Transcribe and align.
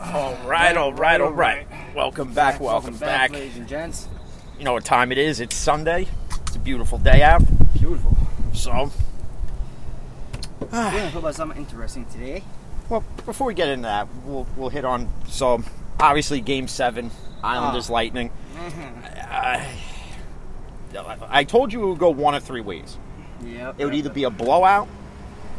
All 0.00 0.36
right, 0.46 0.76
all 0.76 0.92
right, 0.92 1.20
all 1.20 1.32
right. 1.32 1.66
Welcome 1.94 2.32
back, 2.32 2.60
welcome 2.60 2.96
back. 2.96 3.30
ladies 3.32 3.56
and 3.56 3.66
gents. 3.68 4.08
You 4.58 4.64
know 4.64 4.72
what 4.72 4.84
time 4.84 5.10
it 5.12 5.18
is? 5.18 5.40
It's 5.40 5.56
Sunday. 5.56 6.06
It's 6.46 6.56
a 6.56 6.58
beautiful 6.60 6.98
day 6.98 7.22
out. 7.22 7.42
Beautiful. 7.74 8.16
So, 8.52 8.90
We're 10.60 10.66
gonna 10.70 11.10
talk 11.10 11.14
about 11.16 11.34
something 11.34 11.58
interesting 11.58 12.04
today. 12.06 12.42
well, 12.88 13.04
before 13.26 13.46
we 13.48 13.54
get 13.54 13.68
into 13.68 13.82
that, 13.82 14.06
we'll 14.24 14.46
we'll 14.56 14.68
hit 14.70 14.84
on 14.84 15.08
so 15.26 15.62
obviously 16.00 16.40
Game 16.40 16.68
Seven, 16.68 17.10
Islanders 17.42 17.90
Ah. 17.90 17.92
Lightning. 17.94 18.30
I, 19.30 19.66
I 21.28 21.44
told 21.44 21.72
you 21.72 21.82
it 21.82 21.86
would 21.90 21.98
go 21.98 22.10
one 22.10 22.34
of 22.34 22.42
three 22.44 22.60
ways. 22.62 22.96
Yep. 23.44 23.76
It 23.78 23.84
would 23.84 23.94
either 23.94 24.10
be 24.10 24.24
a 24.24 24.30
blowout 24.30 24.88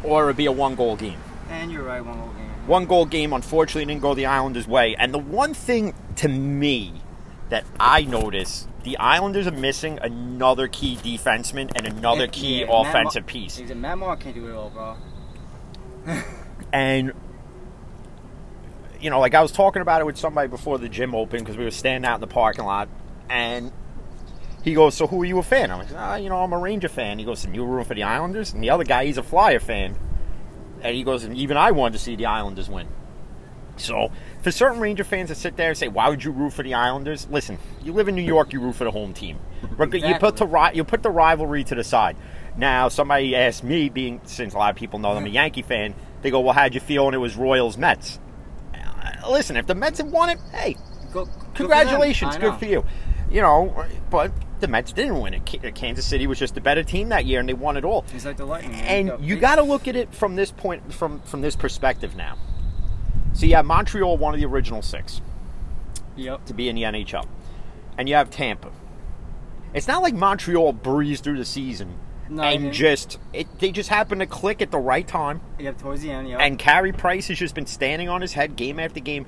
or 0.04 0.24
it 0.24 0.26
would 0.28 0.38
be 0.38 0.48
a 0.48 0.52
one 0.52 0.76
goal 0.76 0.96
game. 0.96 1.20
And 1.50 1.72
you're 1.72 1.84
right, 1.84 2.04
one 2.04 2.18
game. 2.18 2.39
One 2.70 2.86
goal 2.86 3.06
game, 3.08 3.34
unfortunately, 3.34 3.86
didn't 3.92 4.04
go 4.04 4.14
the 4.14 4.28
Islanders' 4.28 4.68
way. 4.68 4.96
And 5.00 5.12
the 5.12 5.18
one 5.18 5.56
thing 5.56 5.96
to 6.18 6.28
me 6.28 7.02
that 7.50 7.66
I 7.80 8.04
notice, 8.04 8.68
the 8.84 8.96
Islanders 9.00 9.48
are 9.48 9.52
missing 9.52 9.98
another 10.04 10.68
key 10.68 10.96
defenseman 10.98 11.72
and 11.76 11.88
another 11.88 12.26
And- 12.26 12.32
key 12.32 12.60
yeah, 12.60 12.66
Matt 12.68 12.70
Mar- 12.74 12.88
offensive 12.88 13.26
piece. 13.26 13.58
He's 13.58 13.72
a 13.72 13.76
Matt 13.76 13.98
Mark 13.98 14.20
can't 14.20 14.36
do 14.36 14.48
it 14.48 14.54
all, 14.54 14.70
bro. 14.70 14.96
And 16.72 17.14
you 19.02 19.10
know, 19.10 19.20
like 19.20 19.34
I 19.34 19.42
was 19.42 19.52
talking 19.52 19.82
about 19.82 20.02
it 20.02 20.06
with 20.06 20.18
somebody 20.18 20.48
before 20.48 20.78
the 20.78 20.88
gym 20.90 21.16
opened 21.16 21.44
because 21.44 21.58
we 21.58 21.64
were 21.64 21.72
standing 21.72 22.08
out 22.08 22.16
in 22.16 22.22
the 22.22 22.28
parking 22.28 22.66
lot, 22.66 22.88
and 23.30 23.72
he 24.64 24.76
goes, 24.76 24.94
"So 24.94 25.08
who 25.08 25.20
are 25.24 25.26
you 25.26 25.40
a 25.40 25.44
fan?" 25.44 25.72
I'm 25.72 25.80
like, 25.80 25.88
"Ah, 25.96 26.18
you 26.18 26.30
know, 26.30 26.44
I'm 26.44 26.54
a 26.54 26.58
Ranger 26.60 26.90
fan." 26.90 27.18
He 27.18 27.26
goes, 27.26 27.44
"And 27.46 27.56
you 27.56 27.66
root 27.66 27.88
for 27.88 27.96
the 27.96 28.04
Islanders?" 28.04 28.54
And 28.54 28.62
the 28.62 28.70
other 28.70 28.84
guy, 28.84 29.06
he's 29.06 29.18
a 29.18 29.24
Flyer 29.24 29.60
fan, 29.60 29.96
and 30.82 30.96
he 30.96 31.04
goes, 31.04 31.24
"And 31.24 31.36
even 31.38 31.58
I 31.58 31.72
wanted 31.72 31.94
to 31.94 32.00
see 32.00 32.16
the 32.16 32.26
Islanders 32.28 32.70
win." 32.70 32.88
So, 33.78 34.12
for 34.42 34.52
certain 34.52 34.80
Ranger 34.82 35.04
fans 35.06 35.30
that 35.30 35.36
sit 35.36 35.56
there 35.56 35.70
and 35.70 35.78
say, 35.78 35.88
"Why 35.88 36.10
would 36.10 36.24
you 36.24 36.32
root 36.32 36.52
for 36.54 36.64
the 36.64 36.74
Islanders?" 36.74 37.28
Listen, 37.32 37.58
you 37.82 37.94
live 37.94 38.08
in 38.10 38.16
New 38.16 38.22
York, 38.22 38.52
you 38.52 38.60
root 38.60 38.76
for 38.76 38.84
the 38.84 38.92
home 38.92 39.14
team. 39.14 39.38
Reg- 39.78 39.94
You 39.94 40.16
put 40.20 40.36
the 40.38 40.72
you 40.74 40.84
put 40.84 41.02
the 41.04 41.10
rivalry 41.10 41.64
to 41.66 41.76
the 41.76 41.84
side. 41.84 42.18
Now, 42.58 42.90
somebody 42.90 43.36
asked 43.36 43.64
me, 43.64 43.88
being 43.90 44.20
since 44.26 44.54
a 44.54 44.58
lot 44.58 44.70
of 44.72 44.76
people 44.76 45.00
know 45.00 45.12
I'm 45.12 45.26
a 45.26 45.30
Yankee 45.30 45.62
fan, 45.62 45.94
they 46.22 46.30
go, 46.30 46.42
"Well, 46.42 46.54
how'd 46.54 46.74
you 46.74 46.82
feel 46.82 47.06
when 47.06 47.14
it 47.14 47.20
was 47.20 47.38
Royals 47.38 47.78
Mets?" 47.78 48.20
Uh, 48.74 49.30
Listen, 49.32 49.56
if 49.56 49.66
the 49.66 49.76
Mets 49.76 50.00
had 50.00 50.12
won 50.12 50.30
it, 50.30 50.40
hey, 50.52 50.76
Go, 51.14 51.28
congratulations, 51.54 52.36
good 52.38 52.56
for 52.60 52.66
you. 52.66 52.84
You 53.32 53.42
know, 53.42 53.74
but 54.10 54.32
the 54.60 54.68
Mets 54.68 54.92
didn't 54.92 55.20
win 55.20 55.34
it. 55.34 55.66
Uh, 55.66 55.72
Kansas 55.72 56.06
City 56.06 56.28
was 56.28 56.40
just 56.40 56.58
a 56.58 56.62
better 56.62 56.84
team 56.84 57.10
that 57.10 57.26
year, 57.26 57.40
and 57.40 57.48
they 57.50 57.54
won 57.54 57.78
it 57.78 57.84
all. 57.86 58.06
He's 58.12 58.26
like 58.26 58.38
the 58.38 58.46
Lightning. 58.46 58.74
And 58.76 59.12
you 59.24 59.38
got 59.38 59.56
to 59.56 59.64
look 59.64 59.88
at 59.88 59.96
it 59.96 60.14
from 60.14 60.36
this 60.36 60.52
point, 60.52 60.94
from 60.94 61.20
from 61.22 61.42
this 61.42 61.56
perspective 61.56 62.16
now. 62.16 62.38
So 63.34 63.46
you 63.46 63.56
have 63.56 63.66
Montreal, 63.66 64.18
one 64.18 64.34
of 64.34 64.40
the 64.40 64.46
original 64.48 64.82
six, 64.82 65.22
Yep. 66.16 66.46
to 66.46 66.54
be 66.54 66.68
in 66.70 66.76
the 66.76 66.84
NHL, 66.84 67.26
and 67.98 68.10
you 68.10 68.16
have 68.16 68.30
Tampa. 68.30 68.72
It's 69.74 69.88
not 69.88 70.02
like 70.02 70.14
Montreal 70.16 70.74
breezed 70.74 71.24
through 71.24 71.38
the 71.38 71.46
season 71.46 72.00
No, 72.28 72.42
and 72.42 72.74
just 72.74 73.20
it, 73.34 73.48
they 73.60 73.72
just 73.72 73.90
happened 73.90 74.22
to 74.22 74.28
click 74.28 74.62
at 74.64 74.72
the 74.72 74.80
right 74.80 75.08
time. 75.08 75.42
Yep. 75.60 75.78
Towards 75.78 76.02
the 76.02 76.12
end. 76.12 76.28
Yep. 76.28 76.40
And 76.42 76.58
Carey 76.58 76.92
Price 76.92 77.28
has 77.28 77.38
just 77.38 77.54
been 77.56 77.68
standing 77.68 78.10
on 78.10 78.22
his 78.22 78.34
head 78.34 78.56
game 78.56 78.80
after 78.80 79.00
game. 79.00 79.26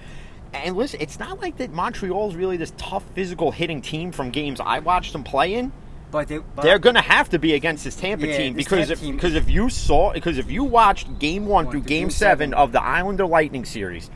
And 0.54 0.76
listen, 0.76 1.00
it's 1.02 1.18
not 1.20 1.40
like 1.42 1.58
that 1.58 1.72
Montreal's 1.72 2.36
really 2.36 2.58
this 2.58 2.74
tough 2.78 3.04
physical 3.14 3.52
hitting 3.52 3.82
team 3.82 4.12
from 4.12 4.32
games 4.32 4.60
I 4.60 4.80
watched 4.80 5.14
them 5.14 5.24
play 5.24 5.54
in. 5.54 5.72
but 6.12 6.28
they. 6.28 6.40
They're 6.62 6.80
going 6.80 6.96
to 6.96 7.02
have 7.02 7.30
to 7.30 7.40
be 7.40 7.54
against 7.54 7.84
this 7.86 7.96
Tampa 7.96 8.28
Yeah, 8.28 8.38
team 8.38 8.54
this 8.56 8.66
because 8.66 8.90
Tampa 8.90 9.06
if, 9.06 9.12
because 9.16 9.36
if 9.36 9.50
you 9.50 9.70
saw 9.70 10.12
because 10.14 10.38
if 10.38 10.52
you 10.52 10.64
watched 10.66 11.20
game 11.20 11.46
1 11.46 11.72
through 11.72 11.82
game 11.82 12.10
7 12.10 12.54
of 12.54 12.72
the 12.74 12.82
Islander 12.82 13.26
Lightning 13.26 13.64
series, 13.64 14.10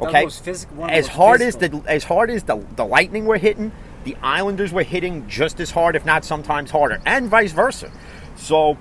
okay? 0.00 0.22
most 0.24 0.42
physical- 0.42 0.76
one 0.76 0.88
of 0.88 0.94
the 0.94 0.98
As 0.98 1.06
hard 1.08 1.42
as 1.42 1.56
the 1.56 1.82
as 1.86 2.04
hard 2.04 2.30
as 2.30 2.44
the 2.44 2.64
the 2.76 2.84
Lightning 2.86 3.26
were 3.26 3.36
hitting, 3.38 3.70
the 4.04 4.16
Islanders 4.22 4.72
were 4.72 4.82
hitting 4.84 5.28
just 5.28 5.60
as 5.60 5.70
hard 5.70 5.96
if 5.96 6.06
not 6.06 6.24
sometimes 6.24 6.70
harder 6.70 7.00
and 7.04 7.28
vice 7.28 7.52
versa. 7.52 7.90
So 8.36 8.78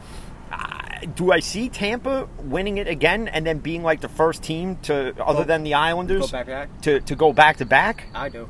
do 1.05 1.31
I 1.31 1.39
see 1.39 1.69
Tampa 1.69 2.27
winning 2.39 2.77
it 2.77 2.87
again 2.87 3.27
and 3.27 3.45
then 3.45 3.59
being 3.59 3.83
like 3.83 4.01
the 4.01 4.07
first 4.09 4.43
team 4.43 4.77
to 4.83 5.09
other 5.23 5.39
Go- 5.39 5.43
than 5.43 5.63
the 5.63 5.73
Islanders 5.75 6.21
go 6.21 6.27
back 6.31 6.47
back. 6.47 6.81
to 6.81 6.99
to 7.01 7.15
go 7.15 7.33
back 7.33 7.57
to 7.57 7.65
back? 7.65 8.05
I 8.13 8.29
do. 8.29 8.49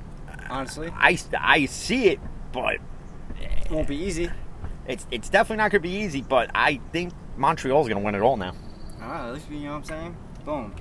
Honestly, 0.49 0.89
I 0.95 1.17
I 1.39 1.65
see 1.65 2.07
it, 2.09 2.19
but 2.51 2.75
it 3.39 3.71
won't 3.71 3.87
be 3.87 3.95
easy. 3.97 4.29
it's 4.87 5.07
it's 5.11 5.29
definitely 5.29 5.57
not 5.57 5.71
going 5.71 5.81
to 5.81 5.87
be 5.87 5.95
easy. 5.95 6.21
But 6.21 6.51
I 6.53 6.79
think 6.91 7.13
Montreal's 7.37 7.87
going 7.87 7.99
to 7.99 8.05
win 8.05 8.15
it 8.15 8.21
all 8.21 8.37
now. 8.37 8.53
All 9.01 9.07
right. 9.09 9.27
At 9.27 9.33
least 9.33 9.49
you 9.49 9.59
know 9.61 9.71
what 9.71 9.75
I'm 9.77 9.83
saying. 9.85 10.17
Boom. 10.45 10.75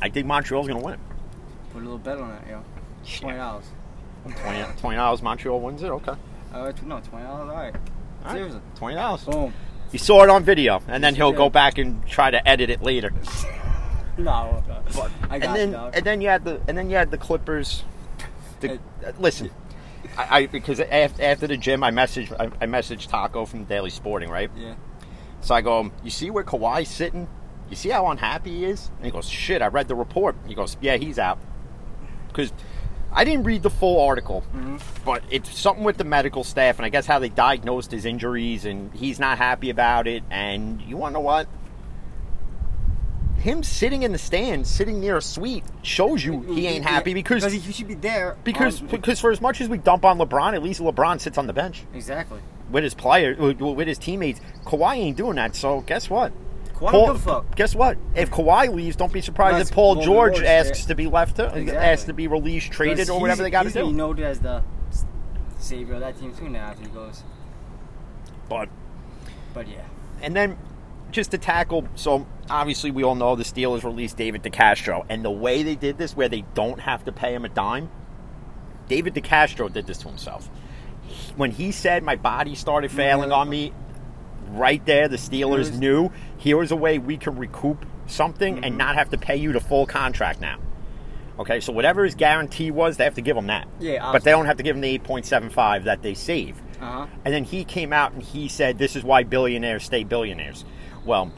I 0.00 0.08
think 0.08 0.26
Montreal's 0.26 0.66
going 0.66 0.80
to 0.80 0.84
win. 0.84 0.98
Put 1.72 1.78
a 1.80 1.84
little 1.84 1.98
bet 1.98 2.18
on 2.18 2.30
that, 2.30 2.46
yo. 2.48 2.62
Twenty 3.20 3.36
dollars. 3.38 3.64
20 4.24 4.64
twenty 4.78 4.96
dollars. 4.96 5.22
Montreal 5.22 5.60
wins 5.60 5.82
it. 5.82 5.90
Okay, 5.90 6.12
right. 6.52 6.82
No, 6.86 7.00
twenty 7.00 7.24
dollars. 7.24 7.48
All 7.50 7.56
right. 7.56 7.74
All 7.74 7.80
right. 8.24 8.32
Seriously. 8.34 8.60
twenty 8.76 8.94
dollars. 8.96 9.24
Boom. 9.24 9.52
You 9.92 9.98
saw 9.98 10.22
it 10.24 10.30
on 10.30 10.42
video, 10.42 10.82
and 10.88 11.04
then 11.04 11.14
he'll 11.14 11.32
go 11.32 11.50
back 11.50 11.78
and 11.78 12.06
try 12.06 12.30
to 12.30 12.48
edit 12.48 12.70
it 12.70 12.82
later. 12.82 13.12
No. 14.16 14.62
I 15.30 15.36
and 15.36 15.42
then 15.42 15.70
you, 15.72 15.76
and 15.76 16.04
then 16.04 16.20
you 16.20 16.28
had 16.28 16.44
the 16.44 16.60
and 16.68 16.76
then 16.76 16.90
you 16.90 16.96
had 16.96 17.10
the 17.10 17.18
Clippers. 17.18 17.84
The, 18.60 18.74
uh, 18.74 19.12
listen, 19.18 19.50
I, 20.16 20.38
I 20.38 20.46
because 20.46 20.80
after, 20.80 21.22
after 21.22 21.46
the 21.46 21.56
gym, 21.56 21.82
I 21.82 21.90
messaged 21.90 22.34
I, 22.38 22.46
I 22.62 22.66
messaged 22.66 23.08
Taco 23.08 23.46
from 23.46 23.64
Daily 23.64 23.90
Sporting, 23.90 24.30
right? 24.30 24.50
yeah. 24.56 24.74
So 25.42 25.54
I 25.54 25.60
go, 25.60 25.90
you 26.04 26.10
see 26.10 26.30
where 26.30 26.44
Kawhi's 26.44 26.88
sitting? 26.88 27.28
You 27.68 27.76
see 27.76 27.88
how 27.88 28.06
unhappy 28.06 28.58
he 28.58 28.64
is? 28.64 28.90
And 28.96 29.04
he 29.04 29.10
goes, 29.10 29.28
shit, 29.28 29.60
I 29.60 29.66
read 29.66 29.88
the 29.88 29.94
report. 29.96 30.36
He 30.46 30.54
goes, 30.54 30.76
yeah, 30.80 30.96
he's 30.96 31.18
out. 31.18 31.38
Because 32.28 32.52
I 33.14 33.24
didn't 33.24 33.44
read 33.44 33.62
the 33.62 33.70
full 33.70 34.00
article, 34.06 34.42
Mm-hmm. 34.54 34.76
but 35.04 35.22
it's 35.30 35.56
something 35.58 35.84
with 35.84 35.98
the 35.98 36.04
medical 36.04 36.44
staff 36.44 36.78
and 36.78 36.86
I 36.86 36.88
guess 36.88 37.06
how 37.06 37.18
they 37.18 37.28
diagnosed 37.28 37.90
his 37.90 38.04
injuries 38.06 38.64
and 38.64 38.92
he's 38.94 39.18
not 39.20 39.38
happy 39.38 39.68
about 39.70 40.06
it. 40.06 40.22
And 40.30 40.80
you 40.82 40.96
want 40.96 41.12
to 41.12 41.14
know 41.14 41.20
what? 41.24 41.46
Him 43.36 43.64
sitting 43.64 44.04
in 44.04 44.12
the 44.12 44.18
stands, 44.18 44.70
sitting 44.70 45.00
near 45.00 45.16
a 45.16 45.22
suite, 45.22 45.64
shows 45.82 46.24
you 46.24 46.42
he 46.42 46.66
ain't 46.68 46.84
happy 46.84 47.12
because 47.12 47.42
he, 47.52 47.58
he 47.58 47.72
should 47.72 47.88
be 47.88 47.94
there. 47.94 48.36
because 48.44 48.80
on- 48.80 48.86
because 48.86 49.18
for 49.18 49.32
as 49.32 49.40
much 49.40 49.60
as 49.60 49.68
we 49.68 49.78
dump 49.78 50.04
on 50.04 50.16
LeBron, 50.18 50.54
at 50.54 50.62
least 50.62 50.80
LeBron 50.80 51.20
sits 51.20 51.36
on 51.38 51.48
the 51.48 51.52
bench 51.52 51.82
exactly. 51.92 52.38
with 52.70 52.84
his 52.84 52.94
player 52.94 53.34
with 53.36 53.88
his 53.88 53.98
teammates. 53.98 54.40
Kawhi 54.64 54.96
ain't 54.96 55.16
doing 55.16 55.36
that. 55.36 55.56
So 55.56 55.80
guess 55.80 56.08
what? 56.08 56.32
Paul- 56.90 57.06
don't 57.06 57.16
give 57.16 57.26
a 57.26 57.30
fuck. 57.30 57.56
Guess 57.56 57.74
what? 57.74 57.96
If 58.14 58.30
Kawhi 58.30 58.74
leaves, 58.74 58.96
don't 58.96 59.12
be 59.12 59.20
surprised 59.20 59.54
Unless 59.54 59.68
if 59.70 59.74
Paul 59.74 59.94
Paul 59.96 60.04
George 60.04 60.34
George, 60.36 60.44
asks 60.46 60.80
yeah. 60.82 60.86
to 60.88 60.94
be 60.94 61.06
left, 61.06 61.36
to, 61.36 61.44
Exactly. 61.46 61.76
asks 61.76 62.04
to 62.06 62.12
be 62.12 62.26
released, 62.26 62.72
traded, 62.72 63.08
or 63.10 63.20
whatever 63.20 63.42
they 63.42 63.50
got 63.50 63.62
to 63.62 63.68
he's 63.68 63.74
do. 63.74 63.92
noted 63.92 64.24
as 64.24 64.40
the 64.40 64.62
savior 65.58 65.94
of 65.94 66.00
that 66.00 66.18
team 66.18 66.34
too 66.34 66.48
now 66.48 66.66
after 66.66 66.82
he 66.82 66.88
goes. 66.88 67.22
But 68.48 68.68
But 69.54 69.68
yeah. 69.68 69.82
and 70.20 70.34
then 70.34 70.58
just 71.10 71.30
to 71.32 71.38
tackle. 71.38 71.86
So 71.94 72.26
obviously, 72.48 72.90
we 72.90 73.04
all 73.04 73.14
know 73.14 73.36
the 73.36 73.44
Steelers 73.44 73.84
released 73.84 74.16
David 74.16 74.42
DeCastro, 74.42 75.04
and 75.08 75.24
the 75.24 75.30
way 75.30 75.62
they 75.62 75.74
did 75.76 75.98
this, 75.98 76.16
where 76.16 76.28
they 76.28 76.44
don't 76.54 76.80
have 76.80 77.04
to 77.04 77.12
pay 77.12 77.34
him 77.34 77.44
a 77.44 77.48
dime. 77.50 77.90
David 78.88 79.14
DeCastro 79.14 79.72
did 79.72 79.86
this 79.86 79.98
to 79.98 80.08
himself. 80.08 80.48
When 81.36 81.50
he 81.50 81.70
said 81.72 82.02
my 82.02 82.16
body 82.16 82.54
started 82.54 82.90
failing 82.90 83.30
on 83.30 83.48
me, 83.48 83.72
right 84.50 84.84
there, 84.86 85.08
the 85.08 85.16
Steelers 85.18 85.64
Here's- 85.66 85.70
knew 85.78 86.10
here 86.42 86.56
was 86.56 86.72
a 86.72 86.76
way 86.76 86.98
we 86.98 87.16
can 87.16 87.38
recoup 87.38 87.86
something 88.08 88.64
and 88.64 88.76
not 88.76 88.96
have 88.96 89.10
to 89.10 89.16
pay 89.16 89.36
you 89.36 89.52
the 89.52 89.60
full 89.60 89.86
contract 89.86 90.40
now. 90.40 90.58
Okay, 91.38 91.60
so 91.60 91.72
whatever 91.72 92.04
his 92.04 92.16
guarantee 92.16 92.72
was, 92.72 92.96
they 92.96 93.04
have 93.04 93.14
to 93.14 93.22
give 93.22 93.36
him 93.36 93.46
that. 93.46 93.68
Yeah, 93.78 94.10
but 94.10 94.24
they 94.24 94.32
don't 94.32 94.46
have 94.46 94.56
to 94.56 94.64
give 94.64 94.74
him 94.74 94.82
the 94.82 94.88
eight 94.88 95.04
point 95.04 95.24
seven 95.24 95.50
five 95.50 95.84
that 95.84 96.02
they 96.02 96.14
save. 96.14 96.60
Uh 96.80 96.84
huh. 96.84 97.06
And 97.24 97.32
then 97.32 97.44
he 97.44 97.64
came 97.64 97.92
out 97.92 98.12
and 98.12 98.22
he 98.22 98.48
said, 98.48 98.76
"This 98.76 98.96
is 98.96 99.04
why 99.04 99.22
billionaires 99.22 99.84
stay 99.84 100.02
billionaires." 100.02 100.64
Well, 101.04 101.30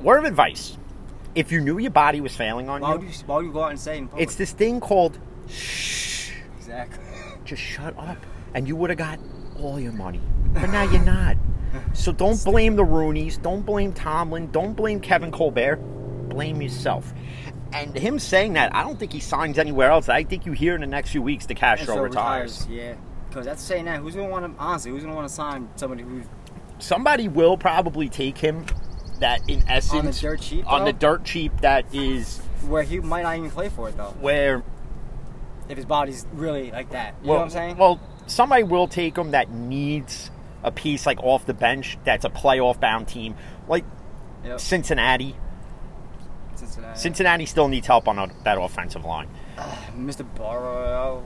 word 0.00 0.18
of 0.18 0.24
advice: 0.26 0.78
if 1.34 1.50
you 1.50 1.60
knew 1.60 1.78
your 1.78 1.90
body 1.90 2.20
was 2.20 2.34
failing 2.34 2.68
on 2.68 2.82
Why 2.82 2.92
would 2.92 3.02
you, 3.02 3.08
you 3.08 3.14
why 3.26 3.36
would 3.38 3.46
you 3.46 3.52
go 3.52 3.64
out 3.64 3.70
and 3.70 3.80
say 3.80 3.98
in 3.98 4.08
it's 4.16 4.36
this 4.36 4.52
thing 4.52 4.78
called 4.78 5.18
shh. 5.48 6.30
exactly. 6.56 7.04
Just 7.44 7.62
shut 7.62 7.98
up, 7.98 8.18
and 8.54 8.68
you 8.68 8.76
would 8.76 8.90
have 8.90 8.98
got 8.98 9.18
all 9.58 9.80
your 9.80 9.92
money. 9.92 10.20
But 10.54 10.70
now 10.70 10.84
you're 10.84 11.04
not. 11.04 11.36
So 11.94 12.12
don't 12.12 12.42
blame 12.44 12.76
the 12.76 12.84
Rooneys. 12.84 13.40
Don't 13.40 13.62
blame 13.62 13.92
Tomlin. 13.92 14.50
Don't 14.50 14.74
blame 14.74 15.00
Kevin 15.00 15.30
Colbert. 15.30 15.76
Blame 16.28 16.62
yourself. 16.62 17.12
And 17.72 17.96
him 17.96 18.18
saying 18.18 18.54
that, 18.54 18.74
I 18.74 18.82
don't 18.82 18.98
think 18.98 19.12
he 19.12 19.20
signs 19.20 19.58
anywhere 19.58 19.90
else. 19.90 20.08
I 20.08 20.24
think 20.24 20.44
you 20.44 20.52
hear 20.52 20.74
in 20.74 20.80
the 20.80 20.86
next 20.86 21.10
few 21.10 21.22
weeks 21.22 21.46
the 21.46 21.54
Castro 21.54 21.94
so 21.94 22.02
retires. 22.02 22.66
Yeah. 22.68 22.94
Because 23.28 23.46
that's 23.46 23.62
saying 23.62 23.86
that. 23.86 24.00
Who's 24.00 24.14
gonna 24.14 24.28
want 24.28 24.54
to 24.54 24.62
honestly? 24.62 24.90
Who's 24.90 25.02
gonna 25.02 25.14
want 25.14 25.26
to 25.26 25.34
sign 25.34 25.68
somebody 25.76 26.02
who's 26.02 26.26
Somebody 26.78 27.28
will 27.28 27.56
probably 27.56 28.08
take 28.08 28.36
him. 28.36 28.66
That 29.20 29.48
in 29.48 29.62
essence, 29.68 29.94
on 29.94 30.06
the 30.06 30.12
dirt 30.12 30.40
cheap, 30.40 30.66
on 30.66 30.80
though? 30.80 30.86
the 30.86 30.92
dirt 30.94 31.24
cheap, 31.24 31.60
that 31.60 31.94
is 31.94 32.40
where 32.66 32.82
he 32.82 32.98
might 32.98 33.22
not 33.22 33.36
even 33.36 33.52
play 33.52 33.68
for 33.68 33.88
it 33.88 33.96
though? 33.96 34.12
where 34.20 34.64
If 35.68 35.76
his 35.76 35.86
body's 35.86 36.26
really 36.32 36.72
like 36.72 36.90
that, 36.90 37.14
you 37.22 37.28
well, 37.28 37.36
know 37.36 37.38
what 37.38 37.44
I'm 37.44 37.50
saying? 37.50 37.76
Well, 37.76 38.00
somebody 38.26 38.64
will 38.64 38.88
take 38.88 39.16
him 39.16 39.30
that 39.30 39.48
needs 39.48 40.31
a 40.62 40.70
piece 40.72 41.06
like 41.06 41.22
off 41.22 41.46
the 41.46 41.54
bench. 41.54 41.98
That's 42.04 42.24
a 42.24 42.30
playoff 42.30 42.80
bound 42.80 43.08
team, 43.08 43.34
like 43.68 43.84
Yep. 44.44 44.58
Cincinnati. 44.60 45.36
Cincinnati. 46.56 46.98
Cincinnati 46.98 47.46
still 47.46 47.68
needs 47.68 47.86
help 47.86 48.08
on 48.08 48.18
a, 48.18 48.28
that 48.44 48.60
offensive 48.60 49.04
line. 49.04 49.28
Mr. 49.96 50.26
Burrow. 50.34 51.24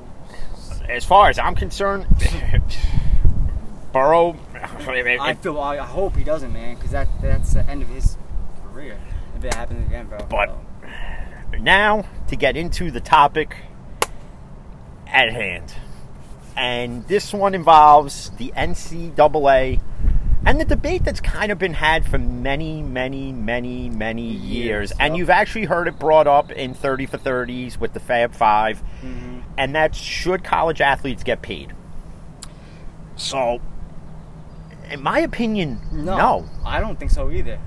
As 0.88 1.04
far 1.04 1.30
as 1.30 1.38
I'm 1.38 1.54
concerned, 1.54 2.06
Burrow. 3.92 4.36
I 4.54 5.34
feel. 5.34 5.58
I 5.58 5.78
hope 5.78 6.16
he 6.16 6.24
doesn't, 6.24 6.52
man, 6.52 6.74
because 6.74 6.90
that 6.90 7.08
that's 7.22 7.54
the 7.54 7.68
end 7.68 7.82
of 7.82 7.88
his 7.88 8.16
career 8.62 8.98
if 9.36 9.44
it 9.44 9.54
happens 9.54 9.86
again, 9.86 10.06
bro. 10.06 10.18
But- 10.28 10.54
now 11.60 12.04
to 12.28 12.36
get 12.36 12.56
into 12.56 12.90
the 12.90 13.00
topic 13.00 13.56
at 15.06 15.32
hand. 15.32 15.72
And 16.56 17.06
this 17.06 17.34
one 17.34 17.54
involves 17.54 18.30
the 18.38 18.52
NCAA 18.56 19.80
and 20.46 20.60
the 20.60 20.64
debate 20.64 21.04
that's 21.04 21.20
kind 21.20 21.50
of 21.50 21.58
been 21.58 21.74
had 21.74 22.06
for 22.06 22.18
many, 22.18 22.80
many, 22.80 23.32
many, 23.32 23.90
many 23.90 24.22
years. 24.22 24.44
Years, 24.44 24.92
And 24.92 25.14
yep. 25.14 25.18
you've 25.18 25.30
actually 25.30 25.64
heard 25.64 25.88
it 25.88 25.98
brought 25.98 26.28
up 26.28 26.52
in 26.52 26.72
30 26.72 27.06
for 27.06 27.18
30s 27.18 27.80
with 27.80 27.92
the 27.94 28.00
Fab 28.00 28.32
5 28.32 28.82
mhm. 29.02 29.42
and 29.58 29.74
that's 29.74 29.98
should 29.98 30.44
college 30.44 30.80
athletes 30.80 31.24
get 31.24 31.42
paid? 31.42 31.74
So, 33.16 33.60
in 34.88 35.02
my 35.02 35.18
opinion, 35.18 35.80
no, 35.90 36.16
no. 36.16 36.48
I 36.64 36.78
don't 36.78 36.96
think 36.96 37.10
so 37.10 37.30
either. 37.32 37.58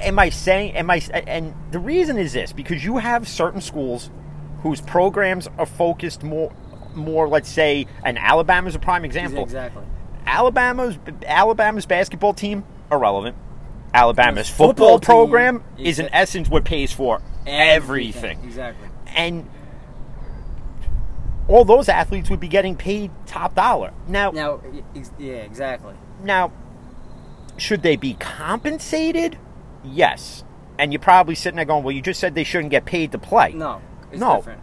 am 0.00 0.18
I 0.18 0.28
saying 0.28 0.74
am 0.76 0.90
I 0.90 0.98
and 1.26 1.54
the 1.70 1.78
reason 1.78 2.18
is 2.18 2.34
this 2.34 2.52
because 2.52 2.84
you 2.84 2.98
have 2.98 3.26
certain 3.26 3.62
schools 3.62 4.10
whose 4.62 4.82
programs 4.82 5.48
are 5.58 5.64
focused 5.64 6.22
more 6.22 6.52
more 6.96 7.28
let's 7.28 7.48
say 7.48 7.86
and 8.04 8.18
Alabama's 8.18 8.74
a 8.74 8.78
prime 8.78 9.04
example. 9.04 9.42
Exactly. 9.42 9.84
Alabama's 10.26 10.98
Alabama's 11.24 11.86
basketball 11.86 12.34
team 12.34 12.64
irrelevant. 12.90 13.36
Alabama's 13.94 14.48
Football 14.48 14.98
football, 14.98 15.26
program 15.26 15.64
is 15.78 15.98
is 15.98 15.98
in 16.00 16.08
essence 16.12 16.48
what 16.48 16.64
pays 16.64 16.92
for 16.92 17.22
everything. 17.46 18.38
Exactly. 18.44 18.88
And 19.14 19.48
all 21.48 21.64
those 21.64 21.88
athletes 21.88 22.28
would 22.28 22.40
be 22.40 22.48
getting 22.48 22.76
paid 22.76 23.10
top 23.26 23.54
dollar. 23.54 23.92
Now 24.08 24.30
Now, 24.32 24.60
yeah, 25.18 25.34
exactly. 25.36 25.94
Now, 26.22 26.50
should 27.56 27.82
they 27.82 27.96
be 27.96 28.14
compensated? 28.14 29.38
Yes. 29.84 30.44
And 30.78 30.92
you're 30.92 31.00
probably 31.00 31.34
sitting 31.34 31.56
there 31.56 31.64
going, 31.64 31.84
well, 31.84 31.94
you 31.94 32.02
just 32.02 32.20
said 32.20 32.34
they 32.34 32.44
shouldn't 32.44 32.70
get 32.70 32.84
paid 32.84 33.12
to 33.12 33.18
play. 33.18 33.52
No, 33.52 33.80
it's 34.10 34.20
No. 34.20 34.36
different. 34.36 34.60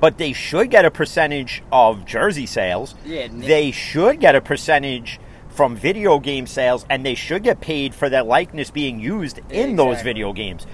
But 0.00 0.18
they 0.18 0.32
should 0.32 0.70
get 0.70 0.84
a 0.84 0.90
percentage 0.90 1.62
of 1.70 2.04
jersey 2.04 2.46
sales. 2.46 2.94
Yeah, 3.04 3.28
Nick- 3.28 3.48
They 3.48 3.70
should 3.70 4.20
get 4.20 4.34
a 4.34 4.40
percentage 4.40 5.20
from 5.48 5.76
video 5.76 6.18
game 6.18 6.46
sales, 6.46 6.86
and 6.88 7.04
they 7.04 7.14
should 7.14 7.42
get 7.42 7.60
paid 7.60 7.94
for 7.94 8.08
their 8.08 8.22
likeness 8.22 8.70
being 8.70 9.00
used 9.00 9.40
in 9.50 9.76
those 9.76 10.00
video 10.02 10.32
games. 10.32 10.66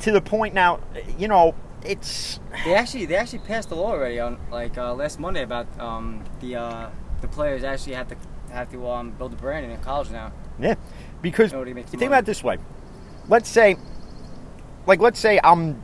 To 0.00 0.10
the 0.10 0.20
point 0.20 0.54
now, 0.54 0.80
you 1.18 1.28
know, 1.28 1.54
it's. 1.84 2.40
They 2.64 2.74
actually 2.74 3.06
they 3.06 3.16
actually 3.16 3.40
passed 3.40 3.68
the 3.68 3.76
law 3.76 3.92
already 3.92 4.18
on 4.18 4.38
like 4.50 4.76
uh, 4.78 4.94
last 4.94 5.20
Monday 5.20 5.42
about 5.42 5.66
um, 5.78 6.24
the 6.40 6.56
uh, 6.56 6.90
the 7.20 7.28
players 7.28 7.62
actually 7.62 7.94
have 7.94 8.08
to 8.08 8.16
have 8.50 8.70
to 8.70 8.88
um, 8.88 9.10
build 9.10 9.32
a 9.34 9.36
brand 9.36 9.70
in 9.70 9.78
college 9.80 10.10
now. 10.10 10.32
Yeah, 10.58 10.74
because 11.20 11.52
you 11.52 11.64
think 11.74 11.92
money. 11.94 12.06
about 12.06 12.18
it 12.20 12.26
this 12.26 12.42
way. 12.42 12.58
Let's 13.28 13.48
say, 13.48 13.76
like, 14.86 15.00
let's 15.00 15.18
say 15.18 15.40
I'm, 15.42 15.82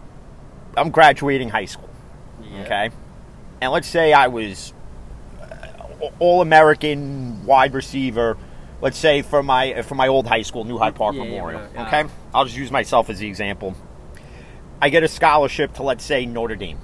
I'm 0.77 0.91
graduating 0.91 1.49
high 1.49 1.65
school. 1.65 1.90
Yeah. 2.51 2.63
Okay, 2.63 2.91
and 3.61 3.73
let's 3.73 3.89
say 3.89 4.13
I 4.13 4.29
was 4.29 4.73
uh, 5.41 6.09
all 6.19 6.43
American 6.43 7.45
wide 7.45 7.75
receiver. 7.75 8.37
Let's 8.83 8.99
say 8.99 9.23
for 9.23 9.43
my 9.43 9.75
uh, 9.75 9.83
for 9.83 9.95
my 9.95 10.09
old 10.09 10.27
high 10.27 10.43
school, 10.43 10.65
New 10.65 10.79
Hyde 10.79 10.95
Park 10.95 11.15
Yeah, 11.15 11.25
Memorial. 11.25 11.63
yeah. 11.75 11.87
Okay, 11.87 12.11
I'll 12.35 12.45
just 12.45 12.57
use 12.57 12.71
myself 12.71 13.11
as 13.11 13.19
the 13.19 13.27
example. 13.29 13.75
I 14.83 14.89
get 14.89 15.03
a 15.03 15.09
scholarship 15.09 15.75
to 15.75 15.83
let's 15.83 16.05
say 16.05 16.25
Notre 16.27 16.57
Dame. 16.57 16.79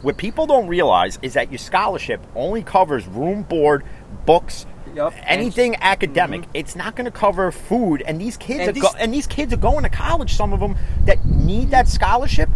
What 0.00 0.16
people 0.16 0.46
don't 0.46 0.66
realize 0.66 1.18
is 1.22 1.34
that 1.34 1.52
your 1.52 1.58
scholarship 1.58 2.20
only 2.34 2.62
covers 2.62 3.06
room, 3.06 3.42
board, 3.44 3.84
books, 4.26 4.66
Yup. 4.96 5.12
anything 5.22 5.74
And- 5.74 5.82
academic. 5.84 6.40
Mm-hmm. 6.42 6.50
It's 6.54 6.74
not 6.74 6.96
going 6.96 7.04
to 7.04 7.10
cover 7.16 7.52
food, 7.52 8.02
and 8.02 8.20
these 8.20 8.36
kids 8.36 8.60
And 8.60 8.70
are 8.70 8.72
these- 8.72 8.82
go- 8.82 8.98
and 8.98 9.14
these 9.14 9.26
kids 9.28 9.52
are 9.52 9.58
going 9.58 9.84
to 9.84 9.88
college. 9.90 10.34
Some 10.34 10.52
of 10.52 10.58
them 10.60 10.74
that 11.04 11.24
need 11.24 11.70
that 11.70 11.86
scholarship 11.86 12.48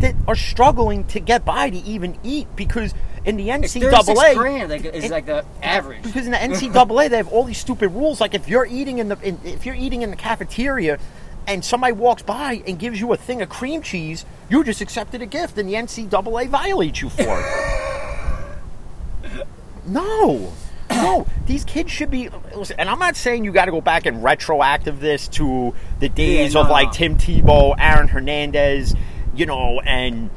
that 0.00 0.14
are 0.28 0.36
struggling 0.36 1.04
to 1.04 1.20
get 1.20 1.44
by 1.44 1.70
to 1.70 1.76
even 1.78 2.18
eat 2.22 2.48
because 2.56 2.94
in 3.24 3.36
the 3.36 3.50
It's 3.50 3.74
36 3.74 3.92
NCAA, 3.92 4.36
grand 4.36 4.70
like, 4.70 4.84
is 4.84 5.10
like 5.10 5.26
the 5.26 5.44
average. 5.62 6.02
because 6.02 6.26
in 6.26 6.32
the 6.32 6.38
NCAA 6.38 7.10
they 7.10 7.16
have 7.16 7.28
all 7.28 7.44
these 7.44 7.58
stupid 7.58 7.88
rules. 7.88 8.20
Like 8.20 8.34
if 8.34 8.48
you're 8.48 8.66
eating 8.66 8.98
in 8.98 9.08
the 9.08 9.18
in, 9.22 9.40
if 9.44 9.66
you're 9.66 9.74
eating 9.74 10.02
in 10.02 10.10
the 10.10 10.16
cafeteria, 10.16 10.98
and 11.46 11.64
somebody 11.64 11.92
walks 11.92 12.22
by 12.22 12.62
and 12.66 12.78
gives 12.78 13.00
you 13.00 13.12
a 13.12 13.16
thing 13.16 13.42
of 13.42 13.48
cream 13.48 13.82
cheese, 13.82 14.24
you 14.48 14.62
just 14.64 14.80
accepted 14.80 15.22
a 15.22 15.26
gift, 15.26 15.58
and 15.58 15.68
the 15.68 15.74
NCAA 15.74 16.48
violates 16.48 17.02
you 17.02 17.08
for 17.08 17.40
it. 17.40 19.46
no. 19.86 20.52
No, 20.88 21.26
these 21.46 21.64
kids 21.64 21.90
should 21.90 22.12
be. 22.12 22.28
Listen, 22.54 22.76
and 22.78 22.88
I'm 22.88 23.00
not 23.00 23.16
saying 23.16 23.44
you 23.44 23.50
got 23.50 23.64
to 23.64 23.72
go 23.72 23.80
back 23.80 24.06
and 24.06 24.22
retroactive 24.22 25.00
this 25.00 25.26
to 25.28 25.74
the 25.98 26.08
days 26.08 26.54
no, 26.54 26.60
of 26.60 26.70
like 26.70 26.86
no. 26.86 26.92
Tim 26.92 27.16
Tebow, 27.16 27.74
Aaron 27.76 28.06
Hernandez, 28.06 28.94
you 29.36 29.46
know, 29.46 29.80
and 29.80 30.30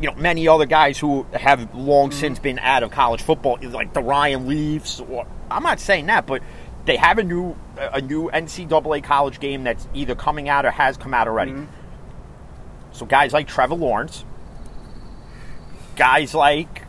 you 0.00 0.08
know 0.10 0.16
many 0.16 0.48
other 0.48 0.66
guys 0.66 0.98
who 0.98 1.24
have 1.32 1.74
long 1.74 2.10
Mm-hmm. 2.10 2.18
since 2.20 2.38
been 2.38 2.58
out 2.58 2.82
of 2.82 2.90
college 2.90 3.22
football, 3.22 3.58
like 3.62 3.92
the 3.94 4.02
Ryan 4.02 4.46
Leafs. 4.48 5.00
Or, 5.00 5.26
I'm 5.50 5.62
not 5.62 5.78
saying 5.80 6.06
that, 6.06 6.26
but 6.26 6.42
they 6.84 6.96
have 6.96 7.18
a 7.18 7.22
new 7.22 7.56
a 7.76 8.00
new 8.00 8.30
NCAA 8.30 9.02
college 9.04 9.38
game 9.40 9.64
that's 9.64 9.86
either 9.94 10.14
coming 10.14 10.48
out 10.48 10.64
or 10.64 10.70
has 10.70 10.96
come 10.96 11.12
out 11.14 11.28
already. 11.28 11.52
Mhm. 11.52 11.66
So 12.92 13.04
guys 13.04 13.32
like 13.34 13.46
Trevor 13.46 13.74
Lawrence, 13.74 14.24
guys 15.96 16.34
like 16.34 16.82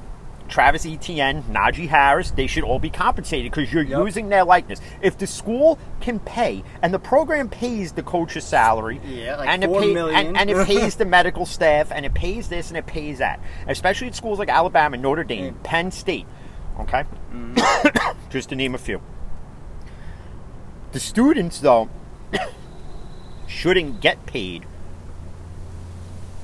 Travis 0.48 0.86
Etienne, 0.86 1.44
Najee 1.44 1.88
Harris, 1.88 2.32
they 2.32 2.48
should 2.48 2.64
all 2.64 2.80
be 2.80 2.90
compensated 2.90 3.52
because 3.52 3.72
you're 3.72 3.84
Yep. 3.84 4.00
using 4.06 4.30
their 4.30 4.44
likeness. 4.44 4.80
If 5.02 5.18
the 5.18 5.28
school 5.28 5.78
can 6.02 6.20
pay 6.20 6.64
and 6.82 6.94
the 6.94 7.00
program 7.00 7.50
pays 7.50 7.92
the 7.92 8.04
coach's 8.04 8.44
salary, 8.46 9.00
Yeah, 9.06 9.36
like 9.38 9.50
and, 9.50 9.64
it 9.64 9.72
pay- 9.72 9.96
and, 10.14 10.38
and 10.38 10.50
it 10.50 10.66
pays 10.66 10.96
the 10.98 11.06
medical 11.06 11.46
staff, 11.46 11.92
and 11.92 12.06
it 12.06 12.14
pays 12.14 12.48
this 12.50 12.70
and 12.70 12.78
it 12.78 12.86
pays 12.88 13.18
that, 13.20 13.40
especially 13.68 14.08
at 14.08 14.16
schools 14.16 14.40
like 14.40 14.50
Alabama, 14.50 14.98
Notre 14.98 15.24
Dame, 15.24 15.54
Mm. 15.54 15.64
Penn 15.64 15.92
State. 15.92 16.26
Okay, 16.80 17.04
just 18.30 18.50
to 18.50 18.56
name 18.56 18.76
a 18.76 18.78
few. 18.78 19.02
The 20.94 21.00
students, 21.00 21.60
though, 21.60 21.90
shouldn't 23.48 24.02
get 24.02 24.26
paid 24.26 24.66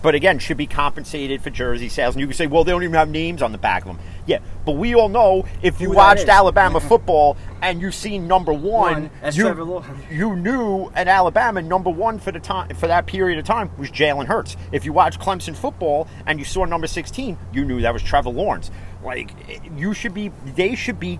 but 0.03 0.15
again, 0.15 0.37
should 0.37 0.57
be 0.57 0.67
compensated 0.67 1.41
for 1.41 1.49
jersey 1.49 1.87
sales. 1.87 2.13
And 2.13 2.19
you 2.19 2.27
can 2.27 2.35
say, 2.35 2.45
well, 2.45 2.65
they 2.65 2.71
don't 2.71 2.83
even 2.83 2.93
have 2.93 3.09
names 3.09 3.41
on 3.41 3.53
the 3.53 3.57
back 3.57 3.83
of 3.83 3.87
them. 3.87 3.99
Yeah, 4.27 4.39
but 4.65 4.73
we 4.73 4.93
all 4.93 5.07
know 5.07 5.45
if 5.61 5.79
you 5.79 5.87
Who 5.87 5.93
that 5.93 5.97
watched 5.97 6.23
is. 6.23 6.29
Alabama 6.29 6.79
mm-hmm. 6.79 6.87
football 6.89 7.37
and 7.61 7.81
you've 7.81 7.95
seen 7.95 8.27
number 8.27 8.51
one, 8.51 8.93
One, 8.93 9.11
that's 9.21 9.37
you, 9.37 9.43
Trevor 9.45 9.63
Lawrence. 9.63 10.03
you 10.11 10.35
knew 10.35 10.91
at 10.93 11.07
Alabama 11.07 11.61
number 11.61 11.89
one 11.89 12.19
for 12.19 12.33
the 12.33 12.39
time 12.41 12.75
for 12.75 12.87
that 12.87 13.05
period 13.05 13.39
of 13.39 13.45
time 13.45 13.71
was 13.77 13.89
Jalen 13.89 14.25
Hurts. 14.27 14.57
If 14.73 14.83
you 14.83 14.91
watched 14.91 15.21
Clemson 15.21 15.55
football 15.55 16.07
and 16.25 16.37
you 16.37 16.45
saw 16.45 16.65
number 16.65 16.87
sixteen, 16.87 17.37
you 17.53 17.63
knew 17.63 17.81
that 17.81 17.93
was 17.93 18.03
Trevor 18.03 18.29
Lawrence. 18.29 18.71
Like 19.03 19.31
you 19.77 19.93
should 19.93 20.13
be, 20.13 20.31
they 20.55 20.75
should 20.75 20.99
be 20.99 21.19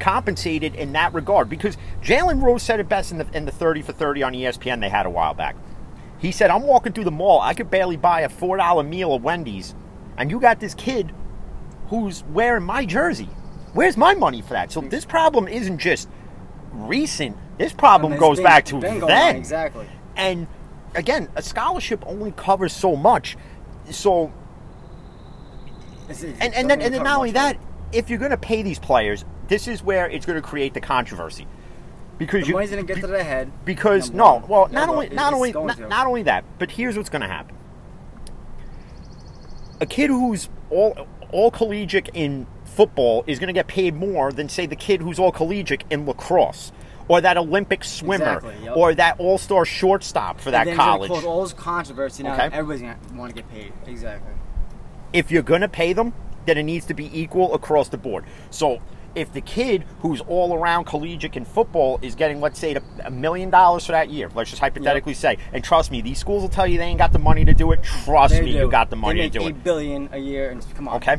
compensated 0.00 0.74
in 0.74 0.92
that 0.92 1.12
regard 1.12 1.50
because 1.50 1.76
Jalen 2.02 2.42
Rose 2.42 2.62
said 2.62 2.80
it 2.80 2.88
best 2.88 3.12
in 3.12 3.18
the 3.18 3.26
in 3.34 3.44
the 3.44 3.52
thirty 3.52 3.82
for 3.82 3.92
thirty 3.92 4.22
on 4.22 4.32
ESPN 4.32 4.80
they 4.80 4.88
had 4.88 5.04
a 5.04 5.10
while 5.10 5.34
back. 5.34 5.54
He 6.22 6.30
said, 6.30 6.50
I'm 6.50 6.62
walking 6.62 6.92
through 6.92 7.04
the 7.04 7.10
mall. 7.10 7.40
I 7.40 7.52
could 7.52 7.68
barely 7.68 7.96
buy 7.96 8.20
a 8.20 8.28
$4 8.28 8.88
meal 8.88 9.12
at 9.14 9.22
Wendy's. 9.22 9.74
And 10.16 10.30
you 10.30 10.38
got 10.38 10.60
this 10.60 10.72
kid 10.72 11.12
who's 11.88 12.22
wearing 12.32 12.62
my 12.62 12.86
jersey. 12.86 13.28
Where's 13.74 13.96
my 13.96 14.14
money 14.14 14.40
for 14.40 14.50
that? 14.50 14.70
So 14.70 14.82
this 14.82 15.04
problem 15.04 15.48
isn't 15.48 15.78
just 15.78 16.08
recent. 16.70 17.36
This 17.58 17.72
problem 17.72 18.16
goes 18.16 18.36
been- 18.38 18.44
back 18.44 18.64
to 18.66 18.78
then. 18.78 19.02
on, 19.02 19.36
exactly. 19.36 19.86
And 20.16 20.46
again, 20.94 21.28
a 21.34 21.42
scholarship 21.42 22.04
only 22.06 22.30
covers 22.32 22.72
so 22.72 22.94
much. 22.94 23.36
So 23.90 24.30
It's- 26.04 26.22
it's- 26.22 26.38
and, 26.40 26.54
and 26.54 26.70
then 26.70 26.80
and 26.82 26.94
then 26.94 27.02
not 27.02 27.16
only 27.16 27.32
that, 27.32 27.56
if 27.90 28.08
you're 28.08 28.18
going 28.20 28.30
to 28.30 28.36
pay 28.36 28.62
these 28.62 28.78
players, 28.78 29.24
this 29.48 29.66
is 29.66 29.82
where 29.82 30.08
it's 30.08 30.24
going 30.24 30.40
to 30.40 30.46
create 30.46 30.72
the 30.74 30.80
controversy. 30.80 31.48
Because 32.18 32.42
The 32.42 32.48
you 32.48 32.54
money's 32.54 32.70
gonna 32.70 32.82
get 32.84 33.00
to 33.00 33.06
their 33.06 33.24
head. 33.24 33.50
because 33.64 34.10
no, 34.10 34.34
one. 34.34 34.48
well, 34.48 34.68
not 34.68 34.88
only 34.88 35.08
not 35.08 35.32
only 35.32 35.52
not, 35.52 35.78
not 35.88 36.06
only 36.06 36.22
that, 36.24 36.44
but 36.58 36.70
here's 36.70 36.96
what's 36.96 37.08
going 37.10 37.22
to 37.22 37.28
happen. 37.28 37.56
A 39.80 39.86
kid 39.86 40.10
who's 40.10 40.48
all 40.70 41.06
all 41.32 41.50
collegiate 41.50 42.10
in 42.14 42.46
football 42.64 43.24
is 43.26 43.38
going 43.38 43.48
to 43.48 43.52
get 43.52 43.66
paid 43.66 43.94
more 43.94 44.30
than 44.32 44.48
say 44.48 44.66
the 44.66 44.76
kid 44.76 45.00
who's 45.00 45.18
all 45.18 45.32
collegiate 45.32 45.84
in 45.90 46.06
lacrosse 46.06 46.72
or 47.08 47.20
that 47.20 47.36
Olympic 47.36 47.82
swimmer 47.84 48.36
Exactly, 48.36 48.54
yep. 48.64 48.76
or 48.76 48.94
that 48.94 49.18
all-star 49.18 49.64
shortstop 49.64 50.40
for 50.40 50.50
that 50.52 50.74
college. 50.76 51.10
Cause 51.10 51.24
all 51.24 51.42
this 51.42 51.52
controversy 51.52 52.22
now. 52.22 52.34
Okay. 52.34 52.44
Everybody's 52.56 52.82
gonna 52.82 52.96
want 53.18 53.34
to 53.34 53.42
get 53.42 53.50
paid. 53.50 53.72
Exactly. 53.86 54.32
if 55.12 55.30
you're 55.30 55.42
going 55.42 55.60
to 55.62 55.68
pay 55.68 55.92
them, 55.92 56.14
then 56.46 56.56
it 56.58 56.62
needs 56.62 56.86
to 56.86 56.94
be 56.94 57.10
equal 57.18 57.54
across 57.54 57.88
the 57.88 57.98
board. 57.98 58.24
So 58.50 58.80
if 59.14 59.32
the 59.32 59.40
kid 59.40 59.84
who's 60.00 60.20
all 60.22 60.54
around 60.54 60.84
collegiate 60.84 61.36
in 61.36 61.44
football 61.44 61.98
is 62.02 62.14
getting, 62.14 62.40
let's 62.40 62.58
say, 62.58 62.76
a 63.04 63.10
million 63.10 63.50
dollars 63.50 63.84
for 63.86 63.92
that 63.92 64.08
year, 64.10 64.30
let's 64.34 64.50
just 64.50 64.60
hypothetically 64.60 65.14
say, 65.14 65.36
and 65.52 65.62
trust 65.62 65.90
me, 65.90 66.00
these 66.00 66.18
schools 66.18 66.42
will 66.42 66.48
tell 66.48 66.66
you 66.66 66.78
they 66.78 66.84
ain't 66.84 66.98
got 66.98 67.12
the 67.12 67.18
money 67.18 67.44
to 67.44 67.52
do 67.52 67.72
it. 67.72 67.82
Trust 67.82 68.34
They 68.34 68.40
me, 68.42 68.52
do. 68.52 68.58
you 68.58 68.70
got 68.70 68.88
the 68.90 68.96
money 68.96 69.20
they 69.20 69.28
to 69.28 69.38
make 69.40 69.42
do 69.42 69.48
it. 69.48 69.50
eight 69.58 69.64
billion 69.64 70.08
a 70.12 70.18
year, 70.18 70.50
and 70.50 70.64
come 70.74 70.88
on. 70.88 70.96
Okay. 70.96 71.16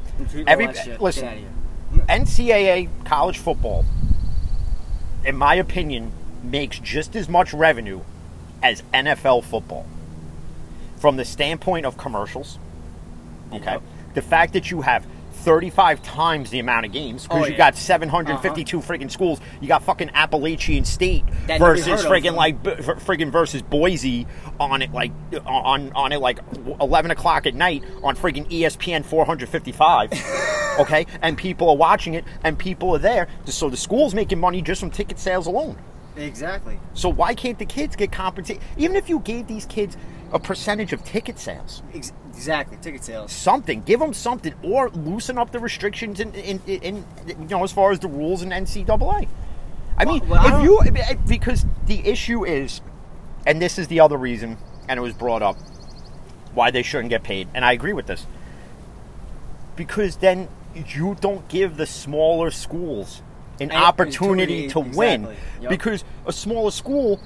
Every- 0.48 0.66
all 0.68 0.74
that 0.74 0.84
shit. 0.86 1.02
listen. 1.02 1.24
Get 1.24 1.32
out 1.32 1.38
of 1.38 1.40
here. 1.40 2.06
NCAA 2.10 2.90
college 3.06 3.38
football, 3.38 3.86
in 5.26 5.36
my 5.38 5.56
opinion, 5.56 6.12
makes 6.44 6.80
just 6.80 7.16
as 7.16 7.30
much 7.30 7.54
revenue 7.54 8.02
as 8.62 8.82
NFL 8.94 9.44
football. 9.44 9.86
From 10.98 11.18
the 11.18 11.26
standpoint 11.26 11.86
of 11.86 11.98
commercials, 11.98 12.58
okay, 13.52 13.74
Yep. 13.74 13.82
the 14.16 14.22
fact 14.22 14.54
that 14.54 14.72
you 14.72 14.82
have 14.82 15.06
35 15.44 16.02
times 16.02 16.50
the 16.50 16.60
amount 16.60 16.86
of 16.86 16.92
games 16.92 17.24
because 17.24 17.46
Oh, 17.46 17.48
you 17.48 17.58
got 17.58 17.76
752 17.76 18.78
uh-huh. 18.80 18.94
freaking 18.94 19.12
schools. 19.12 19.42
You 19.62 19.68
got 19.68 19.84
fucking 19.84 20.10
Appalachian 20.14 20.86
State 20.86 21.26
That 21.48 21.60
versus 21.60 22.04
friggin' 22.06 22.36
like 22.36 22.64
b- 22.64 22.72
friggin' 22.72 23.30
versus 23.32 23.62
Boise 23.62 24.26
on 24.60 24.82
it 24.82 24.92
like 24.94 25.12
on 25.46 25.92
on 25.94 26.12
it 26.12 26.20
like 26.20 26.40
11 26.80 27.12
o'clock 27.12 27.46
at 27.46 27.56
night 27.56 27.84
on 28.04 28.16
friggin' 28.16 28.50
E 28.52 28.62
ESPN 28.64 29.04
455. 29.04 30.12
okay, 30.80 31.06
and 31.22 31.38
people 31.38 31.70
are 31.70 31.78
watching 31.78 32.14
it 32.14 32.24
and 32.44 32.58
people 32.58 32.96
are 32.96 33.00
there. 33.00 33.28
So 33.46 33.70
the 33.70 33.78
school's 33.78 34.14
making 34.16 34.40
money 34.40 34.62
just 34.62 34.80
from 34.80 34.92
ticket 34.92 35.20
sales 35.20 35.48
alone. 35.48 35.78
Exactly. 36.16 36.80
So 36.94 37.10
why 37.10 37.34
can't 37.34 37.58
the 37.60 37.66
kids 37.66 37.96
get 37.96 38.12
compensated? 38.12 38.62
Even 38.78 38.96
if 38.96 39.10
you 39.10 39.20
gave 39.20 39.48
these 39.48 39.66
kids 39.66 39.98
a 40.32 40.40
percentage 40.40 40.94
of 40.94 41.04
ticket 41.04 41.40
sales, 41.40 41.84
Ex- 41.94 42.14
exactly. 42.34 42.78
Ticket 42.82 43.04
sales. 43.04 43.32
something, 43.32 43.82
give 43.84 44.00
them 44.00 44.14
something, 44.14 44.54
or 44.64 44.90
loosen 44.90 45.38
up 45.38 45.52
the 45.52 45.60
restrictions 45.60 46.20
in, 46.20 46.34
in, 46.34 46.62
in, 46.68 46.82
in 46.84 47.06
you 47.42 47.48
know, 47.48 47.64
as 47.64 47.72
far 47.72 47.92
as 47.92 48.00
the 48.00 48.08
rules 48.08 48.42
in 48.42 48.50
NCAA. 48.50 49.28
I 49.98 50.06
mean, 50.06 50.20
Well, 50.22 50.30
well, 50.30 50.40
I 50.42 50.58
if 50.60 50.64
you 50.64 50.80
eh, 50.82 51.06
eh, 51.10 51.16
because 51.28 51.66
the 51.86 52.06
issue 52.08 52.46
is, 52.46 52.82
and 53.46 53.62
this 53.62 53.78
is 53.78 53.88
the 53.88 54.00
other 54.00 54.18
reason, 54.18 54.58
and 54.88 54.98
it 54.98 55.02
was 55.02 55.14
brought 55.14 55.42
up 55.42 55.56
why 56.54 56.72
they 56.72 56.84
shouldn't 56.84 57.10
get 57.10 57.24
paid, 57.24 57.48
and 57.54 57.64
I 57.64 57.74
agree 57.74 57.94
with 57.94 58.08
this 58.08 58.26
because 59.76 60.18
then 60.18 60.48
you 60.88 61.16
don't 61.20 61.48
give 61.48 61.78
the 61.78 61.86
smaller 61.86 62.52
schools 62.52 63.22
an 63.60 63.72
An 63.72 63.78
opportunity 63.78 64.66
opportunity, 64.66 64.92
to 64.92 64.98
win. 64.98 65.28
Yep. 65.62 65.70
because 65.70 66.04
a 66.26 66.34
smaller 66.34 66.72
school 66.72 67.20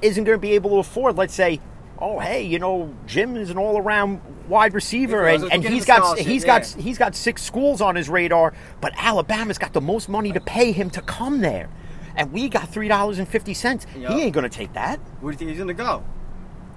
isn't 0.00 0.24
going 0.24 0.36
to 0.36 0.40
be 0.40 0.52
able 0.52 0.70
to 0.70 0.76
afford 0.76 1.16
let's 1.16 1.34
say 1.34 1.60
oh 2.02 2.18
hey 2.18 2.42
you 2.42 2.58
know 2.58 2.92
jim 3.06 3.36
is 3.36 3.48
an 3.48 3.56
all-around 3.56 4.20
wide 4.48 4.74
receiver 4.74 5.24
Yeah, 5.28 5.34
and, 5.36 5.52
and 5.52 5.64
he's 5.64 5.84
got 5.86 6.18
he's 6.18 6.42
yeah. 6.42 6.58
got 6.58 6.66
he's 6.66 6.98
got 6.98 7.14
six 7.14 7.42
schools 7.42 7.80
on 7.80 7.94
his 7.94 8.08
radar 8.08 8.52
but 8.80 8.92
alabama's 8.96 9.56
got 9.56 9.72
the 9.72 9.80
most 9.80 10.08
money 10.08 10.32
to 10.32 10.40
pay 10.40 10.72
him 10.72 10.90
to 10.90 11.00
come 11.02 11.40
there 11.40 11.70
and 12.16 12.32
we 12.32 12.48
got 12.48 12.64
$3.50 12.70 13.86
Yep. 14.02 14.10
he 14.12 14.20
ain't 14.22 14.34
to 14.34 14.48
take 14.48 14.72
that 14.74 14.98
Where 15.20 15.32
do 15.32 15.34
you 15.34 15.38
think 15.38 15.50
he's 15.50 15.58
gonna 15.58 15.72
go? 15.74 16.02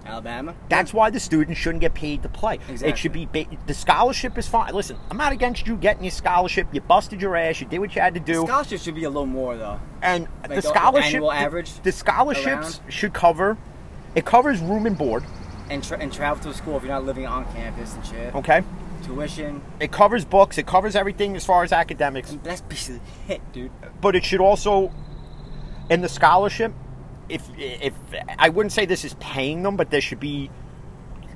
Alabama. 0.05 0.53
that's 0.69 0.93
why 0.93 1.09
the 1.09 1.19
students 1.19 1.59
shouldn't 1.59 1.81
get 1.81 1.95
paid 1.95 2.21
to 2.21 2.29
play. 2.29 2.55
Exactly. 2.69 2.89
It 2.89 2.97
should 2.97 3.11
be 3.11 3.25
ba- 3.25 3.47
the 3.65 3.73
scholarship 3.73 4.37
is 4.37 4.47
fine. 4.47 4.71
Listen, 4.71 4.97
I'm 5.09 5.17
not 5.17 5.33
against 5.33 5.65
you 5.65 5.75
getting 5.77 6.03
your 6.03 6.11
scholarship. 6.11 6.67
You 6.71 6.81
busted 6.81 7.19
your 7.19 7.35
ass. 7.35 7.59
You 7.59 7.65
did 7.65 7.79
what 7.79 7.95
you 7.95 8.01
had 8.03 8.13
to 8.13 8.19
do. 8.19 8.41
The 8.41 8.45
Scholarship 8.47 8.81
should 8.81 8.93
be 8.93 9.05
a 9.05 9.09
little 9.09 9.25
more 9.25 9.57
though. 9.57 9.79
and 10.03 10.27
Like 10.43 10.53
the 10.55 10.61
scholarship, 10.61 11.21
the- 11.23 11.79
the, 11.81 11.91
scholarships 11.91 12.45
around? 12.79 12.79
should 12.93 13.13
cover. 13.13 13.57
It 14.15 14.25
covers 14.25 14.59
room 14.59 14.85
and 14.85 14.97
board. 14.97 15.23
And 15.69 15.83
tra- 15.83 15.97
and 15.97 16.11
travel 16.13 16.43
to 16.43 16.57
school 16.57 16.77
if 16.77 16.83
you're 16.83 16.91
not 16.91 17.05
living 17.05 17.25
on 17.25 17.45
campus 17.53 17.93
and 17.95 18.05
shit. 18.05 18.35
Okay. 18.35 18.63
Tuition. 19.03 19.61
It 19.79 19.91
covers 19.91 20.23
books. 20.25 20.57
It 20.57 20.65
covers 20.65 20.95
everything 20.95 21.35
as 21.35 21.45
far 21.45 21.63
as 21.63 21.71
academics. 21.71 22.31
And 22.31 22.43
that's 22.43 22.61
basically 22.61 23.01
it, 23.27 23.41
dude. 23.51 23.71
But 24.01 24.15
it 24.15 24.23
should 24.23 24.41
also, 24.41 24.91
in 25.89 26.01
the 26.01 26.09
scholarship, 26.09 26.73
if 27.29 27.43
if 27.57 27.93
I 28.37 28.49
wouldn't 28.49 28.71
say 28.71 28.85
this 28.85 29.03
is 29.03 29.15
paying 29.19 29.63
them, 29.63 29.75
but 29.75 29.89
there 29.89 30.01
should 30.01 30.19
be 30.19 30.49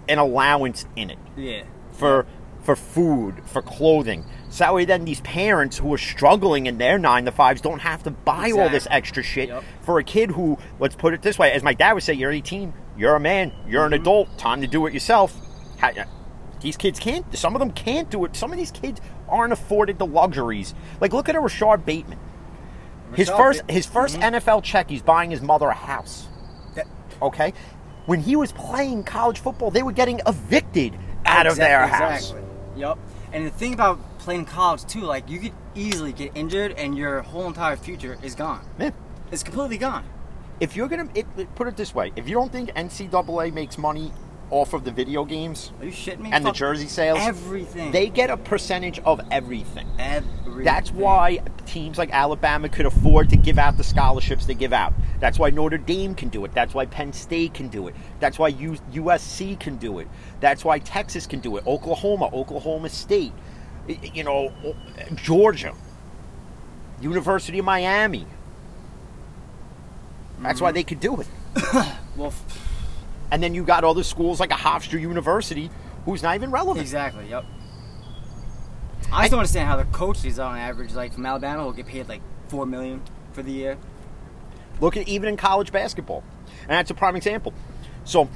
an 0.08 0.18
allowance 0.20 0.86
in 0.96 1.10
it. 1.10 1.20
Yeah. 1.36 1.64
for 1.92 2.26
for 2.62 2.76
food, 2.76 3.42
for 3.46 3.62
clothing. 3.62 4.26
So 4.50 4.64
that 4.64 4.74
way 4.74 4.86
then 4.86 5.06
these 5.06 5.22
parents 5.22 5.78
who 5.78 5.94
are 5.94 5.98
struggling 5.98 6.66
in 6.66 6.78
their 6.80 6.98
nine 6.98 7.26
to 7.26 7.32
fives 7.32 7.62
don't 7.62 7.80
have 7.80 8.04
to 8.04 8.12
buy 8.12 8.52
all 8.52 8.68
this 8.70 8.88
extra 8.90 9.22
shit 9.24 9.50
Yep. 9.50 9.64
for 9.82 10.00
a 10.00 10.04
kid 10.04 10.32
who, 10.32 10.58
let's 10.80 10.96
put 10.96 11.14
it 11.14 11.22
this 11.22 11.38
way, 11.38 11.52
as 11.52 11.62
my 11.64 11.74
dad 11.74 11.94
would 11.94 12.04
say, 12.04 12.14
you're 12.14 12.32
18, 12.32 12.74
you're 12.98 13.16
a 13.16 13.20
man, 13.20 13.52
you're 13.68 13.84
Mm-hmm. 13.84 13.94
an 13.94 14.02
adult, 14.02 14.38
time 14.40 14.62
to 14.62 14.68
do 14.68 14.86
it 14.88 14.94
yourself. 14.94 15.36
These 16.62 16.76
kids 16.78 17.00
can't. 17.00 17.26
Some 17.38 17.56
of 17.56 17.60
them 17.60 17.72
can't 17.72 18.10
do 18.10 18.26
it. 18.26 18.36
Some 18.36 18.52
of 18.52 18.58
these 18.58 18.72
kids 18.72 19.00
aren't 19.30 19.54
afforded 19.54 19.98
the 19.98 20.06
luxuries. 20.06 20.74
Like 21.00 21.14
look 21.14 21.30
at 21.30 21.36
a 21.36 21.40
Rashod 21.40 21.86
Bateman. 21.86 22.20
His 23.16 23.30
first 23.30 23.64
his 23.70 23.86
1st 23.88 24.18
Mhm. 24.20 24.24
NFL 24.42 24.62
check, 24.64 24.90
he's 24.90 25.02
buying 25.02 25.32
his 25.32 25.42
mother 25.42 25.68
a 25.70 25.74
house. 25.74 26.28
That- 26.76 26.88
Okay, 27.22 27.54
when 28.08 28.20
he 28.20 28.36
was 28.36 28.52
playing 28.52 29.04
college 29.04 29.40
football, 29.40 29.72
they 29.72 29.84
were 29.84 29.92
getting 29.94 30.22
evicted 30.28 30.96
out 31.26 31.46
of 31.46 31.54
Exact- 31.54 31.70
their 31.70 31.88
house. 31.88 32.32
Exactly. 32.32 32.42
Yep. 32.82 32.98
And 33.34 33.46
the 33.46 33.50
thing 33.52 33.74
about 33.74 34.00
playing 34.20 34.46
college 34.46 34.86
too, 34.86 35.02
like 35.02 35.30
you 35.30 35.40
could 35.40 35.54
easily 35.76 36.14
get 36.14 36.32
injured 36.36 36.74
and 36.78 36.98
your 36.98 37.22
whole 37.22 37.48
entire 37.48 37.76
future 37.76 38.18
is 38.22 38.36
gone. 38.36 38.62
Yeah. 38.80 38.92
It's 39.32 39.44
completely 39.44 39.78
gone. 39.78 40.06
If 40.60 40.76
you're 40.76 40.88
gonna 40.88 41.10
it, 41.16 41.26
it- 41.38 41.56
put 41.56 41.68
it 41.68 41.78
this 41.78 41.96
way, 41.96 42.12
if 42.16 42.28
you 42.28 42.36
don't 42.36 42.52
think 42.52 42.70
NCAA 42.76 43.54
makes 43.54 43.78
money 43.78 44.12
off 44.52 44.74
of 44.74 44.84
the 44.84 44.90
video 44.92 45.24
games 45.26 45.72
Are 45.80 45.86
you 45.86 45.92
shitting 45.92 46.22
me? 46.22 46.32
and 46.34 46.44
the 46.44 46.52
jersey 46.52 46.88
sales, 46.88 47.20
Everything. 47.22 47.92
they 47.92 48.10
get 48.10 48.32
a 48.32 48.36
percentage 48.38 48.98
of 49.00 49.22
everything. 49.30 49.88
Everything. 50.00 50.64
That's 50.66 50.92
why 50.92 51.38
teams 51.68 52.00
like 52.00 52.10
Alabama 52.12 52.68
could 52.68 52.88
afford 52.88 53.30
to 53.30 53.38
give 53.38 53.60
out 53.60 53.78
the 53.78 53.84
scholarships 53.84 54.48
they 54.48 54.56
give 54.56 54.74
out. 54.74 54.92
That's 55.20 55.38
why 55.38 55.52
Notre 55.52 55.78
Dame 55.78 56.16
can 56.16 56.30
do 56.30 56.44
it. 56.46 56.54
That's 56.54 56.74
why 56.74 56.88
Penn 56.88 57.14
State 57.14 57.54
can 57.54 57.68
do 57.68 57.88
it. 57.88 57.96
That's 58.20 58.40
why 58.40 58.48
U- 58.48 58.78
USC 58.92 59.60
can 59.60 59.78
do 59.78 60.00
it. 60.00 60.08
That's 60.40 60.66
why 60.66 60.80
Texas 60.80 61.28
can 61.28 61.40
do 61.42 61.58
it. 61.58 61.68
Oklahoma, 61.68 62.30
Oklahoma 62.34 62.90
State, 62.90 63.34
you 63.88 64.24
know, 64.24 64.54
Georgia, 65.16 65.74
University 67.02 67.60
of 67.60 67.66
Miami. 67.66 68.26
That's 70.42 70.62
why 70.62 70.70
mm-hmm. 70.70 70.76
they 70.76 70.84
could 70.84 71.00
do 71.00 71.22
it. 71.22 71.28
Well, 72.18 72.30
f- 72.30 72.68
And 73.32 73.42
then 73.42 73.54
you 73.54 73.64
got 73.64 73.86
other 73.86 74.04
schools 74.04 74.42
like 74.42 74.52
a 74.52 74.56
Hofstra 74.56 75.00
University 75.00 75.72
who's 76.04 76.22
not 76.22 76.36
even 76.36 76.52
relevant. 76.52 76.82
exactly. 76.82 77.30
Yep. 77.30 77.46
I 79.12 79.22
just 79.22 79.32
don't 79.32 79.40
understand 79.40 79.70
how 79.70 79.78
the 79.78 79.86
coaches 79.86 80.38
on 80.38 80.58
average, 80.58 80.94
like 80.94 81.14
from 81.14 81.26
Alabama, 81.26 81.64
will 81.64 81.72
get 81.72 81.88
paid 81.88 82.10
like 82.10 82.22
four 82.50 82.66
million 82.66 83.02
for 83.32 83.42
the 83.42 83.54
year. 83.54 83.78
Look 84.82 84.98
at 84.98 85.08
even 85.08 85.30
in 85.30 85.38
college 85.38 85.72
basketball. 85.72 86.24
And 86.64 86.72
that's 86.72 86.92
a 86.92 86.94
prime 86.94 87.16
example. 87.16 87.54
So 88.04 88.30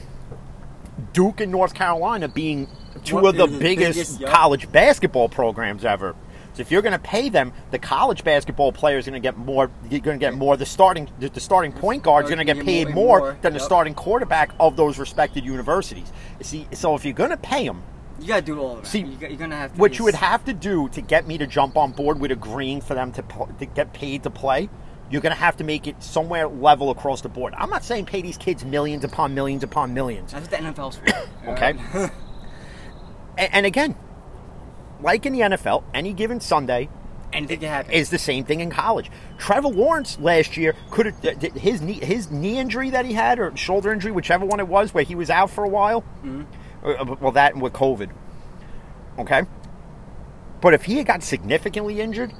Duke 1.13 1.41
and 1.41 1.51
North 1.51 1.73
Carolina 1.73 2.27
being 2.27 2.67
two 3.03 3.15
What 3.15 3.35
of 3.35 3.37
the 3.37 3.47
biggest, 3.59 3.97
biggest- 3.97 4.19
yup. 4.21 4.31
college 4.31 4.71
basketball 4.71 5.29
programs 5.29 5.83
ever. 5.85 6.15
So 6.53 6.61
if 6.61 6.69
you're 6.69 6.83
going 6.83 6.93
to 6.93 6.99
pay 6.99 7.29
them, 7.29 7.51
the 7.71 7.79
college 7.79 8.23
basketball 8.23 8.71
players 8.71 9.07
are 9.07 9.11
going 9.11 9.21
to 9.23 9.25
get 9.27 9.35
more. 9.37 9.71
You're 9.89 10.01
going 10.01 10.19
to 10.19 10.23
get 10.23 10.35
more. 10.35 10.55
The 10.55 10.67
starting 10.67 11.09
the, 11.19 11.29
the 11.29 11.39
starting 11.39 11.71
point 11.71 12.03
guard 12.03 12.25
is 12.25 12.29
going 12.29 12.45
to 12.45 12.53
get 12.53 12.63
paid 12.63 12.89
more- 12.89 13.19
more, 13.19 13.37
than 13.41 13.53
the 13.53 13.59
starting 13.59 13.95
quarterback 13.95 14.51
of 14.59 14.75
those 14.75 14.99
respected 14.99 15.43
universities. 15.45 16.11
See, 16.41 16.67
so 16.73 16.93
if 16.93 17.05
you're 17.05 17.15
going 17.15 17.31
to 17.31 17.37
pay 17.37 17.65
them, 17.65 17.81
You 18.19 18.27
gotta 18.27 18.43
do 18.43 18.59
all 18.59 18.77
of 18.77 18.83
that. 18.83 18.87
See, 18.87 18.99
you 18.99 19.17
you're 19.19 19.35
gonna 19.35 19.55
have 19.55 19.73
to. 19.73 19.79
what 19.79 19.97
you 19.97 20.05
would 20.05 20.13
have 20.13 20.45
to 20.45 20.53
do 20.53 20.87
to 20.89 21.01
get 21.01 21.25
me 21.27 21.39
to 21.39 21.47
jump 21.47 21.75
on 21.75 21.91
board 21.91 22.19
with 22.19 22.31
agreeing 22.31 22.81
for 22.81 22.93
them 22.93 23.11
to, 23.13 23.23
to 23.57 23.65
get 23.65 23.91
paid 23.93 24.21
to 24.23 24.29
play, 24.29 24.69
you're 25.13 25.21
going 25.21 25.31
to 25.33 25.39
have 25.39 25.55
to 25.57 25.63
make 25.63 25.85
it 25.85 26.01
somewhere 26.01 26.47
level 26.47 26.89
across 26.89 27.21
the 27.21 27.29
board. 27.29 27.53
I'm 27.55 27.69
not 27.69 27.83
saying 27.83 28.07
pay 28.07 28.23
these 28.23 28.35
kids 28.35 28.65
millions 28.65 29.03
upon 29.03 29.35
millions 29.35 29.63
upon 29.63 29.93
millions. 29.93 30.31
That's 30.31 30.49
what 30.49 30.59
the 30.59 30.65
NFL's 30.65 30.97
for. 30.97 31.05
Okay. 31.51 31.75
And, 33.35 33.49
and 33.53 33.65
again, 33.65 33.95
like 35.01 35.25
in 35.25 35.33
the 35.33 35.39
NFL, 35.39 35.83
any 35.93 36.13
given 36.13 36.39
Sunday 36.39 36.87
Anything 37.33 37.61
can 37.61 37.69
happen. 37.69 37.91
is 37.91 38.11
the 38.11 38.19
same 38.19 38.43
thing 38.43 38.59
in 38.59 38.69
college. 38.69 39.09
Trevor 39.39 39.69
Lawrence 39.69 40.19
last 40.19 40.55
year 40.55 40.75
could 40.91 41.07
have 41.07 41.41
his 41.55 41.81
knee 41.81 41.93
his 41.99 42.29
knee 42.29 42.59
injury 42.59 42.91
that 42.91 43.05
he 43.05 43.13
had 43.13 43.39
or 43.39 43.55
shoulder 43.57 43.91
injury, 43.91 44.11
whichever 44.11 44.45
one 44.45 44.59
it 44.59 44.67
was, 44.67 44.93
where 44.93 45.03
he 45.03 45.15
was 45.15 45.31
out 45.31 45.49
for 45.49 45.63
a 45.63 45.67
while. 45.67 46.03
Uh, 46.85 47.15
Well, 47.19 47.31
that 47.31 47.53
and 47.53 47.61
with 47.61 47.73
COVID. 47.73 48.11
Okay. 49.17 49.43
But 50.61 50.75
if 50.75 50.83
he 50.83 50.97
had 50.97 51.07
got 51.07 51.23
significantly 51.23 51.99
injured, 52.01 52.31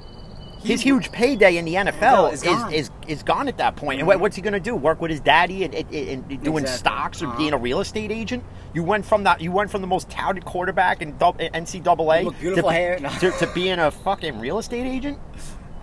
his 0.64 0.80
huge 0.80 1.12
payday 1.12 1.56
in 1.58 1.64
the 1.64 1.74
NFL 1.74 2.32
is 2.32 2.42
is, 2.42 2.48
gone. 2.48 2.72
is, 2.72 2.90
is 3.06 3.22
gone 3.22 3.48
at 3.48 3.58
that 3.58 3.76
point. 3.76 4.00
And 4.00 4.08
what's 4.08 4.34
he 4.36 4.42
going 4.42 4.54
to 4.54 4.60
do? 4.60 4.74
Work 4.74 5.00
with 5.00 5.10
his 5.10 5.20
daddy 5.20 5.64
and, 5.64 5.74
and, 5.74 5.92
and 5.92 6.42
doing 6.42 6.64
Exactly. 6.64 6.78
stocks 6.78 7.22
or 7.22 7.26
Uh-huh. 7.28 7.36
being 7.38 7.52
a 7.52 7.58
real 7.58 7.80
estate 7.80 8.10
agent? 8.10 8.42
You 8.72 8.82
went 8.82 9.04
from 9.06 9.22
that. 9.24 9.40
You 9.40 9.52
went 9.52 9.70
from 9.70 9.80
the 9.82 9.86
most 9.86 10.10
touted 10.10 10.44
quarterback 10.44 11.00
in 11.02 11.12
NCAA 11.14 12.38
beautiful 12.40 12.70
to, 12.70 12.74
hair. 12.74 12.98
to, 13.20 13.30
to 13.30 13.50
being 13.54 13.78
a 13.78 13.90
fucking 13.90 14.40
real 14.40 14.58
estate 14.58 14.86
agent. 14.86 15.18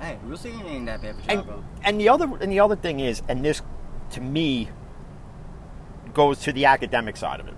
hey, 0.02 0.18
real 0.24 0.34
estate 0.36 0.54
ain't 0.66 0.86
that 0.88 1.02
bad 1.02 1.12
of 1.12 1.20
a 1.20 1.22
job, 1.22 1.30
And, 1.30 1.46
bro. 1.46 1.64
and 1.84 2.02
the 2.02 2.10
other 2.10 2.26
and 2.42 2.52
the 2.52 2.60
other 2.60 2.76
thing 2.76 3.00
is, 3.00 3.22
and 3.30 3.46
this 3.46 3.62
to 4.12 4.22
me 4.22 4.70
goes 6.14 6.40
to 6.40 6.52
the 6.52 6.66
academic 6.66 7.16
side 7.16 7.40
of 7.40 7.48
it. 7.48 7.54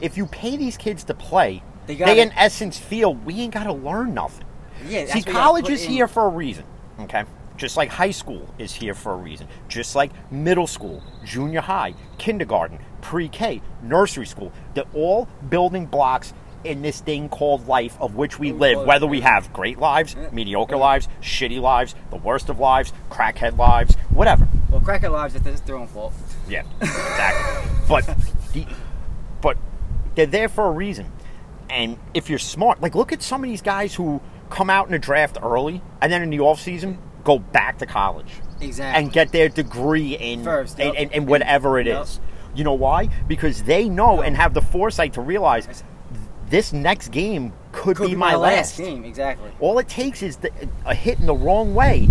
If 0.00 0.16
you 0.16 0.26
pay 0.26 0.56
these 0.56 0.76
kids 0.76 1.04
to 1.04 1.14
play, 1.14 1.62
They 1.86 1.94
they, 1.94 1.98
gotta- 1.98 2.20
in 2.22 2.32
essence 2.32 2.78
feel 2.78 3.14
we 3.14 3.40
ain't 3.40 3.52
got 3.54 3.64
to 3.64 3.72
learn 3.72 4.14
nothing. 4.14 4.45
Yeah, 4.88 5.06
See, 5.06 5.08
what 5.08 5.16
you 5.16 5.22
gotta 5.24 5.38
college 5.38 5.68
is 5.68 5.84
in- 5.84 5.90
here 5.90 6.08
for 6.08 6.26
a 6.26 6.28
reason. 6.28 6.64
Okay. 7.00 7.24
Just 7.56 7.76
like 7.76 7.88
high 7.88 8.10
school 8.10 8.48
is 8.58 8.72
here 8.72 8.94
for 8.94 9.12
a 9.12 9.16
reason. 9.16 9.48
Just 9.68 9.96
like 9.96 10.10
middle 10.30 10.66
school, 10.66 11.02
junior 11.24 11.62
high, 11.62 11.94
kindergarten, 12.18 12.78
pre-K, 13.00 13.62
nursery 13.82 14.26
school. 14.26 14.52
They're 14.74 14.84
all 14.94 15.26
building 15.48 15.86
blocks 15.86 16.34
in 16.64 16.82
this 16.82 17.00
thing 17.00 17.28
called 17.28 17.66
life 17.66 17.96
of 18.00 18.16
which 18.16 18.38
we 18.38 18.52
oh, 18.52 18.56
live, 18.56 18.86
whether 18.86 19.06
we 19.06 19.20
have 19.20 19.52
great 19.52 19.78
lives, 19.78 20.16
mediocre 20.32 20.76
lives, 20.76 21.08
shitty 21.22 21.60
lives, 21.60 21.94
the 22.10 22.16
worst 22.16 22.48
of 22.48 22.58
lives, 22.58 22.92
crackhead 23.10 23.56
lives, 23.56 23.94
whatever. 24.10 24.46
Well, 24.68 24.80
crackhead 24.80 25.12
lives, 25.12 25.34
that's 25.34 25.60
their 25.60 25.76
own 25.76 25.86
fault. 25.86 26.12
Yeah, 26.48 26.64
exactly. 26.80 27.72
but 27.88 28.18
the, 28.52 28.66
but 29.40 29.56
they're 30.14 30.26
there 30.26 30.48
for 30.48 30.66
a 30.66 30.72
reason. 30.72 31.10
And 31.70 31.98
if 32.14 32.28
you're 32.28 32.38
smart, 32.38 32.80
like 32.80 32.94
look 32.94 33.12
at 33.12 33.22
some 33.22 33.42
of 33.42 33.48
these 33.48 33.62
guys 33.62 33.94
who 33.94 34.20
come 34.50 34.70
out 34.70 34.86
in 34.86 34.92
the 34.92 34.98
draft 34.98 35.38
early 35.42 35.82
and 36.00 36.12
then 36.12 36.22
in 36.22 36.30
the 36.30 36.40
off 36.40 36.60
season 36.60 36.98
go 37.24 37.38
back 37.38 37.78
to 37.78 37.86
college 37.86 38.30
Exactly. 38.60 39.02
and 39.02 39.12
get 39.12 39.32
their 39.32 39.48
degree 39.48 40.16
in 40.16 40.44
First, 40.44 40.78
in, 40.78 40.94
yep. 40.94 41.12
in 41.12 41.26
whatever 41.26 41.78
it 41.78 41.86
is. 41.86 42.20
Yep. 42.20 42.58
You 42.58 42.64
know 42.64 42.74
why? 42.74 43.08
Because 43.28 43.64
they 43.64 43.88
know 43.88 44.22
and 44.22 44.36
have 44.36 44.54
the 44.54 44.62
foresight 44.62 45.12
to 45.14 45.20
realize 45.20 45.82
this 46.48 46.72
next 46.72 47.08
game 47.08 47.52
could, 47.72 47.96
Could 47.96 48.10
be, 48.10 48.14
my, 48.16 48.36
last. 48.36 48.78
game. 48.78 49.04
Exactly. 49.04 49.50
All 49.60 49.78
it 49.78 49.88
takes 49.88 50.22
is 50.22 50.36
the, 50.36 50.50
a 50.86 50.94
hit 50.94 51.18
in 51.18 51.26
the 51.26 51.34
wrong 51.34 51.74
way, 51.74 52.08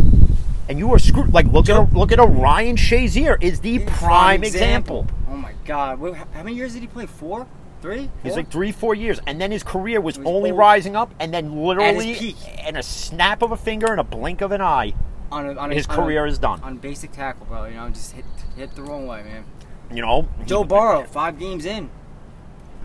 and 0.70 0.78
you 0.78 0.94
are 0.94 1.00
screwed. 1.00 1.34
Like 1.34 1.48
look 1.48 1.66
Joe- 1.66 1.84
at 1.84 1.94
a, 1.94 1.98
look 1.98 2.12
at 2.12 2.20
a 2.20 2.26
Ryan 2.26 2.76
Shazier 2.76 3.42
is 3.42 3.62
the 3.62 3.80
prime, 3.80 4.44
example. 4.44 5.08
Oh 5.30 5.36
my 5.38 5.54
God! 5.64 6.00
Wait, 6.00 6.14
how 6.16 6.44
many 6.44 6.56
years 6.56 6.74
did 6.74 6.82
he 6.82 6.88
play? 6.88 7.06
Four, 7.08 7.48
three. 7.86 8.10
He's 8.24 8.32
Four? 8.34 8.38
like 8.38 8.52
three, 8.52 8.72
four 8.72 8.96
years, 8.96 9.20
and 9.28 9.40
then 9.40 9.52
his 9.52 9.64
career 9.64 10.02
was, 10.02 10.18
was 10.18 10.26
only 10.28 10.50
old. 10.52 10.60
rising 10.60 10.96
up, 10.96 11.14
and 11.20 11.34
then 11.34 11.56
literally, 11.64 12.36
in 12.68 12.76
a 12.76 12.84
snap 12.84 13.42
of 13.42 13.52
a 13.52 13.58
finger 13.58 13.92
and 13.92 14.00
a 14.00 14.04
blink 14.04 14.42
of 14.42 14.52
an 14.52 14.62
eye, 14.62 14.94
on 15.32 15.46
a, 15.46 15.56
on 15.56 15.72
a, 15.72 15.76
his 15.76 15.86
on 15.88 15.96
career 15.96 16.26
a, 16.26 16.30
is 16.30 16.40
done. 16.40 16.60
on 16.64 16.78
basic 16.78 17.12
tackle, 17.12 17.46
bro. 17.46 17.66
You 17.66 17.76
know, 17.76 17.90
just 17.90 18.14
hit 18.14 18.26
hit 18.58 18.76
the 18.76 18.82
wrong 18.82 19.06
way, 19.06 19.24
man. 19.24 19.46
You 19.94 20.02
know, 20.02 20.28
Joe 20.46 20.64
Burrow, 20.64 21.04
five 21.04 21.38
games 21.38 21.66
in, 21.66 21.90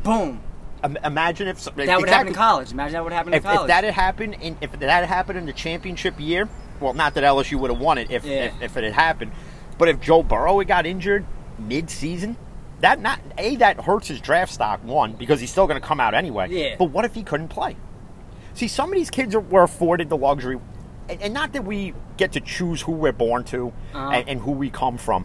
boom. 0.03 0.43
Im- 0.85 0.99
Imagine 1.05 1.49
if 1.49 1.63
That 1.65 1.77
would 1.77 2.09
happen 2.09 2.29
in 2.29 2.35
college. 2.35 2.73
Imagine 2.73 2.95
that 2.95 3.05
would 3.05 3.13
happen 3.13 3.35
If, 3.35 3.39
in 3.39 3.43
college. 3.45 3.61
if 3.63 3.67
that 3.69 3.85
had 3.85 3.95
happened, 3.95 4.37
in, 4.41 4.57
if 4.63 4.73
that 4.73 4.83
had 4.83 5.05
happened 5.09 5.39
in 5.39 5.45
the 5.47 5.53
championship 5.53 6.19
year, 6.19 6.49
well, 6.81 6.95
not 6.95 7.13
that 7.15 7.25
LSU 7.25 7.59
would 7.61 7.71
have 7.71 7.81
won 7.81 7.99
it 7.99 8.11
if, 8.11 8.25
Yeah. 8.25 8.45
if 8.45 8.63
if 8.63 8.77
it 8.77 8.85
had 8.85 8.93
happened, 8.95 9.33
but 9.79 9.89
if 9.89 10.01
Joe 10.01 10.23
Burrow 10.23 10.59
had 10.59 10.69
got 10.69 10.87
injured 10.87 11.25
mid-season, 11.59 12.37
that 12.81 13.01
not 13.01 13.21
a 13.39 13.57
that 13.57 13.81
hurts 13.81 14.09
his 14.09 14.21
draft 14.21 14.53
stock 14.53 14.83
one 14.85 15.13
because 15.13 15.41
he's 15.41 15.51
still 15.51 15.67
going 15.67 15.81
to 15.81 15.87
come 15.87 16.01
out 16.01 16.15
anyway. 16.15 16.49
Yeah. 16.51 16.77
But 16.79 16.87
what 16.87 17.05
if 17.05 17.15
he 17.15 17.23
couldn't 17.23 17.49
play? 17.49 17.77
See, 18.55 18.69
some 18.69 18.91
of 18.91 18.97
these 18.99 19.11
kids 19.11 19.35
are, 19.35 19.41
were 19.41 19.63
afforded 19.63 20.09
the 20.09 20.17
luxury, 20.17 20.59
and, 21.09 21.23
and 21.23 21.35
not 21.35 21.53
that 21.53 21.65
we 21.65 21.95
get 22.17 22.33
to 22.33 22.41
choose 22.41 22.83
who 22.83 22.93
we're 22.93 23.13
born 23.13 23.45
to 23.45 23.69
Uh-huh. 23.95 24.11
and, 24.11 24.29
and 24.29 24.41
who 24.41 24.51
we 24.53 24.71
come 24.71 24.99
from, 24.99 25.25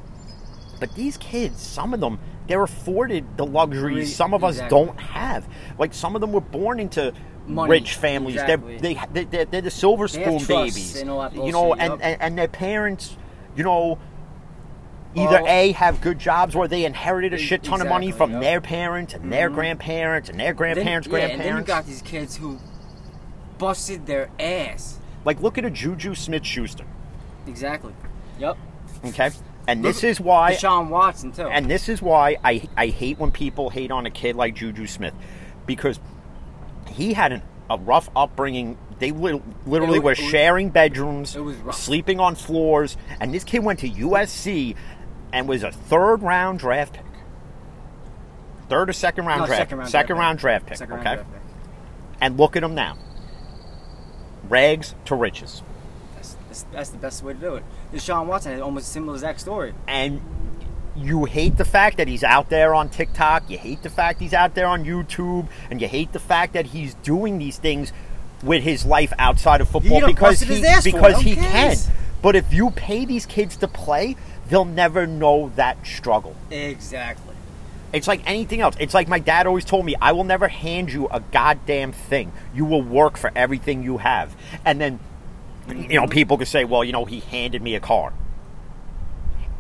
but 0.79 0.93
these 0.95 1.17
kids, 1.17 1.62
some 1.62 1.93
of 1.93 2.00
them, 2.00 2.19
they're 2.47 2.63
afforded 2.63 3.38
the 3.38 3.45
luxuries 3.45 4.15
some 4.15 4.33
of 4.33 4.43
us 4.43 4.59
don't 4.69 5.00
have. 5.00 5.47
Like 5.79 5.93
some 5.93 6.13
of 6.15 6.21
them 6.21 6.31
were 6.31 6.41
born 6.41 6.79
into 6.79 7.12
Money, 7.47 7.69
rich 7.71 7.95
families. 7.95 8.35
exactly. 8.35 8.77
They're, 8.77 8.93
they, 8.93 9.00
they, 9.13 9.24
they're, 9.25 9.45
they're 9.45 9.62
the 9.62 9.71
silver 9.71 10.07
spoon 10.07 10.43
babies. 10.45 10.95
and 11.01 11.09
all 11.09 11.21
that 11.21 11.33
you 11.35 11.51
know, 11.51 11.74
and, 11.74 11.91
yup. 11.93 12.00
and, 12.03 12.21
and 12.21 12.38
their 12.38 12.47
parents, 12.47 13.17
you 13.55 13.63
know, 13.63 13.97
either. 15.15 15.41
A, 15.48 15.72
have 15.74 16.01
good 16.01 16.19
jobs 16.19 16.55
or 16.55 16.67
they 16.67 16.86
inherited 16.86 17.34
a 17.34 17.38
shit 17.38 17.63
ton 17.63 17.81
of 17.81 17.88
money 17.88 18.12
from 18.12 18.31
yup. 18.34 18.41
their 18.41 18.62
parents 18.62 19.13
and 19.13 19.31
their 19.31 19.50
Mhm. 19.50 19.55
grandparents 19.55 20.29
and 20.29 20.39
their 20.39 20.48
Then- 20.48 20.55
grandparents' 20.55 21.07
yeah, 21.07 21.17
and 21.19 21.41
then 21.41 21.57
you 21.57 21.63
got 21.63 21.86
these 21.86 22.01
kids 22.01 22.38
who 22.38 22.60
busted 23.57 24.05
their 24.05 24.29
ass. 24.39 25.00
like, 25.24 25.41
look 25.41 25.57
at 25.57 25.65
a 25.65 25.72
Juju 25.72 26.13
Smith 26.15 26.45
Schuster. 26.45 26.84
Exactly. 27.48 27.93
Yep. 28.39 28.57
Okay? 29.07 29.31
And 29.67 29.84
this 29.84 30.03
is 30.03 30.19
why. 30.22 30.53
Deshaun 30.53 30.89
Watson 30.89 31.31
too. 31.31 31.48
And 31.48 31.65
this 31.69 31.89
is 31.89 32.00
why 32.01 32.38
I 32.43 32.62
I 32.77 32.88
hate 32.88 33.17
when 33.19 33.31
people 33.31 33.69
hate 33.72 33.89
on 33.89 34.05
a 34.05 34.12
kid 34.12 34.36
like 34.36 34.53
Juju 34.55 34.86
Smith 34.86 35.13
because 35.65 36.00
he 36.91 37.13
had 37.13 37.31
an, 37.31 37.41
a 37.69 37.77
rough 37.77 38.10
upbringing. 38.15 38.77
They 39.00 39.10
li- 39.12 39.41
literally 39.65 39.98
It 39.98 40.03
were 40.03 40.12
was- 40.12 40.19
was- 40.19 40.30
sharing 40.30 40.69
bedrooms, 40.69 41.36
it 41.36 41.39
was 41.39 41.56
rough. 41.58 41.75
sleeping 41.75 42.19
on 42.19 42.36
floors, 42.36 42.95
and 43.19 43.34
this 43.34 43.43
kid 43.43 43.63
went 43.63 43.80
to 43.80 43.89
USC 43.89 44.75
and 45.36 45.50
was 45.50 45.63
a 45.63 45.71
third 45.71 46.24
round 46.24 46.60
draft 46.60 46.93
pick. 46.93 47.04
Third 48.69 48.89
or 48.89 48.93
second 48.93 49.26
round 49.26 49.41
No, 49.41 49.48
draft 49.48 49.62
second 49.62 49.78
round 49.80 49.91
second 49.91 50.15
draft 50.15 50.19
round 50.19 50.38
pick. 50.38 50.41
draft 50.41 50.65
pick. 50.67 50.78
Second 50.78 50.93
okay, 51.00 51.06
round 51.06 51.17
draft 51.17 51.34
pick. 51.34 51.41
and 52.21 52.38
look 52.38 52.56
at 52.56 52.63
him 52.63 52.74
now. 52.74 52.98
Rags 54.48 54.95
to 55.06 55.15
riches. 55.15 55.62
That's, 56.15 56.38
that's, 56.48 56.63
that's 56.71 56.89
the 56.91 56.98
best 56.98 57.21
way 57.21 57.34
to 57.34 57.39
do 57.39 57.56
it. 57.56 57.63
Deshaun 57.93 58.28
Watson 58.28 58.54
had 58.54 58.62
almost 58.62 58.88
a 58.88 58.89
similar 58.89 59.13
exact 59.15 59.41
story. 59.41 59.74
and 59.88 60.21
you 60.98 61.26
hate 61.26 61.58
the 61.58 61.65
fact 61.65 61.98
that 61.98 62.08
he's 62.08 62.24
out 62.24 62.50
there 62.50 62.74
on 62.74 62.88
TikTok, 62.88 63.50
you 63.50 63.58
hate 63.58 63.84
the 63.84 63.89
fact 63.89 64.21
he's 64.21 64.34
out 64.34 64.56
there 64.56 64.67
on 64.67 64.86
YouTube, 64.86 65.50
and 65.69 65.82
you 65.82 65.89
hate 65.89 66.13
the 66.13 66.19
fact 66.21 66.54
that 66.54 66.67
he's 66.67 66.93
doing 66.95 67.38
these 67.38 67.58
things 67.58 67.91
with 68.41 68.63
his 68.63 68.86
life 68.86 69.12
outside 69.19 69.60
of 69.60 69.67
football 69.67 70.06
because 70.06 70.39
he 70.39 70.56
his 70.56 70.63
ass 70.63 70.84
for 70.84 70.89
it. 70.89 70.93
because 70.93 71.21
he 71.21 71.36
can. 71.36 71.76
But 72.21 72.38
if 72.38 72.54
you 72.54 72.71
pay 72.71 73.04
these 73.04 73.26
kids 73.26 73.58
to 73.58 73.67
play, 73.67 74.15
they'll 74.49 74.65
never 74.65 75.08
know 75.08 75.51
that 75.55 75.86
struggle. 75.86 76.36
Exactly. 76.51 77.36
It's 77.93 78.08
like 78.08 78.21
anything 78.29 78.62
else. 78.62 78.75
It's 78.79 78.93
like 78.93 79.08
my 79.08 79.19
dad 79.19 79.47
always 79.47 79.63
told 79.63 79.86
me, 79.86 79.95
I 80.01 80.12
will 80.12 80.25
never 80.25 80.47
hand 80.47 80.91
you 80.91 81.08
a 81.08 81.19
goddamn 81.19 81.93
thing. 81.93 82.31
You 82.53 82.65
will 82.65 82.81
work 82.81 83.17
for 83.17 83.31
everything 83.36 83.84
you 83.84 83.99
have. 83.99 84.36
And 84.65 84.81
then 84.81 84.99
you 85.67 85.99
know, 85.99 86.08
people 86.08 86.38
could 86.38 86.47
say, 86.47 86.63
well, 86.65 86.84
you 86.84 86.91
know, 86.91 87.05
he 87.05 87.19
handed 87.21 87.62
me 87.62 87.75
a 87.75 87.79
car. 87.79 88.13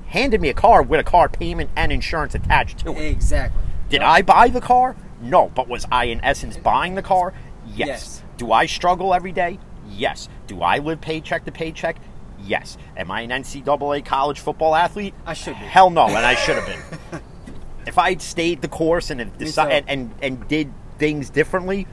Handed 0.07 0.39
me 0.39 0.49
a 0.49 0.53
car 0.53 0.81
with 0.81 0.99
a 0.99 1.03
car 1.03 1.29
payment 1.29 1.69
and 1.75 1.91
insurance 1.91 2.35
attached 2.35 2.79
to 2.79 2.91
it. 2.91 3.11
Exactly. 3.11 3.63
Did 3.89 4.01
I 4.01 4.21
buy 4.21 4.49
the 4.49 4.61
car? 4.61 4.95
No. 5.21 5.51
But 5.53 5.67
was 5.67 5.85
I, 5.91 6.05
in 6.05 6.23
essence, 6.23 6.57
buying 6.57 6.95
the 6.95 7.01
car? 7.01 7.33
Yes. 7.67 7.87
Yes. 7.87 8.23
Do 8.37 8.51
I 8.51 8.65
struggle 8.65 9.13
every 9.13 9.31
day? 9.31 9.59
Yes. 9.89 10.29
Do 10.47 10.61
I 10.61 10.77
live 10.77 11.01
paycheck 11.01 11.45
to 11.45 11.51
paycheck? 11.51 11.97
Yes. 12.45 12.77
Am 12.95 13.11
I 13.11 13.21
an 13.21 13.31
NCAA 13.31 14.05
college 14.05 14.39
football 14.39 14.75
athlete? 14.75 15.13
I 15.25 15.33
should 15.33 15.53
be. 15.53 15.65
Hell 15.65 15.89
no, 15.89 16.05
and 16.05 16.17
I 16.17 16.35
should 16.35 16.55
have 16.55 16.65
been. 17.11 17.21
if 17.87 17.97
I'd 17.97 18.21
stayed 18.21 18.61
the 18.61 18.67
course 18.67 19.09
and 19.09 19.19
had 19.19 19.39
Me 19.39 19.47
deci- 19.47 19.69
and, 19.69 19.89
and 19.89 20.13
and 20.21 20.47
did 20.47 20.71
things 20.97 21.29
differently, 21.29 21.87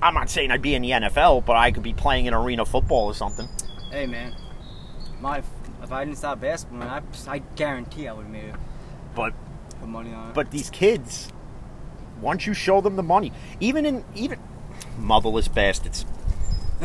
I'm 0.00 0.14
not 0.14 0.30
saying 0.30 0.50
I'd 0.50 0.62
be 0.62 0.74
in 0.74 0.82
the 0.82 0.90
NFL, 0.90 1.44
but 1.44 1.56
I 1.56 1.70
could 1.70 1.82
be 1.82 1.94
playing 1.94 2.26
in 2.26 2.34
arena 2.34 2.64
football 2.64 3.06
or 3.06 3.14
something. 3.14 3.48
Hey 3.90 4.06
man, 4.06 4.34
my 5.20 5.42
if 5.82 5.90
I 5.90 6.04
didn't 6.04 6.18
stop 6.18 6.40
basketball, 6.40 6.80
man, 6.80 7.02
I, 7.28 7.30
I 7.30 7.38
guarantee 7.56 8.08
I 8.08 8.12
would 8.12 8.24
have 8.24 8.32
made 8.32 8.44
it. 8.44 8.54
But 9.14 9.34
Put 9.80 9.88
money 9.88 10.12
on 10.12 10.28
it. 10.28 10.34
but 10.34 10.50
these 10.50 10.70
kids, 10.70 11.28
once 12.20 12.46
you 12.46 12.54
show 12.54 12.80
them 12.80 12.96
the 12.96 13.02
money, 13.02 13.32
even 13.60 13.84
in 13.86 14.04
even 14.14 14.38
motherless 14.98 15.48
bastards. 15.48 16.04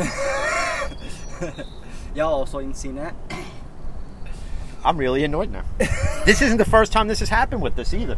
y'all 2.18 2.34
also 2.34 2.60
ain't 2.60 2.76
seen 2.76 2.96
that. 2.96 3.16
I'm 4.84 4.98
really 4.98 5.24
annoyed 5.24 5.52
now. 5.52 5.64
this 6.26 6.42
isn't 6.42 6.58
the 6.58 6.66
first 6.66 6.92
time 6.92 7.08
this 7.08 7.20
has 7.20 7.30
happened 7.30 7.62
with 7.62 7.76
this 7.76 7.94
either. 7.94 8.18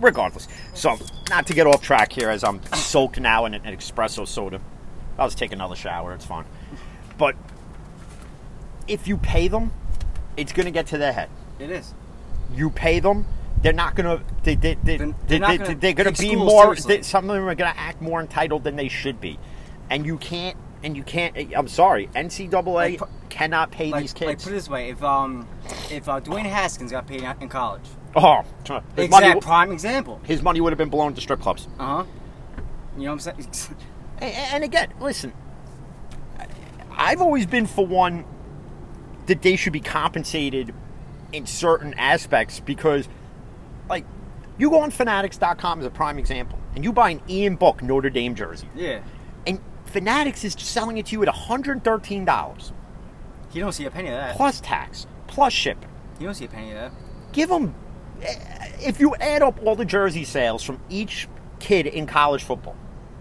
Regardless, 0.00 0.46
so 0.74 0.98
not 1.30 1.46
to 1.46 1.54
get 1.54 1.66
off 1.66 1.80
track 1.80 2.12
here, 2.12 2.28
as 2.28 2.44
I'm 2.44 2.60
soaked 2.74 3.20
now 3.20 3.46
in 3.46 3.54
an 3.54 3.62
espresso 3.62 4.26
soda. 4.26 4.60
I'll 5.18 5.28
just 5.28 5.38
take 5.38 5.52
another 5.52 5.76
shower. 5.76 6.12
It's 6.12 6.26
fine. 6.26 6.44
But 7.16 7.36
if 8.88 9.08
you 9.08 9.16
pay 9.16 9.48
them, 9.48 9.72
it's 10.36 10.52
going 10.52 10.66
to 10.66 10.72
get 10.72 10.88
to 10.88 10.98
their 10.98 11.12
head. 11.12 11.30
It 11.58 11.70
is. 11.70 11.94
You 12.52 12.68
pay 12.68 13.00
them, 13.00 13.26
they're 13.62 13.72
not 13.72 13.94
going 13.94 14.18
to. 14.18 14.24
They, 14.42 14.54
they, 14.56 14.74
they, 14.74 14.96
They're- 14.98 15.06
they, 15.06 15.14
they're 15.28 15.38
not 15.38 15.50
they, 15.50 15.58
gonna 15.58 15.74
they're 15.76 15.92
going 15.94 16.14
to 16.14 16.20
be 16.22 16.36
more. 16.36 16.74
They, 16.74 17.02
some 17.02 17.30
of 17.30 17.36
them 17.36 17.44
are 17.44 17.54
going 17.54 17.72
to 17.72 17.78
act 17.80 18.02
more 18.02 18.20
entitled 18.20 18.64
than 18.64 18.76
they 18.76 18.88
should 18.88 19.20
be, 19.20 19.38
and 19.88 20.04
you 20.04 20.18
can't. 20.18 20.56
And 20.82 20.96
you 20.96 21.02
can't. 21.02 21.36
I'm 21.56 21.68
sorry. 21.68 22.08
NCAA 22.14 22.64
Like, 22.64 23.00
cannot 23.28 23.70
pay 23.70 23.90
Like, 23.90 24.02
these 24.02 24.12
like 24.14 24.28
kids. 24.38 24.44
put 24.44 24.50
it 24.50 24.54
this 24.54 24.68
way: 24.68 24.90
if 24.90 25.02
um, 25.02 25.48
if 25.90 26.08
uh, 26.08 26.20
Dwayne 26.20 26.44
Haskins 26.44 26.92
got 26.92 27.06
paid 27.06 27.22
in 27.40 27.48
college, 27.48 27.82
Oh, 28.14 28.42
his 28.42 28.80
exact 29.06 29.10
money, 29.10 29.40
prime 29.40 29.72
example. 29.72 30.20
his 30.24 30.42
money 30.42 30.60
would 30.60 30.70
have 30.70 30.78
been 30.78 30.90
blown 30.90 31.14
to 31.14 31.20
strip 31.20 31.40
clubs. 31.40 31.66
Uh 31.78 31.84
huh. 31.98 32.04
You 32.96 33.04
know 33.04 33.14
what 33.14 33.26
I'm 33.26 33.48
saying? 33.50 33.76
And, 34.18 34.34
and 34.34 34.64
again, 34.64 34.94
listen, 34.98 35.34
I've 36.92 37.20
always 37.20 37.44
been 37.46 37.66
for 37.66 37.86
one 37.86 38.24
that 39.26 39.42
they 39.42 39.56
should 39.56 39.72
be 39.74 39.80
compensated 39.80 40.72
in 41.32 41.44
certain 41.46 41.92
aspects 41.94 42.60
because, 42.60 43.08
like, 43.90 44.06
you 44.56 44.70
go 44.70 44.80
on 44.80 44.90
Fanatics.com 44.90 45.80
as 45.80 45.84
a 45.86 45.90
prime 45.90 46.18
example, 46.18 46.58
and 46.74 46.82
you 46.84 46.92
buy 46.92 47.10
an 47.10 47.20
Ian 47.28 47.56
Book 47.56 47.82
Notre 47.82 48.08
Dame 48.08 48.34
jersey, 48.34 48.68
yeah. 48.74 49.00
and 49.46 49.60
Fanatics 50.00 50.44
is 50.44 50.52
selling 50.58 50.98
it 50.98 51.06
to 51.06 51.12
you 51.12 51.22
at 51.22 51.28
$113 51.28 52.72
You 53.54 53.60
don't 53.62 53.72
see 53.72 53.86
a 53.86 53.90
penny 53.90 54.08
of 54.08 54.14
that. 54.14 54.36
plus 54.36 54.60
tax 54.60 55.06
plus 55.26 55.54
shipping. 55.54 55.88
You 56.20 56.26
don't 56.26 56.34
see 56.34 56.44
a 56.44 56.48
penny 56.48 56.68
of 56.72 56.74
that. 56.76 56.92
give 57.32 57.48
them 57.48 57.74
eh, 58.20 58.34
if 58.78 59.00
you 59.00 59.14
add 59.16 59.40
up 59.40 59.58
all 59.64 59.74
the 59.74 59.86
jersey 59.86 60.22
sales 60.24 60.62
from 60.62 60.80
each 60.90 61.28
kid 61.60 61.86
in 61.86 62.04
college 62.06 62.44
football 62.44 62.76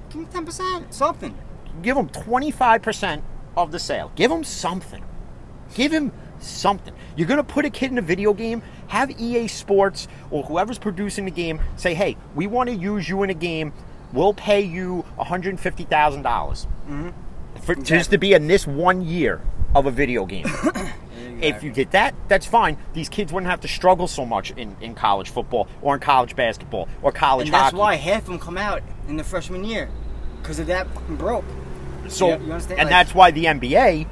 Give 0.10 0.24
them 0.24 0.26
ten 0.26 0.46
percent, 0.46 0.94
something. 0.94 1.38
Give 1.82 1.96
them 1.96 2.10
25% 2.10 3.22
of 3.56 3.72
the 3.72 3.80
sale. 3.80 4.12
Give 4.16 4.30
them 4.30 4.44
something. 4.44 5.04
Give 5.76 5.92
him 5.94 6.12
something. 6.40 6.94
You're 7.16 7.28
going 7.28 7.38
to 7.38 7.44
put 7.44 7.64
a 7.66 7.70
kid 7.70 7.92
in 7.92 7.98
a 7.98 8.02
video 8.02 8.34
game, 8.34 8.62
have 8.88 9.12
EA 9.20 9.48
Sports 9.48 10.08
or 10.30 10.44
whoever's 10.44 10.78
producing 10.78 11.24
the 11.26 11.32
game 11.32 11.60
say, 11.78 11.94
hey, 11.94 12.16
we 12.34 12.48
want 12.48 12.70
to 12.70 12.76
use 12.76 13.08
you 13.10 13.24
in 13.24 13.30
a 13.30 13.34
game. 13.34 13.72
We'll 14.14 14.34
pay 14.34 14.62
you 14.62 15.06
$150,000 15.20 15.88
mm-hmm. 16.24 17.10
for 17.62 17.76
just 17.76 18.12
to 18.12 18.18
be 18.18 18.34
in 18.34 18.48
this 18.48 18.66
one 18.66 19.02
year 19.02 19.42
of 19.74 19.86
a 19.86 19.92
video 19.92 20.26
game. 20.26 20.46
If 21.42 21.64
you 21.64 21.72
did 21.72 21.92
that, 21.92 22.16
that's 22.28 22.46
fine. 22.46 22.78
These 22.94 23.10
kids 23.10 23.34
wouldn't 23.34 23.50
have 23.50 23.62
to 23.62 23.68
struggle 23.68 24.08
so 24.08 24.26
much 24.26 24.52
in, 24.52 24.76
in 24.80 24.96
college 24.96 25.30
football 25.30 25.68
or 25.82 25.96
in 25.96 26.00
college 26.00 26.36
basketball 26.36 26.88
or 27.02 27.12
college 27.12 27.48
and 27.48 27.54
that's 27.54 27.66
hockey. 27.66 27.78
why 27.78 27.96
half 27.96 28.22
of 28.22 28.28
them 28.28 28.40
come 28.40 28.58
out 28.58 28.82
in 29.08 29.18
the 29.18 29.24
freshman 29.24 29.64
year 29.64 29.90
because 30.42 30.60
of 30.60 30.68
that 30.68 30.88
fucking 30.94 31.18
broke. 31.18 31.46
So, 32.08 32.28
You- 32.30 32.46
you 32.46 32.52
understand? 32.52 32.80
and 32.80 32.88
Like- 32.88 32.90
that's 32.90 33.16
why 33.16 33.32
the 33.32 33.46
NBA. 33.48 34.08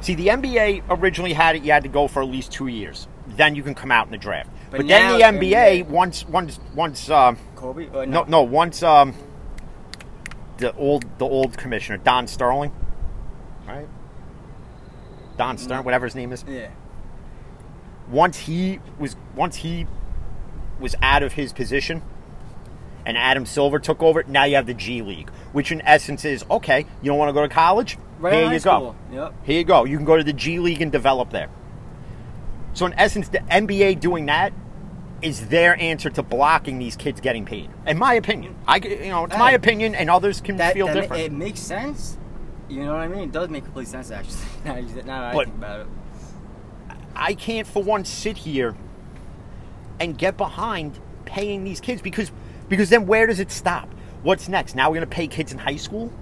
See, 0.00 0.14
the 0.14 0.28
NBA 0.28 0.82
originally 0.90 1.32
had 1.32 1.56
it. 1.56 1.62
You 1.62 1.72
had 1.72 1.84
to 1.84 1.88
go 1.88 2.08
for 2.08 2.22
at 2.22 2.28
least 2.28 2.52
two 2.52 2.66
years. 2.66 3.06
Then 3.28 3.54
you 3.54 3.62
can 3.62 3.74
come 3.74 3.90
out 3.92 4.06
in 4.06 4.12
the 4.12 4.18
draft. 4.18 4.50
But, 4.72 4.78
But 4.78 4.88
then 4.88 5.18
the 5.18 5.24
NBA, 5.24 5.84
NBA 5.84 5.86
once, 5.88 6.26
once, 6.26 6.58
once, 6.74 7.10
uh, 7.10 7.34
Kobe, 7.56 7.88
or 7.92 8.06
no, 8.06 8.24
no, 8.24 8.42
once, 8.42 8.82
um, 8.82 9.14
the 10.56 10.74
old, 10.76 11.04
the 11.18 11.26
old 11.26 11.58
commissioner 11.58 11.98
Don 11.98 12.26
Sterling, 12.26 12.72
right? 13.68 13.86
Don 15.36 15.58
Stern, 15.58 15.84
whatever 15.84 16.06
his 16.06 16.14
name 16.14 16.32
is. 16.32 16.42
Yeah. 16.48 16.70
Once 18.10 18.38
he 18.38 18.80
was, 18.98 19.14
once 19.36 19.56
he 19.56 19.86
was 20.80 20.94
out 21.02 21.22
of 21.22 21.34
his 21.34 21.52
position, 21.52 22.00
and 23.04 23.18
Adam 23.18 23.44
Silver 23.44 23.78
took 23.78 24.02
over. 24.02 24.24
Now 24.26 24.44
you 24.44 24.56
have 24.56 24.66
the 24.66 24.72
G 24.74 25.02
League, 25.02 25.28
which 25.52 25.70
in 25.70 25.82
essence 25.82 26.24
is 26.24 26.46
okay. 26.50 26.86
You 27.02 27.10
don't 27.10 27.18
want 27.18 27.28
to 27.28 27.34
go 27.34 27.42
to 27.42 27.48
college? 27.48 27.98
Right 28.20 28.32
Here 28.32 28.42
you 28.44 28.48
high 28.48 28.54
go. 28.54 28.58
school. 28.58 28.96
Yep. 29.12 29.34
Here 29.44 29.58
you 29.58 29.64
go. 29.64 29.84
You 29.84 29.98
can 29.98 30.06
go 30.06 30.16
to 30.16 30.24
the 30.24 30.32
G 30.32 30.58
League 30.60 30.80
and 30.80 30.90
develop 30.90 31.28
there. 31.30 31.50
So 32.72 32.86
in 32.86 32.94
essence, 32.94 33.28
the 33.28 33.40
NBA 33.40 34.00
doing 34.00 34.26
that 34.26 34.52
is 35.22 35.48
their 35.48 35.80
answer 35.80 36.10
to 36.10 36.22
blocking 36.22 36.78
these 36.78 36.96
kids 36.96 37.20
getting 37.20 37.44
paid. 37.44 37.70
In 37.86 37.98
my 37.98 38.14
opinion, 38.14 38.56
I 38.66 38.76
you 38.76 39.08
know 39.08 39.24
it's 39.24 39.38
my 39.38 39.52
opinion, 39.52 39.94
and 39.94 40.10
others 40.10 40.40
can 40.40 40.56
That, 40.56 40.74
feel 40.74 40.86
that 40.86 40.94
different. 40.94 41.22
It 41.22 41.32
makes 41.32 41.60
sense. 41.60 42.18
You 42.68 42.84
know 42.84 42.92
what 42.92 43.02
I 43.02 43.08
mean? 43.08 43.20
It 43.24 43.32
does 43.32 43.48
make 43.48 43.64
complete 43.64 43.88
sense 43.88 44.10
actually. 44.10 44.38
now, 44.64 44.74
now 45.04 45.28
I 45.28 45.32
think 45.44 45.54
about 45.56 45.80
it. 45.80 45.86
I 47.14 47.34
can't 47.34 47.66
for 47.66 47.82
one 47.82 48.04
sit 48.04 48.38
here 48.38 48.74
and 50.00 50.16
get 50.16 50.36
behind 50.36 50.98
paying 51.24 51.64
these 51.64 51.80
kids 51.80 52.02
because 52.02 52.32
because 52.68 52.88
then 52.90 53.06
where 53.06 53.26
does 53.26 53.40
it 53.40 53.50
stop? 53.50 53.88
What's 54.22 54.48
next? 54.48 54.74
Now 54.74 54.88
we're 54.88 54.96
going 54.96 55.08
to 55.08 55.14
pay 55.14 55.26
kids 55.26 55.52
in 55.52 55.58
high 55.58 55.76
school? 55.76 56.12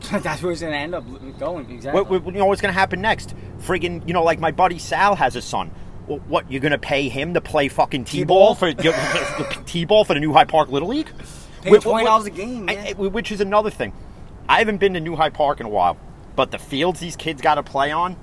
That's 0.10 0.42
where 0.42 0.52
it's 0.52 0.60
gonna 0.62 0.76
end 0.76 0.94
up 0.94 1.04
going. 1.38 1.70
Exactly. 1.70 2.00
What, 2.02 2.24
what- 2.24 2.32
you 2.32 2.38
know 2.38 2.46
what's 2.46 2.60
going 2.60 2.72
to 2.72 2.78
happen 2.78 3.00
next? 3.00 3.34
Friggin', 3.58 4.06
you 4.06 4.14
know, 4.14 4.22
like 4.22 4.38
my 4.38 4.50
buddy 4.50 4.78
Sal 4.78 5.14
has 5.16 5.36
a 5.36 5.42
son. 5.42 5.70
What 6.18 6.50
you're 6.50 6.60
going 6.60 6.72
to 6.72 6.78
pay 6.78 7.08
him 7.08 7.34
to 7.34 7.40
play 7.40 7.68
fucking 7.68 8.04
t-ball 8.04 8.54
for 8.54 8.72
t-ball 9.66 10.04
for 10.04 10.14
the 10.14 10.20
New 10.20 10.32
Hyde 10.32 10.48
Park 10.48 10.68
Little 10.70 10.88
League? 10.88 11.10
Pay 11.62 11.70
Wh- 11.70 11.78
wh- 11.78 11.82
twenty 11.82 12.04
dollars 12.04 12.26
a 12.26 12.30
game. 12.30 12.68
and- 12.68 12.98
which 12.98 13.30
is 13.30 13.40
another 13.40 13.70
thing. 13.70 13.92
I 14.48 14.58
haven't 14.58 14.78
been 14.78 14.94
to 14.94 15.00
New 15.00 15.14
Hyde 15.16 15.34
Park 15.34 15.60
in 15.60 15.66
a 15.66 15.68
while, 15.68 15.96
but 16.34 16.50
the 16.50 16.58
fields 16.58 16.98
these 17.00 17.14
kids 17.16 17.40
got 17.40 17.54
to 17.56 17.62
play 17.62 17.92
on, 17.92 18.14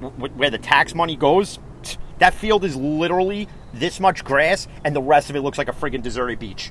wh- 0.00 0.10
wh- 0.20 0.36
where 0.38 0.50
the 0.50 0.58
tax 0.58 0.94
money 0.94 1.16
goes, 1.16 1.58
that 2.18 2.34
field 2.34 2.64
is 2.64 2.76
literally 2.76 3.48
this 3.74 3.98
much 3.98 4.22
grass, 4.22 4.68
and 4.84 4.94
the 4.94 5.02
rest 5.02 5.30
of 5.30 5.34
it 5.36 5.40
looks 5.40 5.58
like 5.58 5.68
a 5.68 5.72
friggin' 5.72 6.02
deserted 6.02 6.38
beach. 6.38 6.70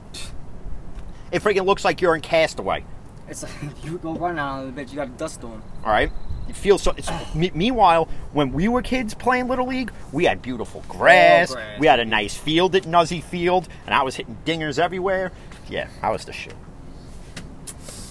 It 1.32 1.41
friggin' 1.41 1.65
looks 1.65 1.84
like 1.84 2.00
you're 2.02 2.15
in 2.15 2.22
Castaway. 2.22 2.86
It's 3.28 3.44
like 3.44 3.52
you 3.84 3.98
go 3.98 4.13
run 4.13 4.39
out 4.39 4.60
on 4.60 4.74
the 4.74 4.82
bitch. 4.82 4.91
You 4.91 4.96
got 4.98 5.08
a 5.08 5.12
dust 5.12 5.36
storm. 5.36 5.62
All 5.84 5.91
right. 5.91 6.12
It 6.51 6.57
feels 6.57 6.81
so. 6.81 6.93
It's, 6.97 7.09
me, 7.33 7.49
meanwhile, 7.55 8.09
when 8.33 8.51
we 8.51 8.67
were 8.67 8.81
kids 8.81 9.13
playing 9.13 9.47
little 9.47 9.67
league, 9.67 9.89
we 10.11 10.25
had 10.25 10.41
beautiful 10.41 10.83
grass. 10.89 11.53
grass. 11.53 11.79
We 11.79 11.87
had 11.87 12.01
a 12.01 12.05
nice 12.05 12.35
field 12.35 12.75
at 12.75 12.83
Nuzzy 12.83 13.23
Field, 13.23 13.69
and 13.85 13.95
I 13.95 14.03
was 14.03 14.15
hitting 14.17 14.37
dingers 14.45 14.77
everywhere. 14.77 15.31
Yeah, 15.69 15.87
I 16.01 16.09
was 16.11 16.25
the 16.25 16.33
shit. 16.33 16.53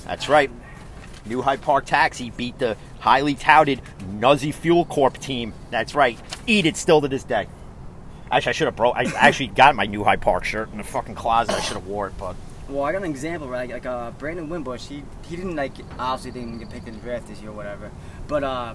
That's 0.06 0.30
right. 0.30 0.50
New 1.26 1.42
Hyde 1.42 1.60
Park 1.60 1.84
Taxi 1.84 2.30
beat 2.30 2.58
the 2.58 2.78
highly 3.00 3.34
touted 3.34 3.82
Nuzzy 4.18 4.54
Fuel 4.54 4.86
Corp 4.86 5.18
team. 5.18 5.52
That's 5.70 5.94
right. 5.94 6.18
Eat 6.46 6.64
it 6.64 6.78
still 6.78 7.02
to 7.02 7.08
this 7.08 7.24
day. 7.24 7.46
Actually, 8.30 8.48
I 8.48 8.52
should 8.52 8.68
have 8.68 8.76
bro. 8.76 8.92
I 8.92 9.02
actually 9.16 9.48
got 9.48 9.74
my 9.74 9.84
New 9.84 10.02
Hyde 10.02 10.22
Park 10.22 10.44
shirt 10.44 10.72
in 10.72 10.78
the 10.78 10.84
fucking 10.84 11.14
closet. 11.14 11.56
I 11.56 11.60
should 11.60 11.76
have 11.76 11.86
wore 11.86 12.06
it, 12.08 12.14
but 12.16 12.36
Well, 12.70 12.84
I 12.84 12.92
got 12.92 13.02
an 13.02 13.10
example, 13.10 13.48
right? 13.48 13.68
Like, 13.68 13.84
like 13.84 13.86
uh, 13.86 14.12
Brandon 14.12 14.48
Wimbush, 14.48 14.86
he 14.86 15.02
he 15.28 15.36
didn't 15.36 15.56
like 15.56 15.72
obviously 15.98 16.40
didn't 16.40 16.60
get 16.60 16.70
picked 16.70 16.88
in 16.88 16.94
the 16.94 17.00
draft 17.00 17.26
this 17.26 17.40
year 17.40 17.50
or 17.50 17.54
whatever, 17.54 17.90
but 18.30 18.44
uh, 18.44 18.74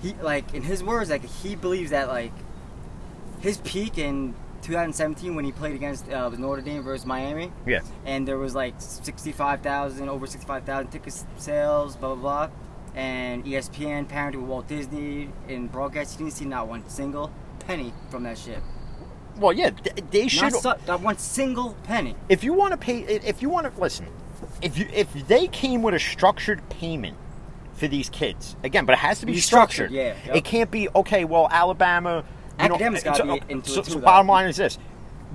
he 0.00 0.14
like 0.22 0.54
in 0.54 0.62
his 0.62 0.82
words, 0.82 1.10
like 1.10 1.24
he 1.24 1.56
believes 1.56 1.90
that 1.90 2.08
like 2.08 2.32
his 3.40 3.58
peak 3.58 3.98
in 3.98 4.34
2017 4.62 5.34
when 5.34 5.44
he 5.44 5.52
played 5.52 5.74
against 5.74 6.08
uh, 6.10 6.28
was 6.30 6.38
Notre 6.38 6.62
Dame 6.62 6.82
versus 6.82 7.04
Miami, 7.04 7.52
yeah. 7.66 7.80
and 8.06 8.26
there 8.28 8.38
was 8.38 8.54
like 8.54 8.74
65,000 8.78 10.08
over 10.08 10.26
65,000 10.26 10.90
ticket 10.90 11.24
sales, 11.36 11.96
blah 11.96 12.14
blah 12.14 12.46
blah, 12.46 12.56
and 12.94 13.44
ESPN 13.44 14.08
partnered 14.08 14.36
with 14.40 14.48
Walt 14.48 14.68
Disney 14.68 15.30
in 15.48 15.66
broadcast. 15.66 16.18
You 16.18 16.26
didn't 16.26 16.36
see 16.36 16.44
not 16.44 16.68
one 16.68 16.88
single 16.88 17.32
penny 17.66 17.92
from 18.08 18.22
that 18.22 18.38
shit. 18.38 18.60
Well, 19.36 19.52
yeah. 19.52 19.70
th- 19.70 20.04
They 20.10 20.28
should. 20.28 20.52
Not, 20.52 20.62
su- 20.62 20.86
not 20.86 21.00
one 21.00 21.18
single 21.18 21.74
penny. 21.82 22.14
if 22.28 22.44
you 22.44 22.52
want 22.52 22.70
to 22.72 22.76
pay 22.76 23.00
if 23.00 23.42
you 23.42 23.48
want 23.48 23.74
to 23.74 23.80
listen 23.80 24.06
if 24.62 24.78
you 24.78 24.86
if 24.92 25.12
they 25.26 25.46
came 25.48 25.82
with 25.82 25.94
a 25.94 25.98
structured 25.98 26.66
payment 26.68 27.16
for 27.80 27.88
these 27.88 28.08
kids. 28.08 28.56
Again 28.62 28.84
but 28.84 28.92
it 28.92 28.98
has 28.98 29.20
to 29.20 29.26
be 29.26 29.32
Be 29.32 29.40
structured, 29.40 29.90
structured, 29.90 29.92
yeah, 29.92 30.14
yep. 30.26 30.36
it 30.36 30.44
can't 30.44 30.70
be 30.70 30.88
okay 30.94 31.24
well 31.24 31.48
alabama 31.50 32.24
you 32.60 32.68
know, 32.68 32.74
Academics 32.74 33.02
gotta 33.02 33.18
so, 33.18 33.38
into 33.48 33.70
so, 33.70 33.82
too, 33.82 33.90
so 33.92 34.00
bottom 34.00 34.28
line 34.28 34.48
is 34.48 34.56
this. 34.56 34.78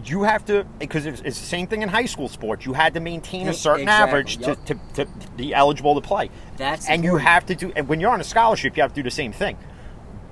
You 0.04 0.24
have 0.24 0.46
to 0.46 0.66
because 0.78 1.06
it's, 1.06 1.22
it's 1.22 1.40
the 1.40 1.46
same 1.46 1.68
thing 1.68 1.82
in 1.82 1.90
high 1.90 2.06
school 2.06 2.30
sports. 2.30 2.66
You 2.66 2.74
had 2.74 2.94
to 2.94 3.00
maintain 3.00 3.48
a 3.48 3.54
certain 3.54 3.84
exactly, 3.84 4.08
average 4.08 4.38
to, 4.38 4.50
yep. 4.50 4.66
to, 4.66 5.06
to 5.06 5.32
be 5.36 5.54
eligible 5.54 5.96
to 5.96 6.02
play. 6.02 6.30
That's 6.58 6.88
and 6.88 7.04
you 7.04 7.16
have 7.18 7.46
to 7.48 7.56
do 7.56 7.72
and 7.76 7.88
when 7.88 8.00
you're 8.00 8.12
on 8.12 8.22
a 8.22 8.26
scholarship 8.26 8.78
you 8.78 8.84
have 8.84 8.92
to 8.92 8.96
do 8.96 9.04
the 9.04 9.12
same 9.12 9.32
thing. 9.32 9.58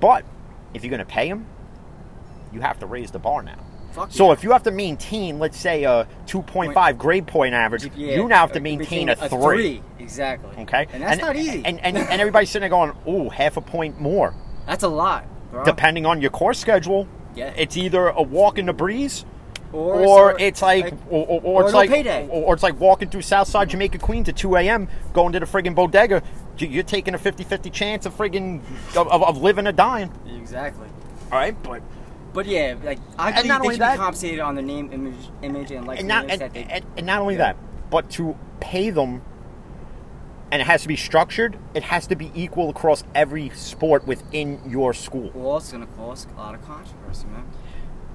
But 0.00 0.24
if 0.72 0.84
you're 0.84 0.90
going 0.90 0.98
to 0.98 1.04
pay 1.04 1.28
them 1.28 1.46
you 2.52 2.60
have 2.60 2.78
to 2.78 2.86
raise 2.86 3.10
the 3.10 3.18
bar 3.18 3.42
now 3.42 3.58
Fuck 3.94 4.10
so 4.12 4.26
yeah. 4.26 4.32
if 4.32 4.42
you 4.42 4.50
have 4.50 4.64
to 4.64 4.70
maintain, 4.72 5.38
let's 5.38 5.56
say, 5.58 5.84
a 5.84 6.06
2.5 6.26 6.98
grade 6.98 7.26
point 7.28 7.54
average, 7.54 7.88
Yeah, 7.94 8.16
you 8.16 8.26
now 8.28 8.40
have 8.40 8.52
to 8.52 8.60
maintain 8.60 9.06
between 9.06 9.08
a 9.08 9.28
three. 9.28 9.82
Exactly. 10.00 10.50
Okay, 10.64 10.86
And 10.92 11.02
that's 11.02 11.20
not 11.20 11.36
easy. 11.36 11.62
And, 11.64 11.78
and 11.80 11.96
and 11.96 12.20
everybody's 12.20 12.50
sitting 12.50 12.68
there 12.68 12.70
going, 12.70 12.92
"Ooh, 13.08 13.28
half 13.30 13.56
a 13.56 13.60
point 13.60 14.00
more." 14.00 14.34
that's 14.66 14.82
a 14.82 14.88
lot, 14.88 15.24
bro. 15.52 15.62
Depending 15.64 16.06
on 16.06 16.20
your 16.20 16.30
course 16.30 16.58
schedule, 16.58 17.06
Yeah. 17.36 17.52
it's 17.56 17.76
either 17.76 18.08
a 18.08 18.22
walk 18.22 18.58
in 18.58 18.66
the 18.66 18.72
breeze, 18.72 19.24
or, 19.72 20.00
or 20.00 20.30
so- 20.32 20.36
it's 20.38 20.60
like, 20.62 20.92
or, 21.08 21.24
or, 21.26 21.40
or 21.40 21.40
or 21.42 21.62
it's 21.64 21.72
no 21.72 21.78
like, 21.78 21.90
payday. 21.90 22.26
or, 22.28 22.44
or 22.46 22.54
it's 22.54 22.62
like 22.64 22.80
walking 22.80 23.10
through 23.10 23.22
Southside 23.22 23.68
Jamaica 23.70 23.98
Queens 23.98 24.28
at 24.28 24.36
2 24.36 24.56
a.m. 24.56 24.88
going 25.12 25.32
to 25.34 25.40
the 25.40 25.46
friggin' 25.46 25.74
bodega. 25.74 26.22
You- 26.58 26.68
You're 26.68 26.82
taking 26.82 27.14
a 27.14 27.18
50-50 27.18 27.70
chance 27.72 28.06
of 28.06 28.16
friggin' 28.16 28.60
of, 28.96 29.06
of, 29.08 29.22
of 29.22 29.40
living 29.42 29.66
or 29.68 29.72
dying. 29.72 30.10
exactly. 30.36 30.88
All 31.32 31.38
right, 31.38 31.60
but 31.62 31.80
But 32.34 32.46
yeah, 32.46 32.74
like 32.84 32.98
I 33.18 33.30
And 33.30 33.48
not 33.48 33.62
they 33.62 33.70
should 33.70 33.80
that- 33.80 33.92
be 33.94 33.98
compensated 33.98 34.40
on 34.40 34.54
their 34.56 34.64
name, 34.64 34.90
image, 34.92 35.14
image, 35.42 35.70
and 35.70 35.86
like 35.86 36.00
and 36.00 36.08
not 36.08 36.28
and, 36.30 36.52
they. 36.52 36.64
and, 36.68 36.84
and 36.98 37.06
not 37.06 37.20
only 37.22 37.34
Yeah. 37.34 37.38
that, 37.54 37.56
but 37.90 38.10
to 38.10 38.36
pay 38.60 38.90
them, 38.90 39.22
and 40.50 40.60
it 40.60 40.66
has 40.66 40.82
to 40.82 40.88
be 40.88 40.96
structured. 40.96 41.56
It 41.74 41.84
has 41.84 42.06
to 42.08 42.16
be 42.16 42.30
equal 42.34 42.68
across 42.70 43.04
every 43.14 43.50
sport 43.50 44.06
within 44.06 44.60
your 44.68 44.92
school. 44.92 45.30
well, 45.32 45.56
it's 45.58 45.72
gonna 45.72 45.86
cause 45.96 46.26
a 46.36 46.40
lot 46.40 46.54
of 46.54 46.62
controversy, 46.66 47.26
man. 47.28 47.44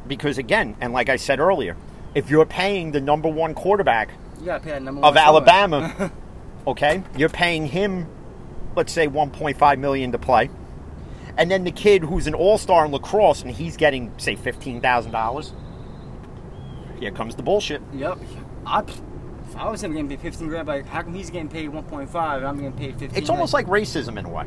Because 0.07 0.37
again, 0.37 0.75
and 0.81 0.91
like 0.93 1.07
I 1.09 1.15
said 1.15 1.39
earlier, 1.39 1.75
if 2.13 2.29
you're 2.29 2.45
paying 2.45 2.91
the 2.91 2.99
number 3.01 3.29
one 3.29 3.53
quarterback 3.53 4.09
You 4.41 4.47
pay 4.59 4.71
that 4.71 4.81
number 4.83 4.99
of 5.01 5.15
one 5.15 5.23
somewhere. 5.23 5.23
Alabama, 5.23 6.11
okay, 6.67 7.03
you're 7.15 7.29
paying 7.29 7.67
him, 7.67 8.07
let's 8.75 8.91
say 8.91 9.07
1.5 9.07 9.79
million 9.79 10.11
to 10.11 10.17
play, 10.17 10.49
and 11.39 11.49
then 11.49 11.63
the 11.63 11.71
kid 11.71 12.03
who's 12.03 12.27
an 12.27 12.35
all-star 12.35 12.85
in 12.85 12.91
lacrosse 12.91 13.41
and 13.41 13.49
he's 13.51 13.75
getting 13.77 14.11
say 14.17 14.35
fifteen 14.35 14.79
thousand 14.81 15.11
dollars. 15.11 15.53
Here 16.99 17.11
comes 17.11 17.35
the 17.35 17.43
bullshit. 17.43 17.81
Yep. 17.93 18.19
I, 18.65 18.81
if 18.81 19.55
I 19.55 19.69
was 19.69 19.81
him 19.81 19.93
getting 19.93 20.09
paid 20.09 20.19
15 20.19 20.47
grand, 20.49 20.67
like 20.67 20.85
how 20.85 21.01
come 21.01 21.13
he's 21.13 21.29
getting 21.29 21.47
paid 21.47 21.69
1.5 21.69 22.37
and 22.37 22.45
I'm 22.45 22.57
getting 22.57 22.73
paid 22.73 22.99
15? 22.99 23.17
It's 23.17 23.29
almost 23.29 23.53
like 23.53 23.67
racism 23.67 24.19
in 24.19 24.25
a 24.25 24.29
way. 24.29 24.45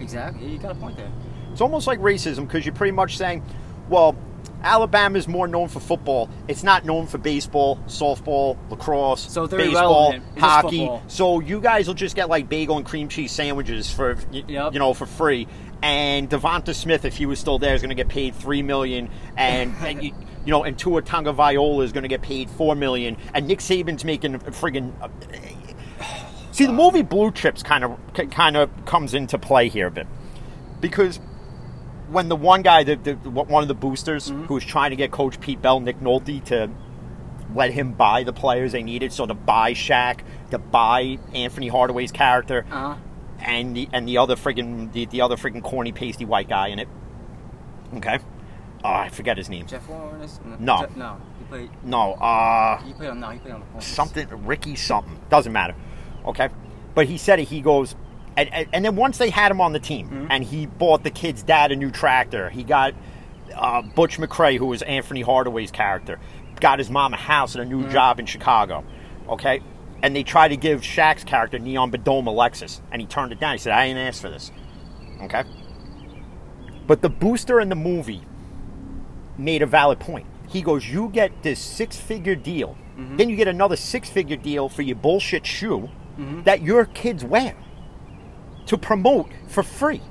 exactly. 0.00 0.48
You 0.48 0.58
got 0.58 0.72
a 0.72 0.74
point 0.76 0.96
there. 0.96 1.12
It's 1.52 1.60
almost 1.60 1.86
like 1.86 2.00
racism 2.00 2.46
because 2.48 2.64
you're 2.64 2.74
pretty 2.74 2.92
much 2.92 3.16
saying, 3.18 3.44
well, 3.88 4.16
Alabama's 4.62 5.28
more 5.28 5.46
known 5.46 5.68
for 5.68 5.78
football. 5.78 6.30
It's 6.48 6.62
not 6.62 6.86
known 6.86 7.06
for 7.06 7.18
baseball, 7.18 7.76
softball, 7.86 8.56
lacrosse, 8.70 9.30
So 9.30 9.46
baseball, 9.46 10.10
irrelevant. 10.10 10.24
It's 10.32 10.40
just 10.40 10.42
hockey. 10.42 10.90
So 11.06 11.40
you 11.40 11.60
guys 11.60 11.86
will 11.86 11.94
just 11.94 12.16
get 12.16 12.30
like 12.30 12.48
bagel 12.48 12.78
and 12.78 12.86
cream 12.86 13.08
cheese 13.08 13.30
sandwiches 13.30 13.92
for 13.92 14.16
Yep. 14.32 14.72
you 14.72 14.78
know 14.78 14.94
for 14.94 15.04
free. 15.06 15.46
And 15.84 16.30
Devonta 16.30 16.74
Smith, 16.74 17.04
if 17.04 17.16
he 17.18 17.26
was 17.26 17.38
still 17.38 17.58
there, 17.58 17.74
is 17.74 17.82
going 17.82 17.90
to 17.90 17.94
get 17.94 18.08
paid 18.08 18.34
three 18.34 18.62
million, 18.62 19.10
and, 19.36 19.74
and 19.80 20.02
you, 20.02 20.12
you 20.46 20.50
know, 20.50 20.64
and 20.64 20.78
Tua 20.78 21.02
Tagovailoa 21.02 21.84
is 21.84 21.92
going 21.92 22.04
to 22.04 22.08
get 22.08 22.22
paid 22.22 22.48
four 22.48 22.74
million, 22.74 23.18
and 23.34 23.46
Nick 23.46 23.58
Saban's 23.58 24.02
making 24.04 24.34
a 24.34 24.38
friggin' 24.38 24.92
uh, 25.02 25.08
See, 26.52 26.64
the 26.66 26.72
movie 26.72 27.02
Blue 27.02 27.30
Chips 27.32 27.62
kind 27.62 27.84
of 27.84 27.98
kind 28.30 28.56
of 28.56 28.70
comes 28.86 29.12
into 29.12 29.38
play 29.38 29.68
here 29.68 29.88
a 29.88 29.90
bit 29.90 30.06
because 30.80 31.18
when 32.08 32.28
the 32.28 32.36
one 32.36 32.62
guy, 32.62 32.84
the, 32.84 32.94
the 32.96 33.14
one 33.30 33.62
of 33.62 33.68
the 33.68 33.74
boosters, 33.74 34.30
Mm-hmm. 34.30 34.44
who 34.44 34.54
was 34.54 34.64
trying 34.64 34.90
to 34.90 34.96
get 34.96 35.10
Coach 35.10 35.38
Pete 35.40 35.60
Bell, 35.60 35.80
Nick 35.80 36.00
Nolte, 36.00 36.42
to 36.44 36.70
let 37.54 37.72
him 37.72 37.92
buy 37.92 38.22
the 38.24 38.32
players 38.32 38.72
they 38.72 38.82
needed, 38.82 39.12
so 39.12 39.26
to 39.26 39.34
buy 39.34 39.74
Shaq, 39.74 40.20
to 40.50 40.58
buy 40.58 41.18
Anthony 41.34 41.68
Hardaway's 41.68 42.10
character, 42.12 42.64
Uh 42.70 42.94
huh. 42.94 42.96
And 43.44 43.76
the 43.76 43.88
and 43.92 44.08
the 44.08 44.18
other 44.18 44.36
friggin' 44.36 44.92
the, 44.92 45.06
the 45.06 45.20
other 45.20 45.36
friggin' 45.36 45.62
corny 45.62 45.92
pasty 45.92 46.24
white 46.24 46.48
guy 46.48 46.68
in 46.68 46.78
it. 46.78 46.88
Okay, 47.96 48.18
oh, 48.84 48.88
I 48.88 49.08
forget 49.08 49.36
his 49.36 49.48
name. 49.48 49.66
Jeff 49.66 49.88
Warren 49.88 50.28
No. 50.58 50.78
Jeff- 50.80 50.96
no. 50.96 51.16
He 51.38 51.44
played. 51.44 51.70
No, 51.84 52.14
uh, 52.14 52.78
He 52.82 52.92
played 52.92 53.10
on. 53.10 53.20
No, 53.20 53.30
he 53.30 53.38
played 53.38 53.54
on 53.54 53.62
the 53.74 53.80
something 53.80 54.28
Ricky 54.46 54.76
something 54.76 55.18
doesn't 55.30 55.52
matter. 55.52 55.74
Okay, 56.26 56.48
but 56.94 57.06
he 57.06 57.18
said 57.18 57.38
it. 57.38 57.44
He 57.48 57.60
goes, 57.60 57.94
and, 58.36 58.52
and, 58.52 58.66
and 58.72 58.84
then 58.84 58.96
once 58.96 59.18
they 59.18 59.30
had 59.30 59.50
him 59.52 59.60
on 59.60 59.72
the 59.72 59.78
team, 59.80 60.06
Mm-hmm. 60.08 60.26
and 60.30 60.42
he 60.44 60.66
bought 60.66 61.04
the 61.04 61.10
kid's 61.10 61.42
dad 61.42 61.70
a 61.70 61.76
new 61.76 61.90
tractor. 61.90 62.48
He 62.50 62.64
got 62.64 62.94
uh, 63.54 63.82
Butch 63.82 64.18
McRae, 64.18 64.56
who 64.58 64.66
was 64.66 64.82
Anthony 64.82 65.20
Hardaway's 65.20 65.70
character, 65.70 66.18
got 66.60 66.78
his 66.78 66.90
mom 66.90 67.12
a 67.14 67.16
house 67.18 67.54
and 67.54 67.62
a 67.62 67.66
new 67.66 67.82
Mm-hmm. 67.82 67.92
job 67.92 68.18
in 68.18 68.26
Chicago. 68.26 68.84
Okay, 69.28 69.60
and 70.04 70.14
they 70.14 70.22
tried 70.22 70.48
to 70.48 70.56
give 70.56 70.82
Shaq's 70.82 71.24
character 71.24 71.58
Neon 71.58 71.90
Bedome 71.90 72.28
a 72.28 72.30
Lexus, 72.30 72.80
and 72.92 73.00
he 73.00 73.06
turned 73.08 73.32
it 73.32 73.40
down. 73.40 73.52
He 73.52 73.58
said, 73.58 73.72
"I 73.72 73.86
ain't 73.86 73.98
asked 73.98 74.20
for 74.20 74.30
this." 74.30 74.52
Okay, 75.22 75.44
but 76.86 77.02
the 77.02 77.08
booster 77.08 77.60
in 77.60 77.68
the 77.68 77.74
movie 77.74 78.22
made 79.38 79.62
a 79.62 79.66
valid 79.66 80.00
point. 80.00 80.26
He 80.48 80.62
goes, 80.62 80.88
You 80.88 81.08
get 81.08 81.42
this 81.42 81.58
six 81.58 81.96
figure 81.96 82.34
deal, 82.34 82.76
mm-hmm. 82.96 83.16
then 83.16 83.28
you 83.28 83.36
get 83.36 83.48
another 83.48 83.76
six 83.76 84.08
figure 84.08 84.36
deal 84.36 84.68
for 84.68 84.82
your 84.82 84.96
bullshit 84.96 85.46
shoe 85.46 85.90
mm-hmm. 86.18 86.42
that 86.42 86.62
your 86.62 86.84
kids 86.86 87.24
wear 87.24 87.56
to 88.66 88.78
promote 88.78 89.30
for 89.48 89.62
free. 89.62 90.02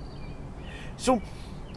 So, 0.97 1.21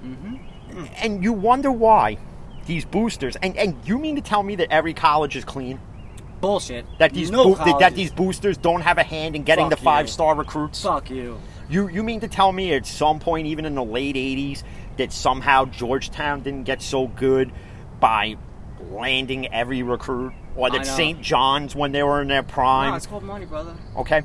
mm-hmm. 0.03 0.85
and 0.97 1.23
you 1.23 1.33
wonder 1.33 1.71
why 1.71 2.19
these 2.67 2.85
boosters, 2.85 3.37
and, 3.37 3.57
and 3.57 3.77
you 3.87 3.99
mean 3.99 4.17
to 4.17 4.23
tell 4.23 4.43
me 4.43 4.57
that 4.57 4.73
every 4.73 4.95
college 4.95 5.37
is 5.37 5.45
clean? 5.45 5.81
Bullshit. 6.41 6.87
That 6.99 7.13
these 7.13 7.31
no 7.31 7.55
boo- 7.55 7.65
that, 7.65 7.79
that 7.79 7.95
these 7.95 8.13
boosters 8.13 8.57
don't 8.57 8.83
have 8.83 8.99
a 8.99 9.03
hand 9.03 9.37
in 9.37 9.43
getting 9.43 9.67
Fuck 9.67 9.79
the 9.79 9.83
you. 9.83 9.85
five 9.85 10.11
star 10.11 10.35
recruits? 10.35 10.83
Fuck 10.83 11.11
you. 11.11 11.41
You 11.69 11.89
you 11.89 12.03
mean 12.03 12.21
to 12.21 12.29
tell 12.29 12.53
me 12.53 12.73
at 12.75 12.87
some 12.87 13.19
point, 13.19 13.47
even 13.47 13.65
in 13.65 13.75
the 13.75 13.85
late 13.85 14.17
'80s, 14.17 14.63
that 14.99 15.13
somehow 15.13 15.65
Georgetown 15.67 16.43
didn't 16.43 16.65
get 16.65 16.83
so 16.83 17.09
good 17.09 17.53
by 18.01 18.37
landing 18.91 19.53
every 19.53 19.83
recruit, 19.83 20.33
or 20.55 20.69
I 20.69 20.71
that 20.71 20.87
know. 20.87 20.97
St. 20.97 21.21
John's 21.21 21.75
when 21.75 21.93
they 21.93 22.03
were 22.03 22.21
in 22.21 22.29
their 22.29 22.43
prime? 22.43 22.91
No, 22.91 22.97
it's 22.97 23.07
called 23.07 23.23
money, 23.23 23.47
brother. 23.47 23.75
okay. 23.97 24.23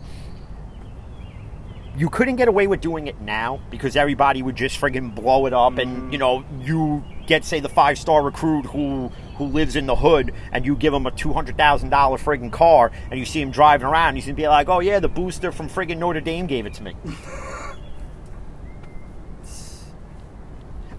You 1.97 2.10
couldn't 2.10 2.38
get 2.38 2.47
away 2.47 2.67
with 2.67 2.80
doing 2.80 3.08
it 3.08 3.19
now 3.19 3.60
because 3.69 3.97
everybody 3.97 4.41
would 4.41 4.56
just 4.56 4.80
friggin' 4.80 5.13
blow 5.13 5.45
it 5.45 5.54
up, 5.54 5.78
and 5.78 6.04
mm. 6.04 6.12
you 6.12 6.17
know 6.17 6.45
you 6.62 7.04
get 7.28 7.43
say 7.43 7.60
the 7.60 7.69
five 7.69 7.97
star 7.97 8.24
recruit 8.24 8.65
who 8.65 9.12
who 9.41 9.47
lives 9.47 9.75
in 9.75 9.88
the 9.88 9.95
hood, 9.95 10.32
and 10.51 10.65
you 10.65 10.75
give 10.75 10.93
him 10.93 11.08
a 11.08 11.12
two 11.12 11.34
hundred 11.34 11.58
thousand 11.58 11.89
dollar 11.89 12.17
friggin' 12.17 12.51
car, 12.51 12.91
and 13.10 13.19
you 13.19 13.25
see 13.25 13.41
him 13.41 13.49
driving 13.49 13.88
around, 13.88 14.15
he's 14.15 14.25
gonna 14.25 14.36
be 14.36 14.47
like, 14.47 14.69
oh 14.69 14.80
yeah, 14.80 14.99
the 14.99 15.10
booster 15.10 15.51
from 15.51 15.67
friggin' 15.67 15.97
Notre 15.97 16.21
Dame 16.21 16.45
gave 16.45 16.67
it 16.67 16.73
to 16.75 16.84
me. 16.84 16.95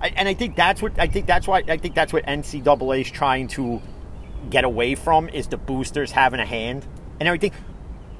I, 0.00 0.08
and 0.16 0.28
I 0.28 0.34
think 0.34 0.56
that's 0.56 0.82
what 0.82 0.98
I 0.98 1.06
think 1.06 1.26
that's 1.26 1.46
why 1.46 1.62
I 1.68 1.76
think 1.76 1.94
that's 1.94 2.12
what 2.12 2.24
NCAA 2.26 3.02
is 3.02 3.10
trying 3.10 3.46
to 3.48 3.80
get 4.50 4.64
away 4.64 4.96
from 4.96 5.28
is 5.28 5.46
the 5.46 5.56
boosters 5.56 6.10
having 6.10 6.40
a 6.40 6.46
hand 6.46 6.84
and 7.20 7.28
everything. 7.28 7.52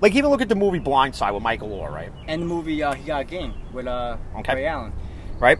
Like 0.00 0.14
even 0.14 0.30
look 0.30 0.40
at 0.40 0.48
the 0.48 0.54
movie 0.54 0.78
Blindside 0.78 1.34
with 1.34 1.42
Michael 1.42 1.70
Oher, 1.70 1.90
right? 1.90 2.12
And 2.28 2.42
the 2.42 2.46
movie, 2.46 2.82
uh, 2.82 2.92
he 2.92 3.04
got 3.04 3.22
a 3.22 3.24
game 3.24 3.54
with 3.72 3.86
uh, 3.88 4.16
Okay. 4.38 4.54
Ray 4.54 4.66
Allen. 4.66 4.92
Right. 5.38 5.58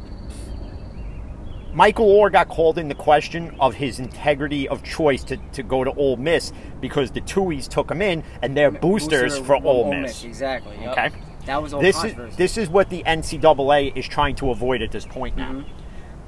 Michael 1.74 2.06
Oher 2.06 2.30
got 2.30 2.48
called 2.48 2.76
into 2.76 2.94
question 2.94 3.56
of 3.58 3.74
his 3.74 3.98
integrity 3.98 4.68
of 4.68 4.82
choice 4.82 5.24
to, 5.24 5.38
to 5.52 5.62
go 5.62 5.84
to 5.84 5.92
Ole 5.94 6.18
Miss 6.18 6.52
because 6.80 7.10
the 7.10 7.22
Tuohys 7.22 7.66
took 7.66 7.90
him 7.90 8.02
in 8.02 8.22
and 8.42 8.54
they're 8.54 8.70
boosters 8.70 9.38
Booster 9.38 9.44
for 9.44 9.56
Ole 9.64 9.94
Miss. 9.94 10.22
Exactly. 10.24 10.76
Yep. 10.80 10.92
Okay. 10.92 11.10
That 11.46 11.62
was 11.62 11.72
all 11.72 11.80
This 11.80 12.04
is 12.04 12.36
this 12.36 12.56
is 12.56 12.68
what 12.68 12.90
the 12.90 13.02
NCAA 13.04 13.96
is 13.96 14.06
trying 14.06 14.36
to 14.36 14.50
avoid 14.50 14.82
at 14.82 14.92
this 14.92 15.06
point 15.06 15.36
now. 15.36 15.52
Mm-hmm. 15.52 15.78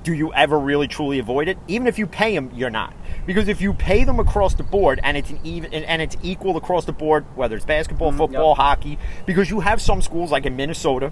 Do 0.03 0.13
you 0.13 0.35
ever 0.35 0.59
really 0.59 0.89
truly 0.89 1.19
avoid 1.19 1.49
it? 1.49 1.57
Even 1.69 1.87
if 1.87 1.99
you 1.99 2.07
pay 2.07 2.35
them, 2.35 2.51
you're 2.55 2.69
not. 2.69 2.95
Because 3.25 3.49
if 3.49 3.63
you 3.63 3.73
pay 3.73 4.05
them 4.05 4.21
across 4.21 4.55
the 4.55 4.63
board 4.63 5.01
and 5.03 5.17
it's 5.17 5.31
an 5.31 5.41
even 5.45 5.73
and, 5.73 6.03
it's 6.03 6.17
equal 6.23 6.57
across 6.57 6.85
the 6.85 6.93
board, 6.93 7.25
whether 7.37 7.57
it's 7.57 7.65
basketball, 7.65 8.13
football, 8.13 8.51
yep. 8.51 8.57
hockey, 8.59 8.99
because 9.25 9.49
you 9.49 9.61
have 9.61 9.81
some 9.81 10.03
schools 10.03 10.31
like 10.31 10.45
in 10.45 10.57
Minnesota, 10.57 11.09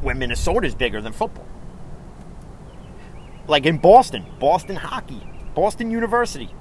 where 0.00 0.14
Minnesota 0.14 0.66
is 0.66 0.74
bigger 0.74 1.02
than 1.02 1.12
football. 1.12 1.46
Like 3.50 3.66
in 3.66 3.78
Boston, 3.78 4.24
Boston 4.38 4.76
hockey, 4.76 5.20
Boston 5.56 5.90
University, 5.90 6.54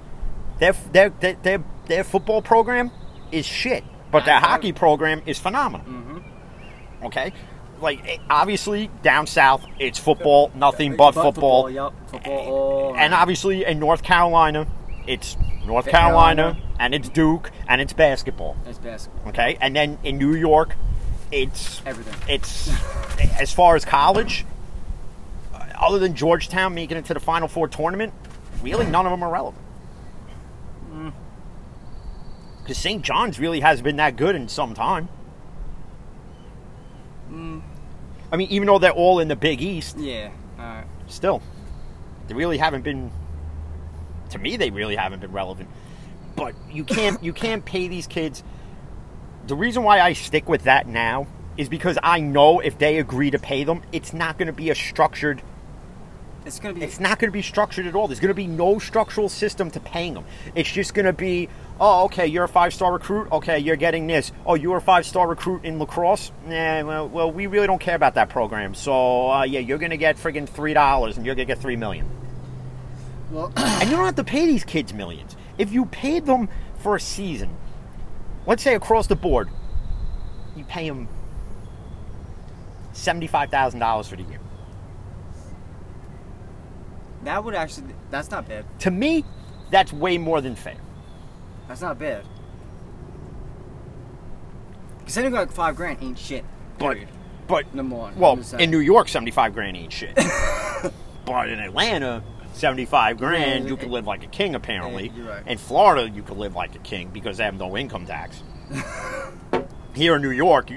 their 0.58 0.74
their 0.92 1.10
their 1.10 1.34
their, 1.44 1.64
their 1.86 2.04
football 2.04 2.42
program 2.42 2.90
is 3.32 3.46
shit, 3.46 3.84
but 4.12 4.26
their 4.26 4.40
hockey 4.40 4.74
program 4.74 5.22
is 5.28 5.38
phenomenal. 5.38 5.86
Okay, 7.04 7.32
like 7.80 8.02
eh, 8.08 8.18
obviously 8.28 8.90
down 9.04 9.28
south, 9.28 9.64
it's 9.78 10.00
football, 10.00 10.52
nothing 10.56 10.96
but, 10.96 11.12
football. 11.12 11.70
Yep. 11.70 11.94
Football. 12.08 12.34
all 12.34 12.96
And 12.98 13.14
obviously 13.14 13.66
in 13.66 13.78
North 13.80 14.02
Carolina, 14.02 14.66
it's 15.06 15.38
North 15.68 15.86
Carolina, 15.86 16.54
Carolina. 16.54 16.76
and 16.80 16.96
it's 16.96 17.08
Duke 17.08 17.52
and 17.68 17.82
it's 17.82 17.94
basketball. 17.94 18.58
It's 18.66 18.80
basketball. 18.80 19.30
Okay, 19.30 19.60
and 19.62 19.76
then 19.76 20.00
in 20.04 20.18
New 20.18 20.34
York, 20.34 20.76
it's 21.32 21.84
Everything. 21.86 22.16
It's 22.28 22.68
as 23.40 23.54
far 23.54 23.76
as 23.76 23.86
college, 23.86 24.44
other 25.80 26.00
than 26.00 26.16
Georgetown 26.16 26.74
making 26.74 26.98
it 26.98 27.06
to 27.06 27.14
the 27.14 27.20
Final 27.20 27.48
Four 27.48 27.68
tournament, 27.68 28.14
really 28.62 28.86
none 28.86 29.06
of 29.06 29.12
them 29.12 29.24
are 29.24 29.32
relevant. 29.32 29.64
Mm. 30.92 31.14
Because 32.62 32.78
St. 32.78 33.02
John's 33.04 33.40
really 33.40 33.60
hasn't 33.60 33.84
been 33.84 33.96
that 33.98 34.16
good 34.16 34.36
in 34.36 34.48
some 34.48 34.74
time. 34.74 35.10
Mm. 37.32 37.62
I 38.32 38.36
mean, 38.38 38.50
even 38.50 38.68
though 38.68 38.80
they're 38.80 38.92
all 38.92 39.20
in 39.20 39.28
the 39.28 39.36
Big 39.36 39.62
East, 39.62 39.98
Yeah. 39.98 40.32
Right. 40.58 40.86
still, 41.08 41.42
they 42.28 42.34
really 42.34 42.58
haven't 42.58 42.84
been. 42.84 43.12
To 44.32 44.38
me, 44.38 44.58
they 44.58 44.70
really 44.70 44.96
haven't 44.96 45.22
been 45.22 45.32
relevant. 45.32 45.70
But 46.36 46.54
you 46.72 46.84
can't 46.84 47.24
you 47.24 47.34
can't 47.46 47.66
pay 47.66 47.88
these 47.88 48.08
kids. 48.08 48.44
The 49.48 49.56
reason 49.56 49.84
why 49.84 50.00
I 50.00 50.14
stick 50.14 50.48
with 50.48 50.64
that 50.64 50.88
now 50.88 51.28
is 51.58 51.70
because 51.70 51.98
I 52.04 52.20
know 52.20 52.60
if 52.60 52.78
they 52.78 53.00
agree 53.00 53.32
to 53.32 53.40
pay 53.40 53.64
them, 53.64 53.82
it's 53.92 54.14
not 54.14 54.38
going 54.38 54.48
to 54.48 54.54
be 54.54 54.70
a 54.70 54.76
structured. 54.76 55.42
It's 56.50 56.60
gonna 56.60 56.74
be. 56.74 56.82
It's 56.82 57.00
not 57.00 57.20
going 57.20 57.28
to 57.30 57.32
be 57.32 57.44
structured 57.44 57.86
at 57.86 57.94
all. 57.94 58.08
There's 58.08 58.20
going 58.20 58.30
to 58.30 58.34
be 58.34 58.48
no 58.48 58.80
structural 58.80 59.30
system 59.30 59.70
to 59.70 59.80
paying 59.80 60.16
them. 60.16 60.26
It's 60.56 60.72
just 60.72 60.96
going 60.96 61.06
to 61.06 61.14
be, 61.14 61.48
oh, 61.80 62.06
okay, 62.06 62.26
you're 62.26 62.46
a 62.46 62.48
five 62.48 62.74
star 62.74 62.92
recruit. 62.92 63.32
Okay, 63.32 63.60
you're 63.60 63.76
getting 63.76 64.08
this. 64.08 64.32
Oh, 64.48 64.56
you're 64.56 64.78
a 64.78 64.82
five 64.82 65.06
star 65.06 65.28
recruit 65.28 65.64
in 65.64 65.78
lacrosse. 65.78 66.32
Nah, 66.48 66.84
well, 66.84 67.08
well, 67.08 67.32
we 67.32 67.46
really 67.46 67.68
don't 67.68 67.80
care 67.80 67.94
about 67.96 68.16
that 68.16 68.30
program. 68.30 68.74
So 68.74 69.30
uh, 69.30 69.44
yeah, 69.44 69.60
you're 69.60 69.78
going 69.78 69.92
to 69.92 69.98
get 69.98 70.18
friggin' 70.18 70.50
three 70.50 70.74
dollars, 70.74 71.18
and 71.18 71.26
you're 71.26 71.36
going 71.36 71.48
to 71.48 71.54
get 71.54 71.62
three 71.62 71.76
million. 71.76 72.10
well, 73.30 73.54
And 73.56 73.88
you 73.88 73.96
don't 73.96 74.06
have 74.06 74.16
to 74.16 74.24
pay 74.24 74.48
these 74.48 74.64
kids 74.64 74.92
millions. 74.92 75.36
If 75.60 75.72
you 75.72 75.86
paid 75.86 76.26
them 76.26 76.50
for 76.80 76.96
a 76.96 77.00
season, 77.00 77.56
let's 78.48 78.64
say 78.64 78.74
across 78.74 79.06
the 79.06 79.16
board, 79.16 79.50
you 80.56 80.64
pay 80.64 80.90
them 80.90 81.08
seventy-five 82.94 83.52
thousand 83.52 83.82
dollars 83.82 84.08
for 84.08 84.16
the 84.16 84.24
year. 84.24 84.40
That 87.24 87.44
would 87.44 87.56
actually. 87.56 87.94
That's 88.12 88.32
not 88.32 88.48
bad. 88.48 88.66
To 88.82 88.92
me, 88.92 89.26
that's 89.72 89.92
way 89.94 90.18
more 90.18 90.42
than 90.42 90.56
fair. 90.56 90.78
That's 91.68 91.82
not 91.82 92.00
bad. 92.00 92.26
Considering 95.02 95.34
like 95.34 95.52
five 95.52 95.76
grand 95.76 95.98
ain't 96.02 96.18
shit. 96.20 96.46
But, 96.78 96.92
Period. 96.94 97.10
but 97.48 97.74
Number 97.76 97.96
one. 97.96 98.16
well, 98.18 98.32
I'm 98.34 98.38
just 98.40 98.52
saying. 98.52 98.62
in 98.64 98.72
New 98.72 98.80
York, 98.80 99.08
seventy-five 99.10 99.54
grand 99.54 99.76
ain't 99.76 99.92
shit. 99.92 100.16
but 101.26 101.50
in 101.50 101.60
Atlanta, 101.60 102.24
seventy-five 102.54 103.18
grand, 103.18 103.64
Yeah, 103.66 103.70
you 103.70 103.78
could 103.78 103.90
live 103.90 104.06
like 104.08 104.24
a 104.24 104.28
king. 104.28 104.56
Apparently, 104.56 105.12
Yeah, 105.16 105.28
right. 105.28 105.48
in 105.48 105.58
Florida, 105.58 106.10
you 106.10 106.22
could 106.24 106.38
live 106.38 106.56
like 106.56 106.76
a 106.76 106.80
king 106.80 107.10
because 107.10 107.38
they 107.38 107.44
have 107.44 107.58
no 107.58 107.76
income 107.78 108.06
tax. 108.06 108.42
Here 110.00 110.16
in 110.16 110.22
New 110.22 110.32
York, 110.32 110.70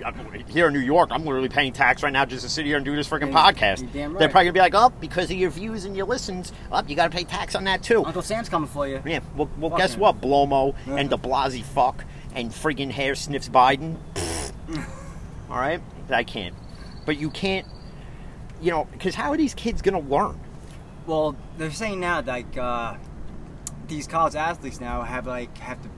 here 0.49 0.67
in 0.67 0.73
New 0.73 0.81
York, 0.81 1.11
I'm 1.13 1.25
literally 1.25 1.49
paying 1.49 1.73
tax 1.73 2.03
right 2.03 2.13
now 2.13 2.25
just 2.25 2.43
to 2.43 2.49
sit 2.49 2.67
here 2.67 2.77
and 2.77 2.85
do 2.85 2.97
this 2.97 3.09
freaking 3.09 3.31
podcast. 3.31 3.93
damn 3.93 4.15
They're 4.15 4.29
probably 4.29 4.47
gonna 4.47 4.53
be 4.53 4.59
like, 4.59 4.75
"Oh, 4.75 4.91
because 5.01 5.31
of 5.31 5.37
your 5.37 5.51
views 5.51 5.85
and 5.85 5.97
your 5.97 6.07
listens, 6.07 6.53
up, 6.73 6.91
you 6.91 6.97
got 6.97 7.13
to 7.13 7.17
pay 7.17 7.23
tax 7.23 7.55
on 7.55 7.63
that 7.65 7.85
too." 7.85 8.05
Uncle 8.05 8.23
Sam's 8.23 8.49
coming 8.49 8.69
for 8.69 8.89
you. 8.89 9.01
Yeah, 9.07 9.21
well, 9.37 9.49
well 9.59 9.71
Fuck 9.71 9.79
guess 9.79 9.95
him. 9.95 10.01
what? 10.01 10.21
Blomo 10.21 10.75
Yeah. 10.89 10.97
and 10.97 11.09
De 11.09 11.17
Blasi 11.17 11.63
fuck 11.63 12.05
and 12.35 12.51
friggin' 12.51 12.91
hair 12.91 13.15
sniffs 13.15 13.49
Biden. 13.49 13.95
All 15.49 15.57
right, 15.57 15.81
I 16.11 16.25
can't. 16.25 16.57
But 17.07 17.17
you 17.17 17.31
can't, 17.31 17.69
you 18.61 18.73
know, 18.73 18.89
because 18.91 19.15
how 19.15 19.31
are 19.31 19.37
these 19.37 19.55
kids 19.55 19.83
gonna 19.83 20.01
learn? 20.01 20.41
Well, 21.07 21.37
they're 21.59 21.71
saying 21.71 22.01
now 22.01 22.23
like 22.23 22.59
uh, 22.59 22.97
these 23.87 24.09
college 24.09 24.35
athletes 24.35 24.81
now 24.81 25.03
have 25.03 25.29
like 25.29 25.57
have 25.59 25.81
to 25.83 25.89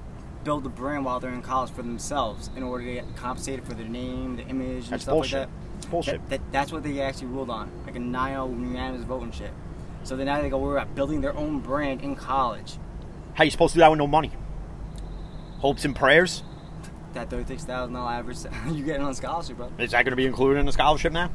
build 0.45 0.65
a 0.67 0.69
brand 0.69 1.05
while 1.05 1.19
they're 1.21 1.33
in 1.33 1.43
college 1.43 1.71
for 1.71 1.83
themselves 1.83 2.51
in 2.57 2.63
order 2.63 2.85
to 2.85 2.93
get 2.95 3.17
compensated 3.17 3.65
for 3.65 3.75
their 3.75 3.89
name, 3.89 4.37
the 4.37 4.43
image, 4.47 4.85
and 4.85 4.93
That's 4.93 5.03
stuff 5.05 5.15
bullshit. 5.15 5.39
like 5.41 5.49
It's 5.77 5.85
that. 5.87 5.91
bullshit. 5.91 6.21
That, 6.29 6.41
that. 6.41 6.53
That's 6.53 6.73
what 6.73 6.83
they 6.83 7.01
actually 7.01 7.29
ruled 7.29 7.51
on, 7.51 7.71
like 7.87 7.97
a 7.97 8.01
9 8.01 8.51
unanimous 8.61 9.05
vote 9.05 9.23
and 9.23 9.35
shit. 9.35 9.51
So 10.05 10.17
then 10.17 10.27
now 10.27 10.41
they 10.43 10.51
go, 10.51 10.59
we're 10.59 10.79
at 10.79 10.95
building 10.95 11.21
their 11.23 11.35
own 11.37 11.61
brand 11.61 12.03
in 12.03 12.15
college. 12.15 12.75
How 13.35 13.45
you 13.45 13.51
supposed 13.51 13.73
to 13.73 13.79
do 13.79 13.81
that 13.81 13.91
with 13.91 13.99
no 13.99 14.07
money? 14.07 14.31
Hopes 15.59 15.85
and 15.85 15.97
prayers? 15.97 16.43
That 17.15 17.31
thirty-six 17.31 17.65
thousand 17.65 17.95
dollar 17.95 18.13
average 18.13 18.39
you 18.71 18.85
getting 18.85 19.03
on 19.07 19.15
scholarship, 19.15 19.57
bro. 19.57 19.71
Is 19.79 19.93
that 19.93 20.05
going 20.05 20.13
to 20.13 20.17
be 20.17 20.27
included 20.27 20.59
in 20.61 20.67
the 20.67 20.73
scholarship 20.73 21.13
now? 21.13 21.31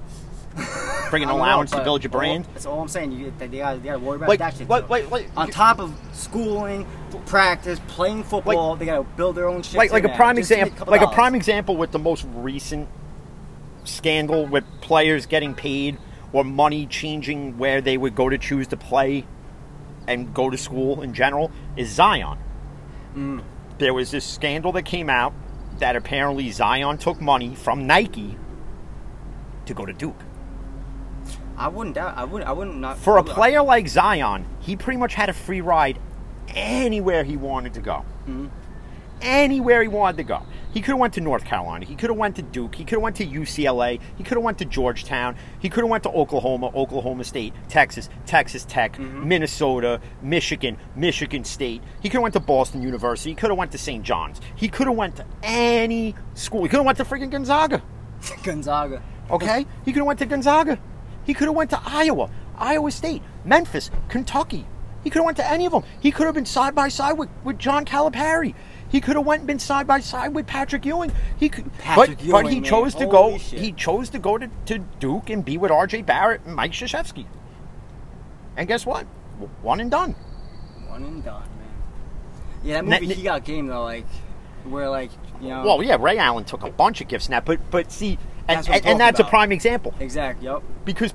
Bring 1.09 1.23
an 1.23 1.29
I 1.29 1.31
know, 1.31 1.37
allowance 1.39 1.71
to 1.71 1.83
build 1.83 2.03
your 2.03 2.11
all- 2.13 2.19
brand? 2.19 2.45
That's 2.53 2.65
all 2.65 2.81
I'm 2.81 2.87
saying. 2.87 3.11
You 3.11 3.33
they, 3.37 3.47
they 3.47 3.57
got 3.59 3.81
to 3.83 3.97
worry 3.99 4.17
about 4.17 4.29
Like, 4.29 4.39
that 4.39 4.55
shit. 4.55 4.67
Wait, 4.67 4.87
wait, 4.89 5.09
like, 5.09 5.29
on 5.35 5.49
top 5.49 5.79
of 5.79 5.93
schooling, 6.13 6.85
practice, 7.25 7.79
playing 7.87 8.23
football, 8.23 8.75
they 8.75 8.85
got 8.85 8.97
to 8.97 9.03
build 9.15 9.35
their 9.35 9.47
own 9.47 9.61
shit. 9.63 9.77
like, 9.77 9.91
like 9.91 10.03
a 10.03 10.09
prime 10.09 10.37
example, 10.37 10.85
like 10.87 11.01
a 11.01 11.07
prime 11.07 11.35
example 11.35 11.77
with 11.77 11.91
the 11.91 11.99
most 11.99 12.25
recent 12.35 12.87
scandal 13.85 14.45
with 14.45 14.63
players 14.81 15.25
getting 15.25 15.55
paid 15.55 15.97
or 16.31 16.43
money 16.43 16.85
changing 16.85 17.57
where 17.57 17.81
they 17.81 17.97
would 17.97 18.13
go 18.15 18.29
to 18.29 18.37
choose 18.37 18.67
to 18.67 18.77
play 18.77 19.25
and 20.07 20.33
go 20.33 20.49
to 20.49 20.57
school 20.57 21.01
in 21.01 21.13
general 21.13 21.51
is 21.75 21.89
Zion. 21.89 22.37
Mm. 23.15 23.43
There 23.79 23.93
was 23.93 24.11
this 24.11 24.25
scandal 24.25 24.71
that 24.73 24.83
came 24.83 25.09
out 25.09 25.33
that 25.79 25.95
apparently 25.95 26.51
Zion 26.51 26.97
took 26.97 27.21
money 27.21 27.55
from 27.55 27.87
Nike 27.87 28.37
to 29.65 29.73
go 29.73 29.85
to 29.85 29.93
Duke. 29.93 30.19
I 31.59 31.67
wouldn't 31.67 31.95
doubt. 31.95 32.13
I 32.17 32.23
wouldn't. 32.23 32.49
I 32.49 32.53
wouldn't 32.53 32.77
not. 32.77 32.97
For 32.97 33.17
a 33.17 33.23
player 33.23 33.61
like 33.61 33.87
Zion, 33.89 34.45
he 34.61 34.75
pretty 34.77 34.97
much 34.97 35.13
had 35.13 35.27
a 35.29 35.33
free 35.33 35.61
ride 35.61 35.99
anywhere 36.55 37.23
he 37.23 37.35
wanted 37.37 37.73
to 37.73 37.81
go. 37.81 38.05
Mhm. 38.27 38.49
Anywhere 39.21 39.81
he 39.81 39.89
wanted 39.89 40.15
to 40.17 40.23
go. 40.23 40.43
He 40.73 40.79
could 40.81 40.91
have 40.91 40.99
went 40.99 41.15
to 41.15 41.21
North 41.21 41.43
Carolina. 41.43 41.85
He 41.85 41.95
could 41.95 42.09
have 42.09 42.17
went 42.17 42.37
to 42.37 42.41
Duke. 42.41 42.75
He 42.75 42.85
could 42.85 42.93
have 42.97 43.01
went 43.01 43.17
to 43.17 43.25
UCLA. 43.25 43.99
He 44.17 44.23
could 44.23 44.37
have 44.37 44.43
went 44.43 44.59
to 44.59 44.65
Georgetown. 44.65 45.35
He 45.59 45.67
could 45.67 45.83
have 45.83 45.89
went 45.89 46.03
to 46.03 46.09
Oklahoma, 46.11 46.67
Oklahoma 46.73 47.25
State, 47.25 47.53
Texas, 47.67 48.07
Texas 48.25 48.63
Tech, 48.63 48.97
Minnesota, 48.97 49.99
Michigan, 50.21 50.77
Michigan 50.95 51.43
State. 51.43 51.81
He 52.01 52.07
could 52.07 52.17
have 52.17 52.21
went 52.23 52.33
to 52.35 52.39
Boston 52.39 52.81
University. 52.81 53.31
He 53.31 53.35
could 53.35 53.49
have 53.49 53.57
went 53.57 53.71
to 53.73 53.77
St. 53.77 54.03
John's. 54.03 54.39
He 54.55 54.69
could 54.69 54.87
have 54.87 54.95
went 54.95 55.17
to 55.17 55.25
any 55.43 56.15
school. 56.35 56.63
He 56.63 56.69
could 56.69 56.77
have 56.77 56.85
went 56.85 56.97
to 56.99 57.03
freaking 57.03 57.31
Gonzaga. 57.31 57.81
Gonzaga. 58.43 59.01
Okay, 59.29 59.65
he 59.85 59.91
could 59.91 59.99
have 59.99 60.07
went 60.07 60.19
to 60.19 60.25
Gonzaga. 60.25 60.79
He 61.25 61.33
could 61.33 61.47
have 61.47 61.55
went 61.55 61.69
to 61.71 61.81
Iowa, 61.85 62.29
Iowa 62.57 62.91
State, 62.91 63.21
Memphis, 63.45 63.91
Kentucky. 64.07 64.65
He 65.03 65.09
could 65.09 65.19
have 65.19 65.25
went 65.25 65.37
to 65.37 65.49
any 65.49 65.65
of 65.65 65.71
them. 65.71 65.83
He 65.99 66.11
could 66.11 66.25
have 66.25 66.35
been 66.35 66.45
side 66.45 66.75
by 66.75 66.89
side 66.89 67.13
with, 67.13 67.29
with 67.43 67.57
John 67.57 67.85
Calipari. 67.85 68.53
He 68.89 68.99
could 68.99 69.15
have 69.15 69.25
went 69.25 69.41
and 69.41 69.47
been 69.47 69.59
side 69.59 69.87
by 69.87 69.99
side 69.99 70.33
with 70.33 70.47
Patrick 70.47 70.85
Ewing. 70.85 71.11
He 71.37 71.47
could, 71.47 71.71
Patrick 71.77 72.17
but, 72.17 72.25
Ewing, 72.25 72.43
but 72.43 72.51
he 72.51 72.59
man. 72.59 72.69
chose 72.69 72.93
to 72.95 73.05
Holy 73.05 73.33
go. 73.33 73.37
shit. 73.37 73.59
He 73.59 73.71
chose 73.71 74.09
to 74.09 74.19
go 74.19 74.37
to, 74.37 74.49
to 74.65 74.79
Duke 74.99 75.29
and 75.29 75.45
be 75.45 75.57
with 75.57 75.71
R.J. 75.71 76.01
Barrett 76.01 76.41
and 76.45 76.55
Mike 76.55 76.71
Krzyzewski. 76.71 77.25
And 78.57 78.67
guess 78.67 78.85
what? 78.85 79.05
One 79.61 79.79
and 79.79 79.89
done. 79.89 80.15
One 80.87 81.03
and 81.03 81.23
done, 81.23 81.43
man. 81.43 81.67
Yeah, 82.63 82.81
that 82.81 83.01
movie 83.01 83.13
he 83.13 83.23
got 83.23 83.45
game 83.45 83.67
though, 83.67 83.83
like 83.83 84.05
where 84.65 84.89
like 84.89 85.11
you 85.39 85.49
know. 85.49 85.63
Well, 85.63 85.83
yeah, 85.83 85.95
Ray 85.97 86.17
Allen 86.17 86.43
took 86.43 86.63
a 86.63 86.69
bunch 86.69 86.99
of 86.99 87.07
gifts 87.07 87.29
now, 87.29 87.39
but 87.39 87.59
but 87.71 87.91
see, 87.91 88.17
and, 88.49 88.57
That's 88.57 88.67
and, 88.67 88.85
and 88.85 88.99
that's 88.99 89.19
a 89.19 89.23
prime 89.23 89.51
example 89.51 89.93
Exactly. 89.99 90.45
Yep. 90.47 90.61
because 90.85 91.13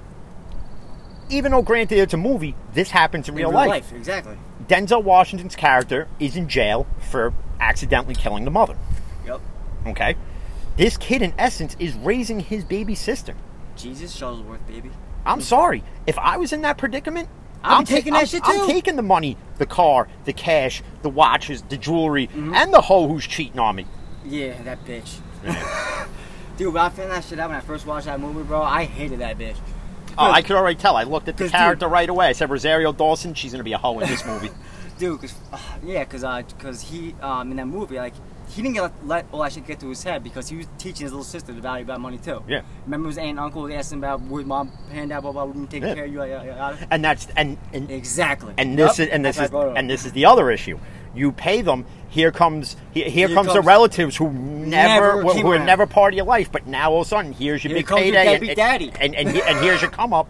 even 1.31 1.53
though 1.53 1.62
granted 1.62 1.99
it's 1.99 2.14
a 2.14 2.18
movie, 2.18 2.55
this 2.73 2.90
happens 2.90 3.29
in 3.29 3.35
In 3.35 3.38
real, 3.38 3.49
real 3.51 3.57
life. 3.59 3.68
life. 3.68 3.92
Exactly. 3.92 4.37
Denzel 4.68 5.03
Washington's 5.03 5.57
character 5.57 6.07
is 6.20 6.37
in 6.37 6.49
jail 6.49 6.87
for 7.11 7.33
accidentally 7.61 8.14
killing 8.14 8.44
the 8.44 8.51
mother. 8.51 8.77
Yep. 9.27 9.40
Okay? 9.88 10.16
This 10.77 10.97
kid, 10.97 11.23
in 11.23 11.33
essence, 11.38 11.77
is 11.79 11.94
raising 11.94 12.40
his 12.40 12.64
baby 12.64 12.94
sister. 12.94 13.35
Jesus 13.77 14.14
Shuttlesworth, 14.18 14.66
baby. 14.66 14.90
I'm 15.27 15.40
sorry. 15.40 15.83
If 16.07 16.18
I 16.18 16.37
was 16.37 16.53
in 16.53 16.62
that 16.62 16.77
predicament, 16.79 17.29
I'm 17.62 17.79
I'm 17.79 17.85
ta- 17.85 17.94
taking 17.94 18.12
that 18.12 18.18
I'm- 18.18 18.27
shit 18.27 18.42
I'm 18.44 18.66
taking 18.66 18.97
the 18.97 19.03
money, 19.03 19.37
the 19.59 19.66
car, 19.66 20.09
the 20.27 20.33
cash, 20.35 20.83
the 21.03 21.09
watches, 21.11 21.62
the 21.62 21.77
jewelry, 21.79 22.27
Mm-hmm. 22.27 22.55
and 22.55 22.73
the 22.75 22.81
hoe 22.83 23.09
who's 23.09 23.27
cheating 23.27 23.59
on 23.59 23.77
me. 23.77 23.87
Yeah, 24.27 24.61
that 24.62 24.85
bitch. 24.85 25.18
Dude, 26.57 26.73
when 26.73 26.83
I 26.83 26.88
found 26.88 27.11
that 27.11 27.25
shit 27.25 27.38
out 27.38 27.49
when 27.51 27.59
I 27.59 27.61
first 27.61 27.87
watched 27.87 28.07
that 28.07 28.21
movie, 28.21 28.43
bro, 28.45 28.62
I 28.62 28.85
hated 28.85 29.21
that 29.21 29.38
bitch. 29.38 29.57
Oh, 30.17 30.31
I 30.31 30.43
could 30.43 30.55
already 30.57 30.77
tell. 30.79 30.97
I 30.97 31.03
looked 31.03 31.27
at 31.29 31.37
the 31.37 31.45
'Cause, 31.45 31.51
dude- 31.51 31.59
character 31.59 31.88
right 31.88 32.09
away. 32.09 32.27
I 32.29 32.33
said, 32.33 32.49
Rosario 32.51 32.93
Dawson, 32.93 33.35
she's 33.35 33.51
going 33.51 33.59
to 33.59 33.64
be 33.64 33.73
a 33.73 33.79
hoe 33.79 33.99
in 33.99 34.09
this 34.09 34.25
movie. 34.25 34.51
Dude, 34.97 35.21
cause, 35.23 35.35
uh, 35.53 35.59
yeah, 35.85 36.05
cause, 36.05 36.23
uh, 36.23 36.40
cause 36.61 36.81
he, 36.81 37.17
um, 37.21 37.51
in 37.51 37.57
that 37.57 37.67
movie, 37.67 37.97
like, 37.97 38.14
he 38.49 38.62
didn't 38.62 38.77
get, 38.77 38.93
let 39.05 39.27
all 39.33 39.43
that 39.43 39.53
shit 39.53 39.67
get 39.67 39.81
to 39.81 39.88
his 39.88 40.05
head 40.05 40.23
because 40.23 40.49
he 40.49 40.57
was 40.57 40.69
teaching 40.79 41.03
his 41.03 41.11
little 41.11 41.25
sister 41.25 41.53
the 41.53 41.61
value 41.61 41.83
about 41.85 42.01
money 42.01 42.17
too. 42.17 42.45
Yeah. 42.47 42.61
Remember 42.85 43.09
his 43.09 43.19
aunt 43.19 43.31
and 43.31 43.40
uncle 43.40 43.73
asking 43.73 43.99
about 43.99 44.21
would 44.21 44.47
mom 44.47 44.69
hand 44.93 45.11
out, 45.11 45.23
blah 45.23 45.33
blah, 45.33 45.47
blah, 45.47 45.64
taking 45.67 45.88
Yeah. 45.88 45.95
care 45.97 46.05
of 46.05 46.12
you, 46.12 46.23
yeah, 46.23 46.45
yeah, 46.45 46.71
yeah. 46.71 46.87
and 46.93 47.05
that's 47.05 47.27
and, 47.37 47.59
and 47.73 47.90
Exactly. 47.90 48.55
and 48.57 48.79
this 48.79 49.01
Yup, 49.01 49.09
is 49.09 49.12
and 49.12 49.25
this 49.25 49.37
that's 49.37 49.49
is 49.49 49.53
why 49.53 49.59
I 49.59 49.62
brought 49.62 49.69
it 49.71 49.73
up. 49.73 49.79
and 49.79 49.90
this 49.90 50.07
is 50.07 50.12
the 50.12 50.27
other 50.27 50.53
issue. 50.53 50.79
You 51.14 51.33
pay 51.33 51.62
them. 51.62 51.87
Here 52.09 52.31
comes 52.31 52.77
here, 52.92 53.09
here 53.11 53.27
Here 53.29 53.37
comes, 53.37 53.53
the 53.53 53.61
relatives 53.61 54.16
who 54.16 54.31
never, 54.31 55.16
Never 55.22 55.22
who, 55.35 55.46
were 55.46 55.59
never 55.59 55.87
part 55.87 56.12
of 56.12 56.16
your 56.16 56.27
life, 56.27 56.53
but 56.53 56.66
now 56.66 56.92
all 56.92 57.00
of 57.00 57.07
a 57.07 57.11
sudden 57.11 57.33
here's 57.33 57.64
your 57.64 57.70
Here 57.70 57.79
big 57.79 57.87
comes 57.87 58.07
your 58.07 58.14
payday, 58.14 58.46
and, 58.48 58.57
daddy. 58.57 58.92
and 59.00 59.14
and, 59.16 59.29
he- 59.31 59.42
and 59.42 59.59
here's 59.59 59.83
your 59.83 59.90
come 59.90 60.12
up, 60.14 60.29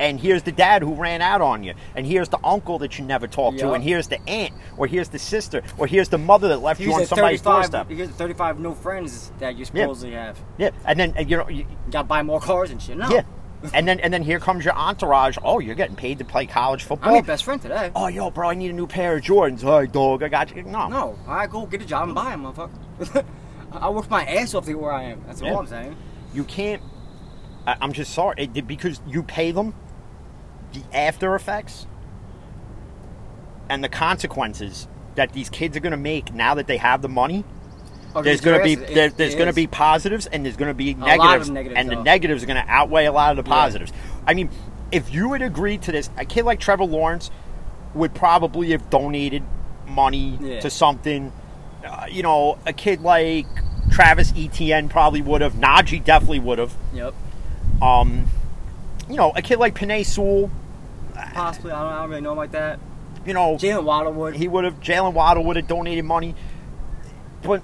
and 0.00 0.18
here's 0.18 0.42
the 0.44 0.52
dad 0.52 0.80
who 0.82 0.94
ran 0.94 1.20
out 1.20 1.42
on 1.42 1.62
you, 1.62 1.74
and 1.94 2.06
here's 2.06 2.30
the 2.30 2.38
uncle 2.42 2.78
that 2.78 2.98
you 2.98 3.04
never 3.04 3.26
talked 3.26 3.58
to, 3.58 3.72
and 3.72 3.84
here's 3.84 4.08
the 4.08 4.18
aunt, 4.26 4.54
or 4.78 4.86
here's 4.86 5.10
the 5.10 5.18
sister, 5.18 5.62
or 5.76 5.86
here's 5.86 6.08
the 6.08 6.16
mother 6.18 6.48
that 6.48 6.58
left 6.58 6.80
you 6.80 6.92
on 6.94 7.04
somebody's 7.04 7.42
35, 7.42 7.70
doorstep. 7.70 7.90
He 7.90 7.98
has 8.00 8.08
35 8.10 8.58
no 8.58 8.74
friends 8.74 9.30
that 9.38 9.56
you 9.58 9.66
supposedly 9.66 10.14
have. 10.14 10.38
Yeah, 10.56 10.70
and 10.86 10.98
then 10.98 11.14
uh, 11.18 11.20
you 11.20 11.36
know. 11.36 11.48
You, 11.50 11.66
You 11.86 11.92
gotta 11.92 12.08
buy 12.08 12.22
more 12.22 12.40
cars 12.40 12.70
and 12.70 12.80
shit. 12.80 12.96
No. 12.96 13.08
yeah, 13.10 13.22
and 13.74 13.86
then 13.88 14.00
and 14.00 14.12
then 14.12 14.22
here 14.22 14.38
comes 14.38 14.64
your 14.64 14.74
entourage. 14.74 15.38
Oh, 15.42 15.58
you're 15.58 15.74
getting 15.74 15.96
paid 15.96 16.18
to 16.18 16.24
play 16.24 16.46
college 16.46 16.84
football. 16.84 17.08
I'm 17.10 17.14
your 17.16 17.24
best 17.24 17.44
friend 17.44 17.60
today. 17.60 17.90
Oh, 17.96 18.06
yo, 18.08 18.30
bro, 18.30 18.50
I 18.50 18.54
need 18.54 18.70
a 18.70 18.74
new 18.74 18.86
pair 18.86 19.16
of 19.16 19.22
Jordans. 19.22 19.64
All 19.64 19.78
right, 19.80 19.90
dog, 19.92 20.22
I 20.22 20.28
got 20.28 20.54
you. 20.54 20.62
No, 20.62 20.88
No, 20.88 21.18
all 21.26 21.34
right, 21.34 21.50
go 21.50 21.66
get 21.66 21.82
a 21.82 21.86
job 21.86 22.04
and 22.08 22.14
buy 22.14 22.30
them, 22.30 22.42
motherfucker. 22.44 23.24
I 23.72 23.90
work 23.90 24.08
my 24.10 24.24
ass 24.24 24.54
off 24.54 24.64
to 24.66 24.70
get 24.72 24.80
where 24.80 24.92
I 24.92 25.04
am. 25.04 25.22
That's 25.26 25.42
Yeah. 25.42 25.52
all 25.52 25.60
I'm 25.60 25.66
saying. 25.66 25.96
you 26.32 26.44
can't. 26.44 26.82
I, 27.66 27.76
I'm 27.80 27.92
just 27.92 28.12
sorry 28.14 28.48
it, 28.54 28.66
because 28.66 29.00
you 29.06 29.22
pay 29.22 29.50
them 29.50 29.74
the 30.72 30.82
after 30.96 31.34
effects 31.34 31.86
and 33.68 33.82
the 33.82 33.88
consequences 33.88 34.86
that 35.16 35.32
these 35.32 35.48
kids 35.48 35.76
are 35.76 35.80
going 35.80 35.90
to 35.92 35.96
make 35.96 36.32
now 36.32 36.54
that 36.54 36.66
they 36.66 36.76
have 36.76 37.02
the 37.02 37.08
money. 37.08 37.44
There's 38.22 38.40
going 38.40 38.58
to 38.58 38.64
be 38.64 38.74
there, 38.74 39.10
there's 39.10 39.34
going 39.34 39.46
to 39.48 39.52
be 39.52 39.66
positives 39.66 40.26
and 40.26 40.44
there's 40.44 40.56
going 40.56 40.68
to 40.70 40.74
be 40.74 40.94
negatives, 40.94 41.50
negatives, 41.50 41.78
and 41.78 41.88
the 41.90 42.02
negatives 42.02 42.42
are 42.42 42.46
going 42.46 42.62
to 42.62 42.70
outweigh 42.70 43.06
a 43.06 43.12
lot 43.12 43.36
of 43.38 43.44
the 43.44 43.48
Yeah. 43.50 43.56
positives. 43.56 43.92
I 44.26 44.34
mean, 44.34 44.50
if 44.92 45.12
you 45.12 45.28
would 45.30 45.42
agree 45.42 45.78
to 45.78 45.92
this, 45.92 46.10
a 46.16 46.24
kid 46.24 46.44
like 46.44 46.60
Trevor 46.60 46.84
Lawrence 46.84 47.30
would 47.94 48.14
probably 48.14 48.70
have 48.70 48.88
donated 48.90 49.42
money 49.86 50.38
Yeah. 50.40 50.60
to 50.60 50.70
something. 50.70 51.32
Uh, 51.86 52.06
you 52.10 52.22
know, 52.22 52.58
a 52.66 52.72
kid 52.72 53.00
like 53.00 53.46
Travis 53.90 54.32
Etienne 54.36 54.88
probably 54.88 55.22
would 55.22 55.40
have. 55.40 55.54
Najee 55.54 56.02
definitely 56.04 56.40
would 56.40 56.58
have. 56.58 56.74
Yep. 56.94 57.14
Um, 57.80 58.26
you 59.08 59.16
know, 59.16 59.32
a 59.36 59.42
kid 59.42 59.58
like 59.58 59.74
Penei 59.74 60.04
Sewell, 60.04 60.50
Possibly. 61.34 61.70
I 61.72 61.82
don't, 61.82 61.92
I 61.92 61.98
don't 62.00 62.10
really 62.10 62.20
know 62.22 62.32
him 62.32 62.38
like 62.38 62.52
that. 62.52 62.78
you 63.24 63.32
know, 63.34 63.56
Jaylen 63.56 63.84
Waddle 63.84 64.12
would. 64.12 64.36
he 64.36 64.48
would 64.48 64.64
have. 64.64 64.80
Jaylen 64.80 65.12
Waddle 65.12 65.44
would 65.44 65.56
have 65.56 65.66
donated 65.68 66.04
money, 66.04 66.34
but 67.42 67.62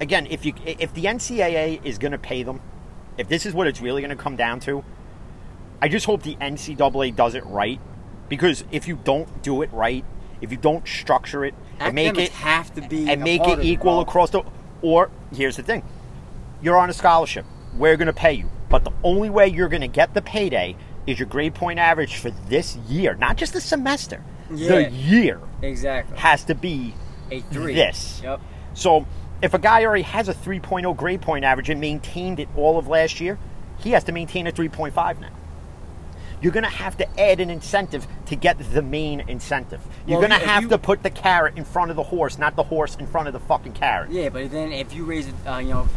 again, 0.00 0.26
if 0.30 0.44
you 0.44 0.54
if 0.64 0.92
the 0.94 1.04
NCAA 1.04 1.84
is 1.84 1.98
going 1.98 2.12
to 2.12 2.18
pay 2.18 2.42
them, 2.42 2.60
if 3.16 3.28
this 3.28 3.46
is 3.46 3.54
what 3.54 3.66
it's 3.66 3.80
really 3.80 4.00
going 4.02 4.16
to 4.16 4.22
come 4.22 4.36
down 4.36 4.60
to, 4.60 4.84
I 5.82 5.88
just 5.88 6.06
hope 6.06 6.22
the 6.22 6.36
NCAA 6.36 7.14
does 7.16 7.34
it 7.34 7.44
right, 7.46 7.80
because 8.28 8.64
if 8.70 8.88
you 8.88 8.96
don't 9.02 9.42
do 9.42 9.62
it 9.62 9.72
right, 9.72 10.04
if 10.40 10.50
you 10.50 10.56
don't 10.58 10.86
structure 10.86 11.44
it 11.44 11.54
and 11.80 11.94
make 11.94 12.18
it 12.18 12.30
have 12.32 12.74
to 12.74 12.80
be 12.82 13.08
and 13.08 13.22
make 13.22 13.42
it 13.46 13.60
equal 13.64 13.94
bro. 13.94 14.00
across 14.00 14.30
the 14.30 14.42
or 14.82 15.10
here's 15.32 15.56
the 15.56 15.62
thing 15.62 15.82
you're 16.60 16.76
on 16.76 16.90
a 16.90 16.92
scholarship 16.92 17.44
we're 17.76 17.96
going 17.96 18.06
to 18.06 18.12
pay 18.12 18.32
you 18.32 18.50
but 18.68 18.82
the 18.84 18.90
only 19.04 19.30
way 19.30 19.46
you're 19.46 19.68
going 19.68 19.80
to 19.80 19.86
get 19.88 20.12
the 20.12 20.22
payday 20.22 20.74
is 21.06 21.20
your 21.20 21.28
grade 21.28 21.54
point 21.54 21.78
average 21.78 22.16
for 22.16 22.30
this 22.48 22.74
year 22.88 23.14
not 23.14 23.36
just 23.36 23.52
the 23.52 23.60
semester 23.60 24.24
Yeah. 24.52 24.68
the 24.70 24.90
year 24.90 25.40
Exactly. 25.62 26.16
has 26.18 26.42
to 26.44 26.54
be 26.56 26.94
A 27.30 27.40
three. 27.42 27.74
this. 27.74 28.20
Yep. 28.24 28.40
so 28.74 29.06
if 29.42 29.54
a 29.54 29.58
guy 29.58 29.84
already 29.84 30.02
has 30.02 30.28
a 30.28 30.34
3.0 30.34 30.96
grade 30.96 31.20
point 31.20 31.44
average 31.44 31.70
and 31.70 31.80
maintained 31.80 32.40
it 32.40 32.48
all 32.56 32.78
of 32.78 32.88
last 32.88 33.20
year 33.20 33.38
he 33.78 33.90
has 33.90 34.04
to 34.04 34.12
maintain 34.12 34.46
a 34.46 34.52
3.5 34.52 35.20
now 35.20 35.28
you're 36.40 36.52
going 36.52 36.64
to 36.64 36.70
have 36.70 36.96
to 36.98 37.20
add 37.20 37.40
an 37.40 37.50
incentive 37.50 38.06
to 38.26 38.36
get 38.36 38.56
the 38.72 38.80
main 38.80 39.18
incentive. 39.26 39.80
You're 40.06 40.20
Well, 40.20 40.28
going 40.28 40.40
to 40.40 40.46
have 40.46 40.62
you- 40.62 40.68
to 40.68 40.78
put 40.78 41.02
the 41.02 41.10
carrot 41.10 41.56
in 41.58 41.64
front 41.64 41.90
of 41.90 41.96
the 41.96 42.04
horse, 42.04 42.38
not 42.38 42.54
the 42.54 42.62
horse 42.62 42.94
in 42.94 43.08
front 43.08 43.26
of 43.26 43.32
the 43.32 43.40
fucking 43.40 43.72
carrot. 43.72 44.12
Yeah, 44.12 44.28
but 44.28 44.48
then 44.52 44.70
if 44.70 44.94
you 44.94 45.04
raise 45.04 45.26
it, 45.26 45.34
uh, 45.44 45.58
you 45.58 45.70
know, 45.70 45.88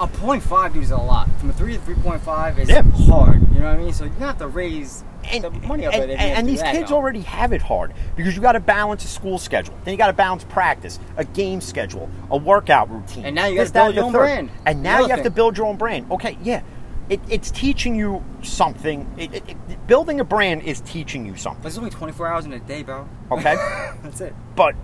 a 0.00 0.06
point 0.06 0.42
five 0.42 0.74
is 0.76 0.90
a 0.90 0.96
lot. 0.96 1.28
From 1.38 1.50
a 1.50 1.52
three 1.52 1.74
to 1.74 1.80
three 1.82 1.94
point 1.96 2.22
five 2.22 2.58
is 2.58 2.68
Yeah. 2.68 2.82
hard. 2.82 3.40
You 3.52 3.60
know 3.60 3.66
what 3.66 3.74
I 3.74 3.76
mean? 3.76 3.92
So 3.92 4.04
you 4.04 4.10
have 4.20 4.38
to 4.38 4.48
raise 4.48 5.04
and, 5.30 5.44
the 5.44 5.50
money 5.50 5.86
up 5.86 5.92
and, 5.94 6.10
and- 6.10 6.18
and 6.20 6.48
these 6.48 6.60
that, 6.62 6.74
kids 6.74 6.88
though. 6.90 6.96
already 6.96 7.20
have 7.20 7.52
it 7.52 7.60
hard 7.60 7.92
because 8.16 8.34
you 8.34 8.40
got 8.40 8.52
to 8.52 8.60
balance 8.60 9.04
a 9.04 9.08
school 9.08 9.38
schedule, 9.38 9.74
then 9.84 9.92
you 9.92 9.98
got 9.98 10.06
to 10.06 10.12
balance 10.14 10.44
practice, 10.44 10.98
a 11.18 11.24
game 11.24 11.60
schedule, 11.60 12.08
a 12.30 12.36
workout 12.38 12.90
routine, 12.90 13.26
And 13.26 13.34
now 13.34 13.46
you 13.46 13.56
gotta 13.56 13.70
that, 13.72 13.84
build 13.84 13.94
your 13.96 14.04
own 14.04 14.12
third. 14.12 14.18
brand. 14.20 14.50
And 14.64 14.82
now 14.82 14.96
Another 14.96 15.08
you 15.08 15.14
have 15.16 15.24
to 15.24 15.30
build 15.30 15.58
your 15.58 15.66
own 15.66 15.76
brand. 15.76 16.10
Okay, 16.10 16.38
yeah, 16.42 16.62
it, 17.10 17.20
it's 17.28 17.50
teaching 17.50 17.94
you 17.94 18.24
something. 18.42 19.06
It, 19.18 19.34
it, 19.34 19.86
building 19.86 20.20
a 20.20 20.24
brand 20.24 20.62
is 20.62 20.80
teaching 20.80 21.26
you 21.26 21.36
something. 21.36 21.62
But 21.62 21.68
it's 21.68 21.78
only 21.78 21.90
twenty 21.90 22.14
four 22.14 22.26
hours 22.26 22.46
in 22.46 22.52
a 22.54 22.58
day, 22.60 22.82
bro. 22.82 23.06
Okay, 23.30 23.54
That's 24.02 24.22
it. 24.22 24.34
but 24.56 24.74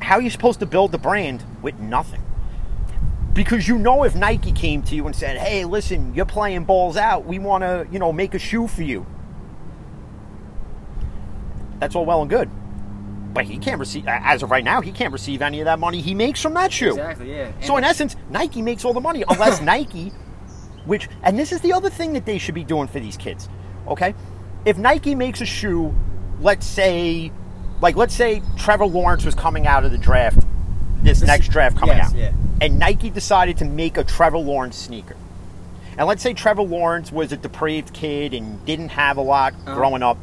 how 0.00 0.16
are 0.16 0.22
you 0.22 0.30
supposed 0.30 0.60
to 0.60 0.66
build 0.66 0.92
the 0.92 0.98
brand 0.98 1.42
with 1.62 1.80
nothing? 1.80 2.22
Because 3.36 3.68
you 3.68 3.76
know, 3.76 4.02
if 4.04 4.14
Nike 4.14 4.50
came 4.50 4.82
to 4.84 4.96
you 4.96 5.04
and 5.06 5.14
said, 5.14 5.36
"Hey, 5.36 5.66
listen, 5.66 6.14
you're 6.14 6.24
playing 6.24 6.64
balls 6.64 6.96
out. 6.96 7.26
We 7.26 7.38
want 7.38 7.62
to, 7.62 7.86
you 7.92 7.98
know, 7.98 8.10
make 8.10 8.34
a 8.34 8.38
shoe 8.38 8.66
for 8.66 8.82
you." 8.82 9.04
That's 11.78 11.94
all 11.94 12.06
well 12.06 12.22
and 12.22 12.30
good, 12.30 12.48
but 13.34 13.44
he 13.44 13.58
can't 13.58 13.78
receive. 13.78 14.04
As 14.08 14.42
of 14.42 14.50
right 14.50 14.64
now, 14.64 14.80
he 14.80 14.90
can't 14.90 15.12
receive 15.12 15.42
any 15.42 15.60
of 15.60 15.66
that 15.66 15.78
money 15.78 16.00
he 16.00 16.14
makes 16.14 16.40
from 16.40 16.54
that 16.54 16.72
shoe. 16.72 16.92
Exactly. 16.92 17.36
Yeah. 17.36 17.52
So 17.60 17.76
in 17.76 17.84
essence, 17.84 18.16
Nike 18.30 18.62
makes 18.62 18.86
all 18.86 18.94
the 18.94 19.02
money, 19.02 19.22
unless 19.28 19.60
Nike, 19.74 20.14
which 20.86 21.10
and 21.22 21.38
this 21.38 21.52
is 21.52 21.60
the 21.60 21.74
other 21.74 21.90
thing 21.90 22.14
that 22.14 22.24
they 22.24 22.38
should 22.38 22.54
be 22.54 22.64
doing 22.64 22.88
for 22.88 23.00
these 23.00 23.18
kids. 23.18 23.50
Okay, 23.86 24.14
if 24.64 24.78
Nike 24.78 25.14
makes 25.14 25.42
a 25.42 25.46
shoe, 25.46 25.94
let's 26.40 26.66
say, 26.66 27.30
like 27.82 27.96
let's 27.96 28.14
say 28.14 28.42
Trevor 28.56 28.86
Lawrence 28.86 29.26
was 29.26 29.34
coming 29.34 29.66
out 29.66 29.84
of 29.84 29.92
the 29.92 29.98
draft, 29.98 30.46
this, 31.02 31.20
This- 31.20 31.26
next 31.26 31.48
draft 31.48 31.76
coming 31.76 31.96
yes, 31.96 32.10
out, 32.10 32.16
yeah. 32.16 32.32
and 32.60 32.78
Nike 32.78 33.10
decided 33.10 33.56
to 33.58 33.64
make 33.64 33.96
a 33.96 34.04
Trevor 34.04 34.38
Lawrence 34.38 34.76
sneaker. 34.76 35.16
And 35.98 36.06
let's 36.06 36.22
say 36.22 36.34
Trevor 36.34 36.62
Lawrence 36.62 37.10
was 37.10 37.32
a 37.32 37.36
depraved 37.36 37.92
kid 37.94 38.34
and 38.34 38.64
didn't 38.66 38.90
have 38.90 39.16
a 39.16 39.22
lot 39.22 39.54
Uh-huh. 39.54 39.74
growing 39.74 40.02
up. 40.02 40.18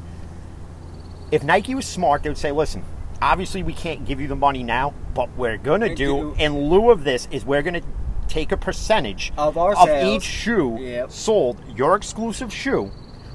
If 1.32 1.44
Nike 1.44 1.74
was 1.76 1.86
smart, 1.88 2.24
they 2.24 2.30
would 2.30 2.38
say, 2.38 2.52
listen, 2.52 2.84
obviously 3.22 3.64
we 3.64 3.74
can't 3.74 4.06
give 4.06 4.22
you 4.22 4.28
the 4.28 4.36
money 4.36 4.62
now, 4.64 4.94
but 5.16 5.30
we're 5.36 5.58
going 5.58 5.82
to 5.82 5.90
do, 5.96 5.96
do- 5.96 6.36
in 6.38 6.70
lieu 6.70 6.92
of 6.92 7.04
this, 7.04 7.28
is 7.32 7.44
we're 7.46 7.64
going 7.64 7.74
to 7.74 7.82
take 8.28 8.52
a 8.52 8.58
percentage 8.58 9.34
Of 9.38 9.58
our 9.58 9.74
of 9.76 9.88
sales. 9.88 10.16
each 10.16 10.24
shoe 10.24 10.78
Yep. 10.80 11.12
sold, 11.12 11.58
your 11.76 11.96
exclusive 11.96 12.54
shoe. 12.54 12.92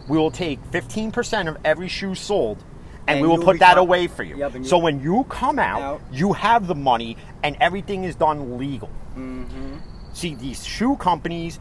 We 0.08 0.16
will 0.16 0.30
take 0.30 0.60
15% 0.70 1.48
of 1.48 1.56
every 1.64 1.88
shoe 1.88 2.14
sold 2.14 2.62
and, 3.08 3.18
And 3.18 3.22
we 3.22 3.28
will 3.28 3.42
put 3.42 3.58
that 3.60 3.78
away 3.78 4.06
for 4.06 4.22
you. 4.22 4.36
Yep, 4.36 4.64
so 4.64 4.78
when 4.78 5.00
you 5.00 5.24
come 5.28 5.58
out, 5.58 5.80
Out. 5.82 6.00
you 6.12 6.34
have 6.34 6.66
the 6.66 6.74
money 6.74 7.16
and 7.42 7.56
everything 7.60 8.04
is 8.04 8.14
done 8.14 8.58
legal. 8.58 8.90
Mhm. 9.16 9.80
See, 10.12 10.34
these 10.34 10.64
shoe 10.64 10.96
companies, 10.96 11.58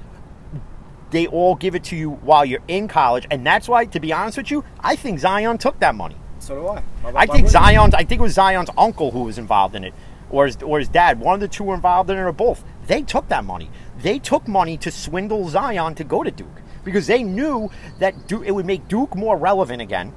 they 1.11 1.25
all 1.27 1.55
give 1.55 1.73
it 1.73 1.83
to 1.85 1.95
you 1.95 2.11
while 2.11 2.43
you're 2.45 2.61
in 2.67 2.87
college, 2.87 3.25
and 3.31 3.45
that's 3.45 3.69
why, 3.69 3.85
to 3.85 3.99
be 3.99 4.11
honest 4.11 4.37
with 4.37 4.51
you, 4.51 4.63
I 4.81 4.95
think 4.97 5.19
Zion 5.19 5.57
took 5.57 5.79
that 5.79 5.95
money. 5.95 6.17
So 6.39 6.55
do 6.55 6.67
I. 6.67 6.83
I 7.15 7.25
think? 7.25 7.47
Zion's. 7.47 7.93
I 7.93 8.03
think 8.03 8.19
it 8.19 8.23
was 8.23 8.33
Zion's 8.33 8.69
uncle 8.77 9.11
who 9.11 9.23
was 9.23 9.37
involved 9.37 9.75
in 9.75 9.83
it, 9.83 9.93
or 10.29 10.45
his, 10.45 10.57
or 10.61 10.79
his 10.79 10.89
dad. 10.89 11.19
One 11.19 11.33
of 11.35 11.39
the 11.39 11.47
two 11.47 11.63
were 11.63 11.75
involved 11.75 12.09
in 12.09 12.17
it, 12.17 12.21
or 12.21 12.31
both. 12.31 12.63
They 12.87 13.01
took 13.01 13.27
that 13.29 13.43
money. 13.45 13.69
They 14.01 14.19
took 14.19 14.47
money 14.47 14.77
to 14.77 14.91
swindle 14.91 15.47
Zion 15.49 15.95
to 15.95 16.03
go 16.03 16.23
to 16.23 16.31
Duke 16.31 16.61
because 16.83 17.07
they 17.07 17.23
knew 17.23 17.69
that 17.99 18.27
Duke, 18.27 18.43
it 18.45 18.51
would 18.51 18.65
make 18.65 18.87
Duke 18.87 19.15
more 19.15 19.35
relevant 19.37 19.81
again, 19.81 20.13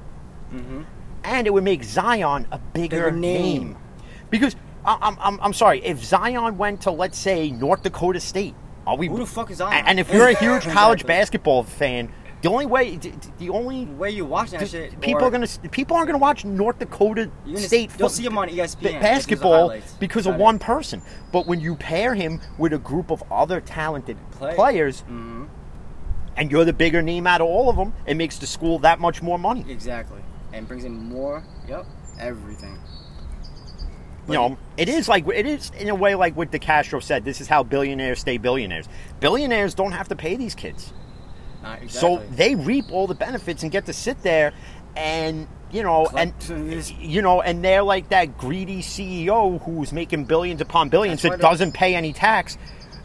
and 1.23 1.47
it 1.47 1.49
would 1.53 1.63
make 1.63 1.83
Zion 1.83 2.47
a 2.51 2.57
bigger, 2.59 3.05
Bigger 3.05 3.11
name. 3.11 3.63
name. 3.63 3.77
Because 4.29 4.55
I'm, 4.85 5.17
I'm, 5.19 5.39
I'm 5.41 5.53
sorry, 5.53 5.83
if 5.85 6.03
Zion 6.03 6.57
went 6.57 6.81
to 6.81 6.91
let's 6.91 7.17
say 7.17 7.51
North 7.51 7.83
Dakota 7.83 8.19
State, 8.19 8.55
are 8.87 8.95
we? 8.97 9.07
Who 9.07 9.17
the 9.17 9.25
fuck 9.25 9.51
is 9.51 9.57
Zion? 9.57 9.83
And, 9.85 9.99
if 9.99 10.11
you're 10.11 10.27
a 10.29 10.33
huge 10.37 10.63
college 10.63 11.05
basketball 11.05 11.63
fan, 11.63 12.11
the 12.41 12.49
only 12.49 12.65
way, 12.65 12.95
the, 13.37 13.49
only 13.51 13.85
Where 13.85 14.09
you 14.09 14.25
watch 14.25 14.49
that 14.49 14.67
shit? 14.67 14.99
people 14.99 15.23
are 15.23 15.29
gonna 15.29 15.47
people 15.69 15.95
aren't 15.95 16.07
gonna 16.07 16.17
watch 16.17 16.43
North 16.43 16.79
Dakota 16.79 17.29
gonna- 17.45 17.57
State. 17.59 17.91
you'll 17.99 18.09
see 18.09 18.25
him 18.25 18.39
on 18.39 18.49
ESPN, 18.49 18.55
ba- 18.81 18.85
like, 18.85 18.93
these 18.93 19.01
basketball 19.01 19.73
because 19.99 20.25
of 20.25 20.37
one 20.37 20.57
person. 20.57 21.03
But 21.31 21.45
when 21.45 21.59
you 21.59 21.75
pair 21.75 22.15
him 22.15 22.41
with 22.57 22.73
a 22.73 22.79
group 22.79 23.11
of 23.11 23.21
other 23.31 23.61
talented 23.61 24.17
Play. 24.31 24.55
players, 24.55 25.03
Mhm. 25.07 25.49
and 26.35 26.51
you're 26.51 26.65
the 26.65 26.73
bigger 26.73 27.03
name 27.03 27.27
out 27.27 27.41
of 27.41 27.47
all 27.47 27.69
of 27.69 27.75
them, 27.75 27.93
it 28.07 28.15
makes 28.17 28.39
the 28.39 28.47
school 28.47 28.79
that 28.79 28.99
much 28.99 29.21
more 29.21 29.37
money. 29.37 29.63
Exactly. 29.69 30.20
And 30.53 30.67
brings 30.67 30.83
in 30.83 30.93
more. 30.93 31.43
Yep. 31.67 31.85
Everything. 32.19 32.77
You 34.27 34.33
know, 34.33 34.57
it 34.77 34.87
is 34.87 35.09
like 35.09 35.27
it 35.27 35.45
is 35.45 35.71
in 35.71 35.89
a 35.89 35.95
way 35.95 36.15
like 36.15 36.35
what 36.37 36.51
De 36.51 36.59
Castro 36.59 36.99
said. 36.99 37.25
This 37.25 37.41
is 37.41 37.47
how 37.47 37.63
billionaires 37.63 38.19
stay 38.19 38.37
billionaires. 38.37 38.87
Billionaires 39.19 39.73
don't 39.73 39.91
have 39.91 40.07
to 40.09 40.15
pay 40.15 40.35
these 40.35 40.55
kids. 40.55 40.93
Uh, 41.63 41.77
exactly. 41.81 41.89
So 41.89 42.23
they 42.35 42.55
reap 42.55 42.91
all 42.91 43.07
the 43.07 43.15
benefits 43.15 43.63
and 43.63 43.71
get 43.71 43.85
to 43.87 43.93
sit 43.93 44.21
there 44.23 44.53
and 44.95 45.47
you 45.71 45.83
know 45.83 46.05
Collect- 46.05 46.49
and 46.49 46.91
you 46.99 47.21
know 47.21 47.41
and 47.41 47.63
they're 47.63 47.83
like 47.83 48.09
that 48.09 48.37
greedy 48.37 48.81
CEO 48.81 49.61
who's 49.63 49.91
making 49.91 50.25
billions 50.25 50.61
upon 50.61 50.89
billions 50.89 51.21
That's 51.21 51.37
that 51.37 51.41
doesn't 51.41 51.73
pay 51.73 51.95
any 51.95 52.13
tax. 52.13 52.57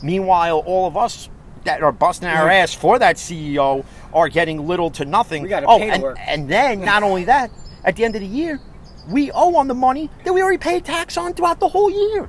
Meanwhile, 0.03 0.59
all 0.67 0.87
of 0.87 0.97
us 0.97 1.29
that 1.67 1.83
are 1.83 1.93
busting 1.93 2.29
our 2.29 2.49
ass 2.49 2.75
for 2.75 2.99
that 2.99 3.17
CEO 3.17 3.85
are 4.13 4.29
getting 4.29 4.67
little 4.67 4.91
to 4.93 5.05
nothing. 5.05 5.43
We 5.43 5.49
gotta 5.49 5.67
oh, 5.67 5.79
pay 5.79 5.91
and, 5.91 6.03
work. 6.03 6.19
and 6.21 6.49
then 6.49 6.81
not 6.81 7.03
only 7.03 7.25
that, 7.25 7.51
at 7.85 7.97
the 7.97 8.05
end 8.05 8.17
of 8.17 8.23
the 8.23 8.27
year, 8.27 8.61
we 9.09 9.31
owe 9.33 9.55
on 9.57 9.69
the 9.69 9.75
money 9.75 10.11
that 10.25 10.33
we 10.33 10.43
already 10.43 10.59
paid 10.59 10.85
tax 10.85 11.17
on 11.17 11.35
throughout 11.35 11.61
the 11.61 11.69
whole 11.69 11.91
year. 11.91 12.29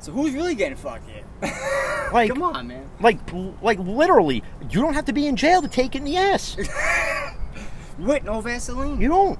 So 0.00 0.12
who's 0.12 0.32
really 0.32 0.54
getting 0.54 0.76
fucked 0.76 1.08
here? 1.08 1.24
Like, 2.10 2.30
Come 2.30 2.42
on, 2.42 2.68
man. 2.68 2.88
like, 3.00 3.18
like 3.60 3.78
literally, 3.78 4.42
you 4.70 4.80
don't 4.80 4.94
have 4.94 5.04
to 5.04 5.12
be 5.12 5.26
in 5.26 5.36
jail 5.36 5.60
to 5.60 5.68
take 5.68 5.94
it 5.94 5.98
in 5.98 6.04
the 6.04 6.16
ass. 6.16 6.56
With 7.98 8.24
no 8.24 8.40
Vaseline. 8.40 8.98
You 8.98 9.08
don't. 9.08 9.38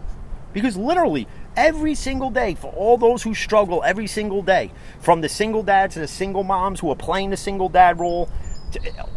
Because 0.52 0.76
literally, 0.76 1.26
every 1.56 1.94
single 1.94 2.30
day, 2.30 2.54
for 2.54 2.70
all 2.72 2.98
those 2.98 3.22
who 3.22 3.34
struggle 3.34 3.82
every 3.84 4.06
single 4.06 4.42
day, 4.42 4.70
from 5.00 5.22
the 5.22 5.30
single 5.30 5.62
dads 5.62 5.94
to 5.94 6.00
the 6.00 6.08
single 6.08 6.44
moms 6.44 6.80
who 6.80 6.90
are 6.90 6.96
playing 6.96 7.30
the 7.30 7.38
single 7.38 7.70
dad 7.70 7.98
role, 7.98 8.28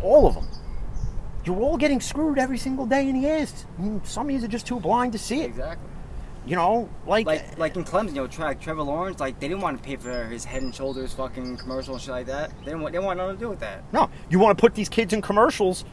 all 0.02 0.28
of 0.28 0.36
them, 0.36 0.47
you're 1.45 1.60
all 1.60 1.78
getting 1.78 1.99
screwed 1.99 2.38
every 2.38 2.58
single 2.58 2.86
day 2.86 3.08
in 3.10 3.20
the 3.22 3.28
ass. 3.30 3.66
Mm, 3.80 4.06
Some 4.06 4.30
of 4.30 4.32
you 4.39 4.43
are 4.43 4.47
just 4.47 4.68
too 4.68 4.80
blind 4.80 5.12
to 5.14 5.18
see 5.20 5.41
it. 5.41 5.47
Exactly. 5.47 5.88
You 6.45 6.56
know, 6.56 6.89
like, 7.06 7.28
Like, 7.28 7.58
like 7.60 7.76
in 7.76 7.84
Clemson, 7.84 8.10
you 8.10 8.16
know, 8.16 8.28
track 8.28 8.60
Trevor 8.60 8.82
Lawrence, 8.82 9.20
like 9.20 9.39
they 9.39 9.47
didn't 9.47 9.62
want 9.62 9.78
to 9.78 9.84
pay 9.84 9.95
for 9.95 10.26
his 10.26 10.43
Head 10.43 10.64
and 10.64 10.74
Shoulders 10.74 11.14
fucking 11.14 11.58
commercial 11.58 11.93
and 11.93 12.02
shit 12.02 12.12
like 12.12 12.26
that. 12.28 12.49
They 12.60 12.66
didn't 12.66 12.82
want, 12.82 12.93
they 12.93 12.97
didn't 12.97 13.06
want 13.06 13.18
nothing 13.20 13.36
to 13.36 13.39
do 13.39 13.49
with 13.49 13.60
that. 13.60 13.84
no, 13.93 14.10
you 14.30 14.39
want 14.39 14.58
to 14.58 14.62
put 14.62 14.74
these 14.74 14.89
kids 14.89 15.14
in 15.14 15.22
commercials, 15.22 15.86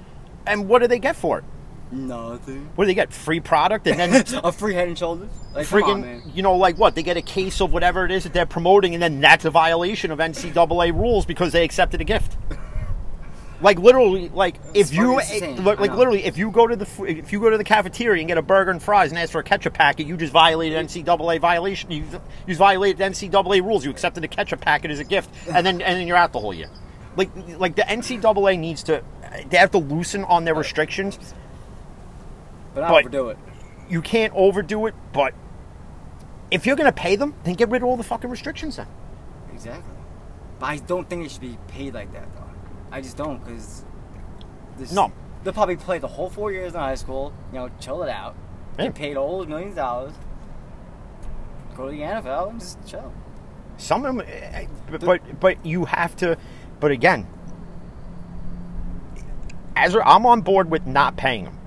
and 0.46 0.66
what 0.68 0.80
do 0.80 0.88
they 0.88 0.98
get 0.98 1.16
for 1.16 1.38
it? 1.38 1.44
Nothing. 1.90 2.68
What 2.74 2.84
do 2.84 2.86
they 2.88 2.94
get? 2.94 3.12
Free 3.12 3.40
product, 3.40 3.86
and 3.86 3.98
then 3.98 4.24
a 4.44 4.52
free 4.52 4.74
Head 4.74 4.88
and 4.88 4.98
Shoulders. 4.98 5.30
Like, 5.54 5.70
on, 5.72 6.22
you 6.34 6.42
know, 6.42 6.56
like 6.56 6.76
what? 6.78 6.94
They 6.94 7.02
get 7.02 7.16
a 7.18 7.22
case 7.22 7.60
of 7.60 7.72
whatever 7.72 8.04
it 8.04 8.10
is 8.10 8.24
that 8.24 8.32
they're 8.32 8.46
promoting, 8.46 8.94
and 8.94 9.02
then 9.02 9.20
that's 9.20 9.44
a 9.44 9.50
violation 9.50 10.10
of 10.10 10.18
NCAA 10.18 10.92
rules 10.94 11.24
because 11.26 11.52
they 11.52 11.64
accepted 11.64 12.00
a 12.00 12.04
gift. 12.04 12.36
Like 13.60 13.78
literally, 13.80 14.28
like 14.28 14.56
if 14.72 14.92
you, 14.94 15.18
insane. 15.18 15.64
like 15.64 15.80
literally, 15.80 16.24
if 16.24 16.38
you 16.38 16.50
go 16.52 16.66
to 16.66 16.76
the 16.76 16.86
if 17.04 17.32
you 17.32 17.40
go 17.40 17.50
to 17.50 17.58
the 17.58 17.64
cafeteria 17.64 18.20
and 18.20 18.28
get 18.28 18.38
a 18.38 18.42
burger 18.42 18.70
and 18.70 18.80
fries 18.80 19.10
and 19.10 19.18
ask 19.18 19.32
for 19.32 19.40
a 19.40 19.44
ketchup 19.44 19.74
packet, 19.74 20.06
you 20.06 20.16
just 20.16 20.32
violated 20.32 20.86
NCAA 20.86 21.40
violation. 21.40 21.90
You 21.90 22.04
you 22.46 22.54
violated 22.54 23.00
NCAA 23.00 23.62
rules. 23.62 23.84
You 23.84 23.90
accepted 23.90 24.22
a 24.22 24.28
ketchup 24.28 24.60
packet 24.60 24.92
as 24.92 25.00
a 25.00 25.04
gift, 25.04 25.30
and 25.48 25.66
then 25.66 25.82
and 25.82 25.98
then 25.98 26.06
you're 26.06 26.16
out 26.16 26.32
the 26.32 26.38
whole 26.38 26.54
year. 26.54 26.70
Like 27.16 27.30
like 27.58 27.74
the 27.74 27.82
NCAA 27.82 28.60
needs 28.60 28.84
to, 28.84 29.02
they 29.48 29.56
have 29.56 29.72
to 29.72 29.78
loosen 29.78 30.22
on 30.24 30.44
their 30.44 30.54
restrictions. 30.54 31.18
But 32.74 32.84
I 32.84 33.00
overdo 33.00 33.30
it. 33.30 33.38
You 33.88 34.02
can't 34.02 34.32
overdo 34.36 34.86
it, 34.86 34.94
but 35.12 35.34
if 36.52 36.64
you're 36.64 36.76
gonna 36.76 36.92
pay 36.92 37.16
them, 37.16 37.34
then 37.42 37.54
get 37.54 37.70
rid 37.70 37.82
of 37.82 37.88
all 37.88 37.96
the 37.96 38.04
fucking 38.04 38.30
restrictions. 38.30 38.76
Then 38.76 38.86
Exactly. 39.52 39.94
But 40.60 40.66
I 40.66 40.76
don't 40.76 41.08
think 41.08 41.24
it 41.24 41.32
should 41.32 41.40
be 41.40 41.58
paid 41.68 41.94
like 41.94 42.12
that, 42.12 42.28
though. 42.36 42.47
I 42.90 43.00
just 43.00 43.16
don't, 43.16 43.44
because. 43.44 43.84
No. 44.92 45.12
They'll 45.44 45.52
probably 45.52 45.76
play 45.76 45.98
the 45.98 46.08
whole 46.08 46.30
four 46.30 46.52
years 46.52 46.74
in 46.74 46.80
high 46.80 46.94
school, 46.94 47.32
you 47.52 47.58
know, 47.58 47.70
chill 47.80 48.02
it 48.02 48.10
out, 48.10 48.34
Yeah. 48.78 48.86
get 48.86 48.94
paid 48.94 49.16
all 49.16 49.38
those 49.38 49.46
millions 49.48 49.72
of 49.72 49.76
dollars, 49.76 50.12
go 51.76 51.86
to 51.86 51.92
the 51.92 52.02
NFL, 52.02 52.50
and 52.50 52.60
just 52.60 52.84
chill. 52.86 53.12
Some 53.76 54.04
of 54.04 54.16
them, 54.16 54.26
eh, 54.28 54.66
but, 54.90 55.00
but 55.00 55.40
but 55.40 55.64
you 55.66 55.84
have 55.84 56.16
to. 56.16 56.36
But 56.80 56.90
again, 56.90 57.26
as 59.76 59.94
a- 59.94 60.06
I'm 60.06 60.26
on 60.26 60.40
board 60.40 60.70
with 60.70 60.86
not 60.86 61.16
paying 61.16 61.44
them 61.44 61.57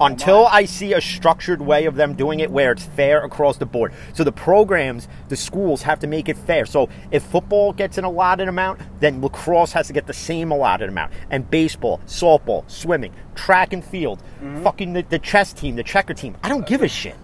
until 0.00 0.46
I 0.46 0.64
see 0.64 0.92
a 0.92 1.00
structured 1.00 1.60
way 1.60 1.86
of 1.86 1.94
them 1.94 2.14
doing 2.14 2.40
it 2.40 2.50
where 2.50 2.72
it's 2.72 2.84
fair 2.84 3.24
across 3.24 3.56
the 3.56 3.66
board. 3.66 3.92
So 4.12 4.24
the 4.24 4.32
programs, 4.32 5.08
the 5.28 5.36
schools 5.36 5.82
have 5.82 5.98
to 6.00 6.06
make 6.06 6.28
it 6.28 6.36
fair. 6.36 6.66
So 6.66 6.88
if 7.10 7.22
football 7.22 7.72
gets 7.72 7.98
an 7.98 8.04
allotted 8.04 8.48
amount, 8.48 8.80
then 9.00 9.20
lacrosse 9.20 9.72
has 9.72 9.86
to 9.88 9.92
get 9.92 10.06
the 10.06 10.12
same 10.12 10.50
allotted 10.50 10.88
amount, 10.88 11.12
and 11.30 11.48
baseball, 11.50 12.00
softball, 12.06 12.68
swimming, 12.70 13.12
track 13.34 13.72
and 13.72 13.84
field, 13.84 14.22
mm-hmm. 14.42 14.62
fucking 14.62 14.92
the, 14.92 15.02
the 15.02 15.18
chess 15.18 15.52
team, 15.52 15.76
the 15.76 15.82
checker 15.82 16.14
team. 16.14 16.36
I 16.42 16.48
don't 16.48 16.66
give 16.66 16.82
a 16.82 16.88
shit. 16.88 17.16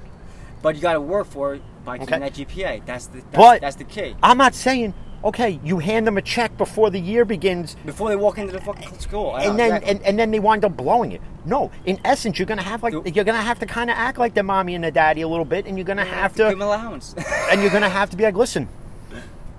But 0.62 0.74
you 0.74 0.82
got 0.82 0.94
to 0.94 1.00
work 1.00 1.26
for 1.26 1.54
it 1.54 1.62
by 1.84 1.98
Okay. 1.98 2.18
that 2.18 2.34
GPA. 2.34 2.84
That's 2.84 3.06
the 3.06 3.18
that's, 3.18 3.36
But 3.36 3.60
that's 3.60 3.76
the 3.76 3.84
key. 3.84 4.16
I'm 4.22 4.38
not 4.38 4.54
saying 4.54 4.94
Okay, 5.24 5.58
you 5.64 5.78
hand 5.78 6.06
them 6.06 6.16
a 6.16 6.22
check 6.22 6.56
before 6.56 6.90
the 6.90 7.00
year 7.00 7.24
begins, 7.24 7.74
Before 7.84 8.08
they 8.08 8.14
walk 8.14 8.38
into 8.38 8.52
the 8.52 8.60
fucking 8.60 8.98
school. 9.00 9.32
I 9.32 9.44
know, 9.44 9.50
and 9.50 9.58
then 9.58 9.66
exactly. 9.68 9.90
and, 9.90 10.02
and 10.02 10.18
then 10.18 10.30
they 10.30 10.38
wind 10.38 10.64
up 10.64 10.76
blowing 10.76 11.10
it. 11.10 11.20
No, 11.44 11.72
in 11.86 11.98
essence, 12.04 12.38
you're 12.38 12.46
gonna 12.46 12.62
have 12.62 12.84
like 12.84 12.94
you're 13.14 13.24
gonna 13.24 13.42
have 13.42 13.58
to 13.58 13.66
kind 13.66 13.90
of 13.90 13.96
act 13.96 14.18
like 14.18 14.34
their 14.34 14.44
mommy 14.44 14.76
and 14.76 14.84
their 14.84 14.92
daddy 14.92 15.22
a 15.22 15.28
little 15.28 15.44
bit, 15.44 15.66
and 15.66 15.76
you're 15.76 15.84
gonna 15.84 16.04
have 16.04 16.34
give 16.34 16.46
to 16.46 16.50
give 16.50 16.58
them 16.58 16.68
allowance. 16.68 17.14
and 17.50 17.60
you're 17.62 17.70
gonna 17.72 17.88
have 17.88 18.10
to 18.10 18.16
be 18.16 18.22
like, 18.22 18.36
listen, 18.36 18.68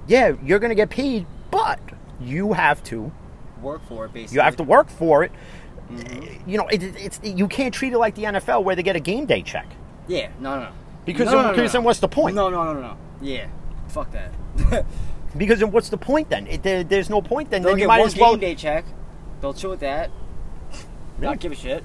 yeah, 0.08 0.34
you're 0.44 0.60
gonna 0.60 0.76
get 0.76 0.90
paid, 0.90 1.26
but 1.52 1.80
you 2.22 2.54
have 2.54 2.82
to 2.84 3.12
Work 3.62 3.86
for 3.88 4.06
it, 4.06 4.14
basically. 4.14 4.36
you 4.36 4.42
have 4.42 4.56
to 4.58 4.64
work 4.64 4.90
for 4.90 5.24
it. 5.26 5.32
Mm-hmm. 5.92 6.50
You 6.50 6.58
know, 6.58 6.68
it, 6.68 6.84
it's 6.84 7.20
you 7.24 7.48
can't 7.48 7.74
treat 7.74 7.92
it 7.92 7.98
like 7.98 8.16
the 8.16 8.24
NFL 8.24 8.64
where 8.64 8.76
they 8.76 8.84
get 8.84 8.96
a 8.96 9.00
game 9.00 9.26
day 9.26 9.42
check 9.42 9.68
Yeah, 10.08 10.30
no, 10.40 10.56
no, 10.56 10.64
no. 10.66 10.72
because 11.04 11.26
no, 11.26 11.32
then, 11.32 11.38
no, 11.38 11.44
no, 11.44 11.50
because 11.56 11.74
no. 11.74 11.80
then 11.80 11.84
what's 11.84 12.00
the 12.00 12.08
point? 12.08 12.36
No, 12.36 12.50
no, 12.50 12.64
no, 12.64 12.74
no, 12.74 12.82
no. 12.82 12.98
Yeah, 13.22 13.48
fuck 13.90 14.10
that. 14.12 14.86
Because 15.38 15.60
then 15.60 15.72
what's 15.72 15.90
the 15.90 15.98
point 15.98 16.30
then? 16.30 16.48
It, 16.48 16.64
there, 16.64 16.84
there's 16.84 17.10
no 17.10 17.22
point 17.22 17.50
then. 17.50 17.62
They'll 17.62 17.72
then 17.72 17.80
you 17.80 17.84
get 17.84 17.88
might 17.88 18.00
one 18.00 18.08
as 18.08 18.18
well. 18.18 18.32
game 18.32 18.40
day 18.40 18.56
check. 18.56 18.86
They'll 19.42 19.54
chill 19.54 19.70
with 19.72 19.82
that. 19.82 20.10
Yeah. 20.72 20.80
Not 21.20 21.40
give 21.40 21.52
a 21.52 21.56
shit. 21.56 21.84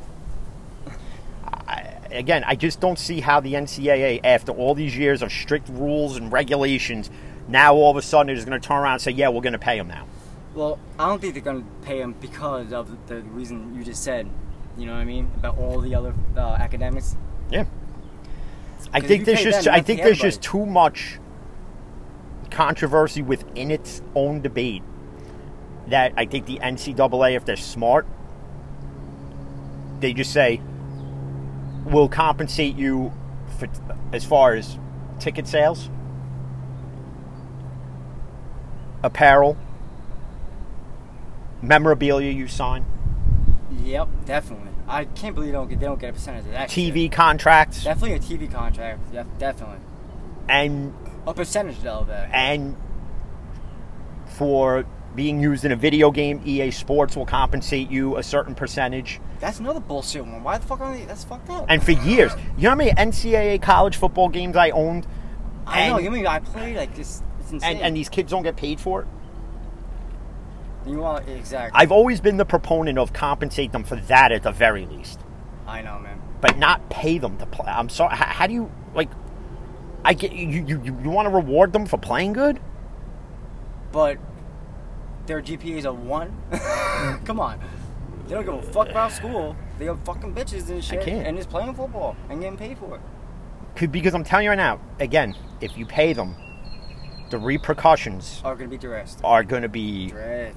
I- 1.50 1.90
again, 2.10 2.44
I 2.46 2.54
just 2.54 2.80
don't 2.80 2.98
see 2.98 3.20
how 3.20 3.40
the 3.40 3.54
NCAA, 3.54 4.20
after 4.24 4.52
all 4.52 4.74
these 4.74 4.96
years 4.96 5.22
of 5.22 5.32
strict 5.32 5.68
rules 5.68 6.16
and 6.16 6.32
regulations, 6.32 7.10
now 7.48 7.74
all 7.74 7.90
of 7.90 7.96
a 7.96 8.02
sudden 8.02 8.34
is 8.34 8.44
going 8.44 8.58
to 8.60 8.66
turn 8.66 8.78
around 8.78 8.94
and 8.94 9.02
say, 9.02 9.10
"Yeah, 9.10 9.28
we're 9.28 9.42
going 9.42 9.52
to 9.52 9.58
pay 9.58 9.76
them 9.76 9.88
now." 9.88 10.06
Well, 10.54 10.78
I 10.98 11.08
don't 11.08 11.20
think 11.20 11.34
they're 11.34 11.42
gonna 11.42 11.64
pay 11.82 11.98
them 11.98 12.14
because 12.20 12.72
of 12.72 13.08
the 13.08 13.22
reason 13.22 13.74
you 13.74 13.82
just 13.82 14.04
said. 14.04 14.30
You 14.78 14.86
know 14.86 14.92
what 14.92 15.00
I 15.00 15.04
mean 15.04 15.30
about 15.36 15.58
all 15.58 15.80
the 15.80 15.94
other 15.94 16.14
uh, 16.36 16.40
academics. 16.40 17.16
Yeah. 17.50 17.64
I 18.92 19.00
think 19.00 19.24
there's 19.24 19.42
just 19.42 19.64
them, 19.64 19.74
I 19.74 19.80
think 19.80 20.00
the 20.00 20.04
there's 20.04 20.18
just 20.18 20.42
too 20.42 20.64
much 20.64 21.18
controversy 22.54 23.20
within 23.20 23.70
its 23.70 24.00
own 24.14 24.40
debate 24.40 24.82
that 25.88 26.12
I 26.16 26.24
think 26.24 26.46
the 26.46 26.58
NCAA, 26.58 27.36
if 27.36 27.44
they're 27.44 27.56
smart, 27.56 28.06
they 30.00 30.12
just 30.14 30.32
say 30.32 30.60
we'll 31.84 32.08
compensate 32.08 32.76
you 32.76 33.12
for 33.58 33.68
as 34.12 34.24
far 34.24 34.54
as 34.54 34.78
ticket 35.18 35.46
sales, 35.46 35.90
apparel, 39.02 39.56
memorabilia 41.60 42.30
you 42.30 42.48
sign, 42.48 42.86
Yep, 43.82 44.08
definitely. 44.24 44.70
I 44.86 45.04
can't 45.04 45.34
believe 45.34 45.48
they 45.48 45.52
don't 45.52 45.68
get 45.68 45.80
they 45.80 45.86
don't 45.86 45.98
get 46.00 46.10
a 46.10 46.12
percentage 46.12 46.46
of 46.46 46.52
that. 46.52 46.68
TV 46.68 47.04
shit. 47.04 47.12
contracts, 47.12 47.84
Definitely 47.84 48.14
a 48.14 48.18
TV 48.20 48.50
contract. 48.50 49.00
Yep, 49.12 49.26
definitely. 49.38 49.78
and 50.48 50.94
A 51.26 51.34
percentage 51.34 51.80
though 51.80 52.00
of 52.00 52.08
that. 52.08 52.30
and 52.32 52.76
for 54.26 54.84
being 55.14 55.40
used 55.40 55.64
in 55.64 55.70
a 55.70 55.76
video 55.76 56.10
game, 56.10 56.42
EA 56.44 56.70
Sports 56.72 57.16
will 57.16 57.26
compensate 57.26 57.88
you 57.88 58.16
a 58.16 58.22
certain 58.22 58.54
percentage. 58.54 59.20
That's 59.38 59.60
another 59.60 59.78
bullshit 59.78 60.26
one. 60.26 60.42
Why 60.42 60.58
the 60.58 60.66
fuck 60.66 60.80
are 60.80 60.92
they? 60.96 61.04
That's 61.04 61.22
fucked 61.24 61.48
up. 61.50 61.66
And 61.68 61.82
for 61.82 61.92
years, 61.92 62.32
you 62.56 62.64
know 62.64 62.70
how 62.70 62.74
many 62.76 62.90
NCAA 62.90 63.62
college 63.62 63.96
football 63.96 64.28
games 64.28 64.56
I 64.56 64.70
owned, 64.70 65.06
I 65.66 65.88
know. 65.88 65.98
You 65.98 66.10
mean 66.10 66.26
I 66.26 66.40
played 66.40 66.76
like 66.76 66.94
this? 66.94 67.22
It's 67.40 67.52
insane. 67.52 67.76
and, 67.76 67.80
and 67.80 67.96
these 67.96 68.08
kids 68.08 68.30
don't 68.30 68.42
get 68.42 68.56
paid 68.56 68.80
for 68.80 69.02
it? 69.02 69.06
you 70.86 70.98
want 70.98 71.26
exactly? 71.28 71.80
I've 71.80 71.92
always 71.92 72.20
been 72.20 72.36
the 72.36 72.44
proponent 72.44 72.98
of 72.98 73.12
compensate 73.12 73.72
them 73.72 73.84
for 73.84 73.96
that 73.96 74.32
at 74.32 74.42
the 74.42 74.52
very 74.52 74.84
least, 74.84 75.20
I 75.66 75.80
know, 75.80 75.98
man. 75.98 76.20
but 76.40 76.58
not 76.58 76.90
pay 76.90 77.16
them 77.18 77.38
to 77.38 77.46
play. 77.46 77.70
I'm 77.70 77.88
sorry. 77.88 78.14
How, 78.16 78.26
how 78.26 78.46
do 78.46 78.52
you 78.52 78.70
like? 78.94 79.08
I 80.04 80.12
get 80.14 80.32
you. 80.32 80.46
You, 80.48 80.64
you, 80.66 80.98
you 81.02 81.10
want 81.10 81.26
to 81.26 81.30
reward 81.30 81.72
them 81.72 81.86
for 81.86 81.96
playing 81.98 82.34
good? 82.34 82.60
But 83.92 84.18
their 85.26 85.40
GPA 85.40 85.76
is 85.78 85.84
a 85.84 85.92
one. 85.92 86.36
Come 87.24 87.40
on. 87.40 87.60
They 88.26 88.34
don't 88.34 88.44
give 88.44 88.54
a 88.54 88.62
fuck 88.62 88.88
about 88.88 89.12
school. 89.12 89.56
They 89.78 89.86
have 89.86 90.02
fucking 90.04 90.34
bitches 90.34 90.68
and 90.70 90.82
shit, 90.82 91.02
can't. 91.02 91.26
and 91.26 91.36
just 91.36 91.50
playing 91.50 91.74
football 91.74 92.16
and 92.28 92.40
getting 92.40 92.56
paid 92.58 92.78
for 92.78 92.96
it. 92.96 93.00
Could- 93.76 93.92
Because 93.92 94.14
I'm 94.14 94.24
telling 94.24 94.44
you 94.44 94.50
right 94.50 94.56
now, 94.56 94.80
again, 95.00 95.34
if 95.60 95.76
you 95.76 95.84
pay 95.86 96.12
them, 96.12 96.34
the 97.30 97.38
repercussions 97.38 98.40
Are 98.44 98.54
gonna 98.54 98.68
be 98.70 98.78
dressed. 98.78 99.20
are 99.24 99.42
going 99.42 99.62
to 99.62 99.68
be 99.68 100.10
Dressed. 100.10 100.56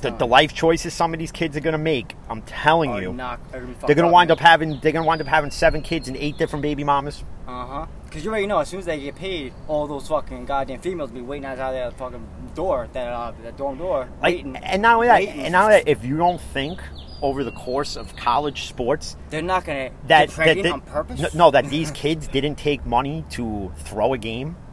the, 0.00 0.10
the 0.12 0.26
life 0.26 0.54
choices 0.54 0.94
some 0.94 1.12
of 1.12 1.18
these 1.18 1.32
kids 1.32 1.56
are 1.56 1.60
going 1.60 1.72
to 1.72 1.78
make. 1.78 2.14
I'm 2.30 2.42
telling 2.42 2.90
are 2.92 3.02
you, 3.02 3.12
not, 3.12 3.40
they're 3.52 3.60
going 3.62 4.08
to 4.08 4.08
wind 4.08 4.30
up 4.30 4.38
having 4.40 4.78
they're 4.80 4.92
going 4.92 5.02
to 5.04 5.06
wind 5.06 5.20
up 5.20 5.26
having 5.26 5.50
seven 5.50 5.82
kids 5.82 6.08
and 6.08 6.16
eight 6.16 6.38
different 6.38 6.62
baby 6.62 6.84
mamas. 6.84 7.24
Uh 7.46 7.66
huh. 7.66 7.86
Because 8.08 8.24
you 8.24 8.30
already 8.30 8.46
know, 8.46 8.58
as 8.60 8.68
soon 8.68 8.80
as 8.80 8.86
they 8.86 8.98
get 9.00 9.16
paid, 9.16 9.52
all 9.66 9.86
those 9.86 10.08
fucking 10.08 10.46
goddamn 10.46 10.80
females 10.80 11.10
be 11.10 11.20
waiting 11.20 11.44
outside 11.44 11.72
that 11.72 11.96
fucking 11.98 12.26
door, 12.54 12.88
that 12.94 13.06
uh, 13.06 13.32
that 13.42 13.56
dorm 13.58 13.76
door, 13.78 14.08
Like, 14.22 14.44
and 14.62 14.80
not 14.82 14.94
only 14.96 15.08
that, 15.08 15.20
waiting. 15.20 15.40
and 15.42 15.52
not 15.52 15.64
only 15.64 15.76
that, 15.82 15.88
if 15.88 16.04
you 16.04 16.16
don't 16.16 16.40
think 16.40 16.80
over 17.20 17.44
the 17.44 17.52
course 17.52 17.96
of 17.96 18.14
college 18.16 18.68
sports 18.68 19.16
they're 19.28 19.42
not 19.42 19.64
gonna 19.64 19.90
that 20.06 20.30
pregnant 20.30 20.62
that, 20.62 20.72
on 20.72 20.80
purpose. 20.82 21.20
no, 21.20 21.28
no, 21.34 21.50
that 21.50 21.68
these 21.68 21.90
kids 21.90 22.28
didn't 22.28 22.54
take 22.54 22.86
money 22.86 23.24
to 23.30 23.72
throw 23.78 24.12
a 24.14 24.18
game. 24.18 24.56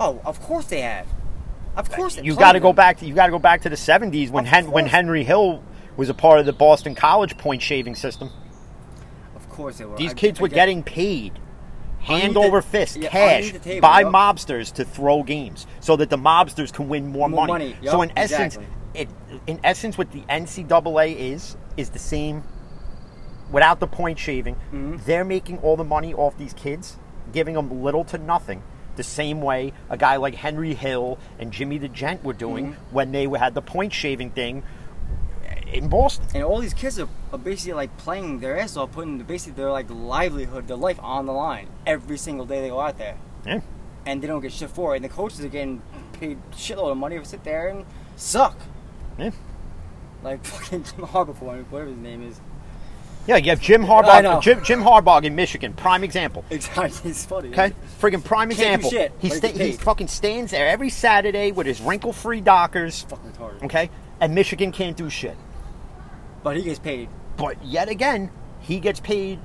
Oh, 0.00 0.20
of 0.24 0.40
course 0.40 0.66
they 0.66 0.82
have. 0.82 1.08
Of 1.76 1.90
course. 1.90 2.14
they- 2.16 2.22
You 2.22 2.36
got 2.36 2.52
to 2.52 2.60
go 2.60 2.72
back 2.72 2.98
to 2.98 3.06
you 3.06 3.14
got 3.14 3.26
to 3.26 3.32
go 3.32 3.40
back 3.40 3.62
to 3.62 3.68
the 3.68 3.74
70s 3.76 4.30
when 4.30 4.44
Hen, 4.44 4.70
when. 4.70 4.86
Henry 4.86 5.24
Hill 5.24 5.60
was 5.96 6.08
a 6.08 6.14
part 6.14 6.38
of 6.38 6.46
the 6.46 6.52
Boston 6.52 6.94
College 6.94 7.36
point 7.36 7.62
shaving 7.62 7.96
system. 7.96 8.30
Of 9.34 9.48
course 9.48 9.78
they 9.78 9.84
were. 9.86 9.96
These 9.96 10.12
I- 10.12 10.14
kids 10.14 10.38
I 10.38 10.42
were 10.42 10.48
get- 10.48 10.54
getting 10.54 10.82
paid 10.84 11.32
hand 12.00 12.36
the- 12.36 12.40
over 12.40 12.62
fist, 12.62 12.96
yeah, 12.96 13.08
cash, 13.08 13.52
table, 13.62 13.80
by 13.80 14.00
yep. 14.00 14.08
mobsters 14.12 14.72
to 14.74 14.84
throw 14.84 15.22
games, 15.22 15.66
so 15.80 15.96
that 15.96 16.10
the 16.10 16.16
mobsters 16.18 16.72
can 16.72 16.88
win 16.88 17.06
more, 17.08 17.28
More 17.28 17.46
money. 17.46 17.70
money, 17.70 17.76
so 17.90 18.02
yep, 18.02 18.10
in 18.10 18.18
essence, 18.18 18.56
exactly. 18.56 19.00
it 19.02 19.08
in 19.46 19.60
essence 19.64 19.98
what 19.98 20.10
the 20.12 20.22
NCAA 20.28 21.14
is 21.32 21.56
is 21.76 21.90
the 21.90 21.98
same. 21.98 22.42
Without 23.50 23.80
the 23.80 23.86
point 23.86 24.18
shaving, 24.18 24.56
Mhm. 24.72 25.04
they're 25.06 25.24
making 25.24 25.58
all 25.58 25.76
the 25.76 25.84
money 25.84 26.12
off 26.12 26.36
these 26.36 26.52
kids, 26.52 26.98
giving 27.32 27.54
them 27.54 27.82
little 27.82 28.04
to 28.04 28.18
nothing. 28.18 28.62
The 28.96 29.02
same 29.02 29.40
way 29.40 29.72
a 29.88 29.96
guy 29.96 30.16
like 30.16 30.34
Henry 30.34 30.74
Hill 30.74 31.18
and 31.38 31.50
Jimmy 31.52 31.78
the 31.78 31.88
Gent 31.88 32.22
were 32.24 32.32
doing 32.34 32.72
Mm-hmm. 32.72 32.94
when 32.94 33.12
they 33.12 33.26
had 33.38 33.54
the 33.54 33.62
point 33.62 33.92
shaving 33.94 34.30
thing 34.30 34.62
in 35.72 35.88
Boston. 35.88 36.26
And 36.34 36.44
all 36.44 36.60
these 36.60 36.74
kids 36.74 36.98
are, 36.98 37.08
are 37.32 37.38
basically 37.38 37.74
like 37.74 37.96
playing 37.98 38.40
their 38.40 38.58
ass 38.58 38.76
off, 38.76 38.92
putting 38.92 39.18
basically 39.18 39.54
their 39.62 39.70
like 39.70 39.86
livelihood, 39.90 40.66
their 40.68 40.76
life 40.76 40.98
on 41.02 41.26
the 41.26 41.32
line 41.32 41.68
every 41.86 42.18
single 42.18 42.46
day 42.46 42.60
they 42.60 42.68
go 42.68 42.80
out 42.80 42.98
there, 42.98 43.16
Yeah. 43.46 43.60
and 44.06 44.22
they 44.22 44.26
don't 44.26 44.40
get 44.40 44.52
shit 44.52 44.70
for 44.70 44.94
it. 44.94 44.96
And 44.96 45.04
the 45.04 45.08
coaches 45.08 45.40
are 45.44 45.48
getting 45.48 45.82
paid 46.12 46.38
shitload 46.52 46.90
of 46.92 46.96
money 46.96 47.18
to 47.18 47.24
sit 47.24 47.44
there 47.44 47.68
and 47.68 47.84
suck, 48.16 48.56
Yeah. 49.18 49.30
like 50.22 50.44
fucking 50.44 50.84
Jim 50.84 51.06
Harbaugh, 51.06 51.34
whatever 51.70 51.90
his 51.90 51.98
name 51.98 52.22
is. 52.28 52.40
Yeah, 53.26 53.36
you 53.36 53.50
have 53.50 53.60
Jim 53.60 53.82
Harbaugh. 53.84 54.40
Jim, 54.40 54.64
Jim 54.64 54.80
Harbaugh 54.82 55.22
in 55.22 55.34
Michigan, 55.36 55.74
prime 55.74 56.02
example. 56.02 56.46
Exactly, 56.50 57.10
it's 57.10 57.26
funny. 57.26 57.50
Okay, 57.50 57.74
friggin' 58.00 58.24
prime 58.24 58.50
example. 58.50 58.88
shit, 58.88 59.12
he 59.18 59.28
sta- 59.28 59.48
he 59.52 59.72
fucking 59.72 60.08
stands 60.08 60.50
there 60.50 60.66
every 60.66 60.88
Saturday 60.88 61.52
with 61.52 61.66
his 61.66 61.78
wrinkle-free 61.82 62.40
Dockers. 62.40 63.02
fucking 63.02 63.32
retarded. 63.32 63.64
Okay, 63.64 63.90
and 64.20 64.34
Michigan 64.34 64.72
can't 64.72 64.96
do 64.96 65.10
shit. 65.10 65.36
But 66.42 66.56
he 66.56 66.62
gets 66.62 66.78
paid 66.78 67.08
But 67.36 67.62
yet 67.64 67.88
again, 67.88 68.30
he 68.60 68.80
gets 68.80 69.00
paid. 69.00 69.38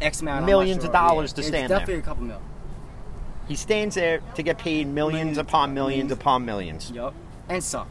X 0.00 0.20
amount, 0.22 0.44
Millions 0.44 0.78
of 0.78 0.88
sure. 0.88 0.92
dollars 0.92 1.32
to 1.34 1.40
it's 1.40 1.48
stand 1.48 1.70
there. 1.70 1.78
Definitely 1.78 2.02
a 2.02 2.04
couple 2.04 2.24
mil. 2.24 2.42
He 3.46 3.54
stands 3.54 3.94
there 3.94 4.20
to 4.34 4.42
get 4.42 4.58
paid 4.58 4.86
millions 4.88 5.14
Millions 5.20 5.38
upon 5.38 5.72
millions 5.74 5.96
millions. 6.08 6.12
upon 6.12 6.44
millions. 6.44 6.90
Yup, 6.90 7.14
and 7.48 7.62
suck. 7.62 7.88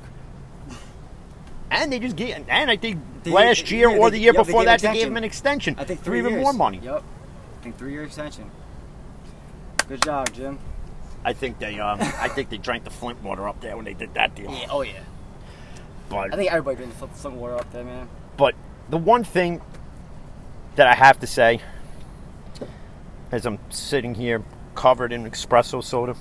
And 1.71 1.91
they 1.91 1.99
just 1.99 2.15
get. 2.15 2.43
And 2.49 2.69
I 2.69 2.75
think 2.77 2.99
They- 3.23 3.31
last 3.31 3.71
year 3.71 3.89
yeah, 3.89 3.97
or 3.97 4.09
they- 4.09 4.17
the 4.17 4.23
year 4.23 4.33
yeah, 4.33 4.41
they 4.41 4.45
before 4.45 4.61
gave 4.61 4.65
that, 4.65 4.81
they 4.81 4.93
gave 4.93 5.07
him 5.07 5.17
an 5.17 5.23
extension. 5.23 5.75
I 5.79 5.85
think 5.85 5.99
for 6.01 6.05
three 6.05 6.19
even 6.19 6.39
more 6.39 6.53
money. 6.53 6.79
Yup. 6.83 7.03
I 7.59 7.63
think 7.63 7.77
three 7.77 7.93
year 7.93 8.03
extension. 8.03 8.51
Good 9.87 10.01
job, 10.03 10.31
Jim. 10.33 10.59
I 11.25 11.33
think 11.33 11.59
they. 11.59 11.79
Um, 11.79 11.99
I 12.01 12.27
think 12.27 12.49
they 12.49 12.57
drank 12.57 12.83
the 12.83 12.89
Flint 12.89 13.23
water 13.23 13.47
up 13.47 13.61
there 13.61 13.75
when 13.75 13.85
they 13.85 13.93
did 13.93 14.13
that 14.15 14.35
deal. 14.35 14.51
Yeah. 14.51 14.67
Oh 14.69 14.81
yeah. 14.81 14.99
But 16.09 16.33
I 16.33 16.35
think 16.35 16.51
everybody 16.51 16.77
drank 16.77 16.99
the 16.99 17.17
some 17.17 17.37
water 17.37 17.55
up 17.55 17.71
there, 17.71 17.83
man. 17.85 18.09
But 18.37 18.55
the 18.89 18.97
one 18.97 19.23
thing 19.23 19.61
that 20.75 20.87
I 20.87 20.93
have 20.95 21.19
to 21.19 21.27
say, 21.27 21.61
as 23.31 23.45
I'm 23.45 23.59
sitting 23.69 24.15
here 24.15 24.43
covered 24.75 25.11
in 25.11 25.29
espresso 25.29 25.83
soda, 25.83 26.15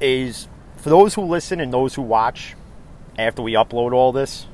is 0.00 0.48
for 0.76 0.90
those 0.90 1.14
who 1.14 1.22
listen 1.22 1.60
and 1.60 1.72
those 1.72 1.94
who 1.94 2.02
watch 2.02 2.56
after 3.18 3.42
we 3.42 3.52
upload 3.52 3.92
all 3.92 4.10
this, 4.12 4.46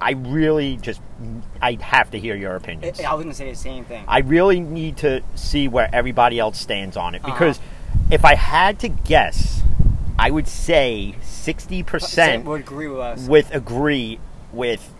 I 0.00 0.12
really 0.12 0.76
just 0.76 1.00
I 1.60 1.78
have 1.80 2.10
to 2.10 2.18
hear 2.18 2.36
your 2.36 2.54
opinions. 2.56 3.00
I 3.00 3.14
was 3.14 3.24
gonna 3.24 3.34
say 3.34 3.50
the 3.50 3.56
same 3.56 3.84
thing. 3.84 4.04
I 4.06 4.20
really 4.20 4.60
need 4.60 4.98
to 4.98 5.22
see 5.34 5.68
where 5.68 5.88
everybody 5.92 6.38
else 6.38 6.58
stands 6.58 6.96
on 6.96 7.14
it 7.14 7.22
Uh-huh. 7.24 7.32
because 7.32 7.60
if 8.10 8.24
I 8.24 8.34
had 8.34 8.78
to 8.80 8.88
guess, 8.88 9.62
I 10.18 10.30
would 10.30 10.48
say 10.48 11.14
sixty 11.22 11.82
percent 11.82 12.44
would 12.44 12.60
agree 12.60 12.88
with 12.88 12.98
us. 13.00 13.26
with 13.26 13.54
agree 13.54 14.18
with 14.52 14.92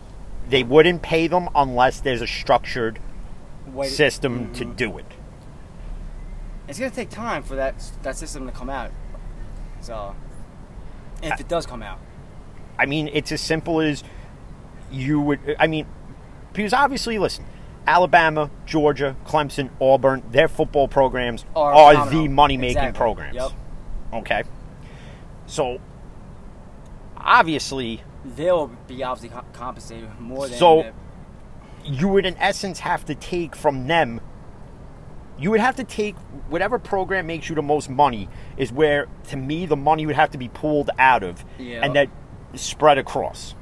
they 0.48 0.62
wouldn't 0.62 1.02
pay 1.02 1.26
them 1.26 1.48
unless 1.54 2.00
there's 2.00 2.22
a 2.22 2.26
structured 2.26 2.98
Wait- 3.66 3.88
system 3.90 4.52
to 4.54 4.64
Mhm. 4.64 4.76
do 4.76 4.98
it. 4.98 5.06
It's 6.68 6.78
gonna 6.78 6.90
take 6.90 7.10
time 7.10 7.42
for 7.42 7.54
that 7.56 7.74
that 8.02 8.16
system 8.16 8.46
to 8.46 8.52
come 8.52 8.70
out. 8.70 8.90
So, 9.80 10.14
if 11.22 11.38
it 11.40 11.48
does 11.48 11.66
come 11.66 11.82
out. 11.82 11.98
I 12.78 12.86
mean, 12.86 13.08
it's 13.12 13.32
as 13.32 13.40
simple 13.40 13.80
as 13.80 14.02
you 14.90 15.20
would. 15.20 15.56
I 15.58 15.66
mean, 15.66 15.86
because 16.52 16.72
obviously, 16.72 17.18
listen, 17.18 17.44
Alabama, 17.86 18.50
Georgia, 18.66 19.14
Clemson, 19.24 19.70
Auburn, 19.80 20.22
their 20.30 20.48
football 20.48 20.88
programs 20.88 21.44
Are 21.54 21.72
are, 21.72 22.10
the 22.10 22.26
money 22.28 22.56
making 22.56 22.78
Exactly. 22.78 22.98
programs. 22.98 23.34
Yep. 23.36 23.50
Okay. 24.14 24.42
So, 25.46 25.78
obviously, 27.16 28.02
They'll 28.34 28.68
be 28.86 29.02
obviously 29.04 29.28
co- 29.36 29.44
compensated 29.52 30.08
more 30.18 30.48
than. 30.48 30.58
So- 30.58 30.82
the- 30.82 30.92
you 31.88 32.08
would, 32.08 32.26
in 32.26 32.36
essence, 32.38 32.80
have 32.80 33.04
to 33.04 33.14
take 33.14 33.54
from 33.54 33.86
them. 33.86 34.20
You 35.38 35.50
would 35.52 35.60
have 35.60 35.76
to 35.76 35.84
take 35.84 36.16
whatever 36.48 36.78
program 36.80 37.26
makes 37.28 37.48
you 37.48 37.54
the 37.54 37.62
most 37.62 37.88
money, 37.88 38.28
is 38.56 38.72
where, 38.72 39.06
to 39.28 39.36
me, 39.36 39.66
the 39.66 39.76
money 39.76 40.04
would 40.06 40.16
have 40.16 40.30
to 40.30 40.38
be 40.38 40.48
pulled 40.48 40.90
out 40.98 41.22
of 41.22 41.44
Yeah. 41.58 41.84
and 41.84 41.94
that 41.94 42.08
spread 42.54 42.98
across. 42.98 43.54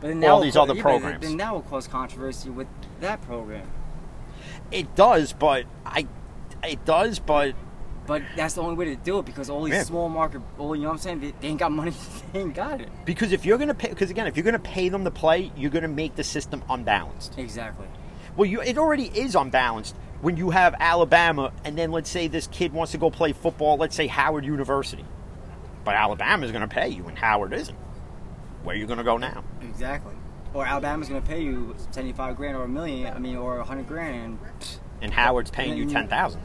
but 0.00 0.08
then 0.08 0.24
all 0.24 0.40
these 0.40 0.56
other 0.56 0.74
yeah, 0.74 0.82
programs. 0.82 1.20
Then 1.20 1.36
that 1.36 1.52
will 1.52 1.60
cause 1.62 1.86
controversy 1.86 2.50
with 2.50 2.66
that 3.00 3.20
program. 3.22 3.70
It 4.72 4.94
does, 4.96 5.32
but 5.32 5.64
I. 5.86 6.06
It 6.64 6.84
does, 6.84 7.18
but 7.18 7.54
But 8.06 8.22
that's 8.36 8.54
the 8.54 8.62
only 8.62 8.74
way 8.74 8.86
to 8.86 8.96
do 8.96 9.18
it 9.20 9.24
because 9.26 9.48
all 9.48 9.62
these 9.64 9.74
Yeah. 9.74 9.82
small 9.84 10.08
market, 10.08 10.42
all 10.58 10.74
you 10.74 10.82
know 10.82 10.88
what 10.88 10.94
I'm 10.94 10.98
saying, 10.98 11.20
they, 11.20 11.32
they 11.40 11.48
ain't 11.48 11.58
got 11.60 11.70
money. 11.72 11.92
They 12.32 12.40
ain't 12.40 12.54
got 12.54 12.80
it. 12.80 12.88
because 13.04 13.30
if 13.32 13.44
you're 13.44 13.58
gonna 13.58 13.74
pay, 13.74 13.88
because 13.90 14.10
again, 14.10 14.26
if 14.26 14.36
you're 14.36 14.44
gonna 14.44 14.58
pay 14.58 14.88
them 14.88 15.04
to 15.04 15.10
play, 15.10 15.52
you're 15.56 15.70
gonna 15.70 15.86
make 15.88 16.16
the 16.16 16.24
system 16.24 16.62
unbalanced. 16.68 17.38
Exactly. 17.38 17.86
Well, 18.36 18.46
you 18.46 18.60
it 18.62 18.78
already 18.78 19.04
is 19.06 19.34
unbalanced 19.36 19.94
when 20.22 20.36
you 20.36 20.50
have 20.50 20.74
Alabama, 20.80 21.52
and 21.64 21.76
then 21.76 21.92
let's 21.92 22.08
say 22.10 22.26
this 22.28 22.46
kid 22.48 22.72
wants 22.72 22.92
to 22.92 22.98
go 22.98 23.10
play 23.10 23.32
football. 23.32 23.76
Let's 23.76 23.94
say 23.94 24.06
Howard 24.06 24.44
University, 24.44 25.04
but 25.84 25.94
Alabama's 25.94 26.50
gonna 26.52 26.68
pay 26.68 26.88
you, 26.88 27.06
and 27.06 27.18
Howard 27.18 27.52
isn't. 27.52 27.76
Where 28.64 28.74
are 28.74 28.78
you 28.78 28.86
gonna 28.86 29.04
go 29.04 29.16
now? 29.18 29.44
Exactly. 29.60 30.14
Or 30.54 30.64
Alabama's 30.66 31.08
gonna 31.08 31.20
pay 31.20 31.42
you 31.42 31.74
seventy-five 31.90 32.36
grand 32.36 32.56
or 32.56 32.64
a 32.64 32.68
million. 32.68 33.12
I 33.14 33.18
mean, 33.18 33.36
or 33.36 33.58
a 33.58 33.64
hundred 33.64 33.86
grand, 33.88 34.14
and 34.16 34.38
And 35.02 35.12
Howard's 35.12 35.50
paying 35.50 35.76
you 35.76 35.86
ten 35.86 36.08
thousand. 36.08 36.40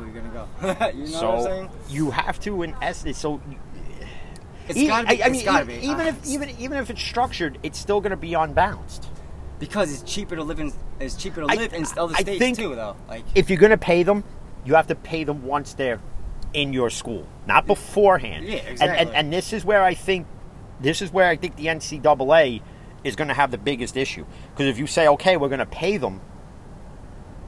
Where 0.00 0.08
you 0.08 0.14
gonna 0.14 0.28
go? 0.30 0.48
you 0.62 0.66
know 0.66 0.72
what 0.74 0.94
I'm 0.94 1.06
So 1.06 1.44
saying? 1.44 1.70
you 1.88 2.10
have 2.10 2.40
to, 2.40 2.62
in 2.62 2.74
essence, 2.82 3.18
so. 3.18 3.40
It's 4.68 4.78
e- 4.78 4.86
gotta 4.86 5.06
be. 5.08 5.22
I, 5.22 5.26
I 5.26 5.28
it's 5.28 5.36
mean, 5.36 5.44
gotta 5.44 5.72
e- 5.72 5.80
be. 5.80 5.86
even 5.86 6.06
if 6.06 6.26
even 6.26 6.50
even 6.58 6.78
if 6.78 6.90
it's 6.90 7.02
structured, 7.02 7.58
it's 7.62 7.78
still 7.78 8.00
to 8.10 8.16
be 8.16 8.34
unbalanced. 8.34 9.06
because 9.58 9.92
it's 9.92 10.02
cheaper 10.10 10.36
to 10.36 10.42
live 10.44 10.60
in. 10.60 10.72
It's 11.00 11.14
cheaper 11.16 11.40
to 11.42 11.46
I- 11.48 11.54
live 11.54 11.72
in 11.72 11.84
other 11.96 12.14
I 12.16 12.20
states 12.22 12.38
think- 12.38 12.58
too, 12.58 12.74
though. 12.74 12.96
Like 13.08 13.24
If 13.34 13.50
you're 13.50 13.58
to 13.70 13.76
pay 13.78 14.02
them, 14.02 14.24
you 14.64 14.74
have 14.74 14.86
to 14.88 14.94
pay 14.94 15.24
them 15.24 15.44
once 15.44 15.74
they're 15.74 16.00
in 16.54 16.72
your 16.72 16.90
school, 16.90 17.26
not 17.46 17.66
beforehand. 17.66 18.44
Yeah, 18.46 18.56
And, 18.58 18.68
exactly. 18.68 18.98
and, 18.98 19.10
and 19.16 19.32
this 19.32 19.52
is 19.52 19.64
where 19.64 19.82
I 19.82 19.94
think 19.94 20.26
this 20.80 21.02
is 21.02 21.12
where 21.12 21.26
I 21.28 21.36
think 21.36 21.56
the 21.56 21.66
NCAA 21.66 22.62
is 23.04 23.16
going 23.16 23.28
to 23.28 23.34
have 23.34 23.50
the 23.50 23.58
biggest 23.58 23.96
issue 23.96 24.24
because 24.50 24.66
if 24.66 24.78
you 24.78 24.86
say, 24.86 25.08
okay, 25.08 25.36
we're 25.36 25.48
going 25.48 25.58
to 25.60 25.66
pay 25.66 25.96
them, 25.96 26.20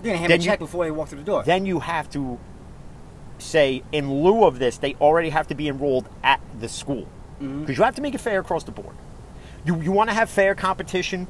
you're 0.03 0.13
gonna 0.13 0.19
hand 0.19 0.31
them 0.33 0.41
a 0.41 0.43
you- 0.43 0.49
check 0.51 0.59
before 0.59 0.85
they 0.85 0.91
walk 0.91 1.09
through 1.09 1.19
the 1.21 1.25
door. 1.25 1.43
then 1.45 1.67
you 1.67 1.81
have 1.81 2.11
to 2.11 2.39
say, 3.39 3.83
in 3.93 4.23
lieu 4.23 4.45
of 4.45 4.59
this, 4.59 4.79
they 4.79 4.95
already 5.01 5.31
have 5.31 5.47
to 5.49 5.55
be 5.55 5.69
enrolled 5.69 6.09
at 6.23 6.41
the 6.61 6.69
school 6.69 7.07
because 7.39 7.49
Mm-hmm. 7.51 7.73
you 7.73 7.83
have 7.83 7.95
to 7.97 8.03
make 8.03 8.15
it 8.15 8.21
fair 8.21 8.39
across 8.41 8.63
the 8.65 8.71
board. 8.73 8.95
You 9.65 9.81
you 9.81 9.91
want 9.93 10.11
to 10.11 10.15
have 10.15 10.31
fair 10.31 10.55
competition 10.55 11.27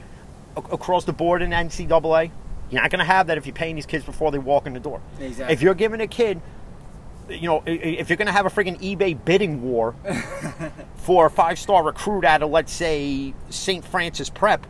a- 0.57 0.61
across 0.75 1.05
the 1.05 1.13
board 1.13 1.41
in 1.43 1.51
NCAA. 1.53 2.31
You're 2.71 2.81
not 2.83 2.91
going 2.91 2.99
to 3.01 3.05
have 3.05 3.27
that 3.29 3.37
if 3.39 3.47
you're 3.47 3.55
paying 3.55 3.77
these 3.77 3.85
kids 3.87 4.05
before 4.05 4.31
they 4.31 4.39
walk 4.39 4.67
in 4.67 4.73
the 4.73 4.81
door. 4.81 5.01
Exactly. 5.21 5.53
If 5.53 5.61
you're 5.61 5.75
giving 5.75 6.01
a 6.01 6.07
kid, 6.07 6.41
you 7.29 7.43
know, 7.49 7.63
if 7.67 8.09
you're 8.09 8.17
going 8.17 8.27
to 8.27 8.33
have 8.33 8.47
a 8.47 8.51
freaking 8.51 8.79
eBay 8.81 9.23
bidding 9.23 9.63
war 9.63 9.95
for 10.97 11.27
a 11.27 11.31
five 11.31 11.59
star 11.59 11.83
recruit 11.85 12.25
out 12.25 12.43
of, 12.43 12.51
let's 12.51 12.73
say, 12.73 13.35
St. 13.51 13.85
Francis 13.85 14.31
Prep, 14.31 14.67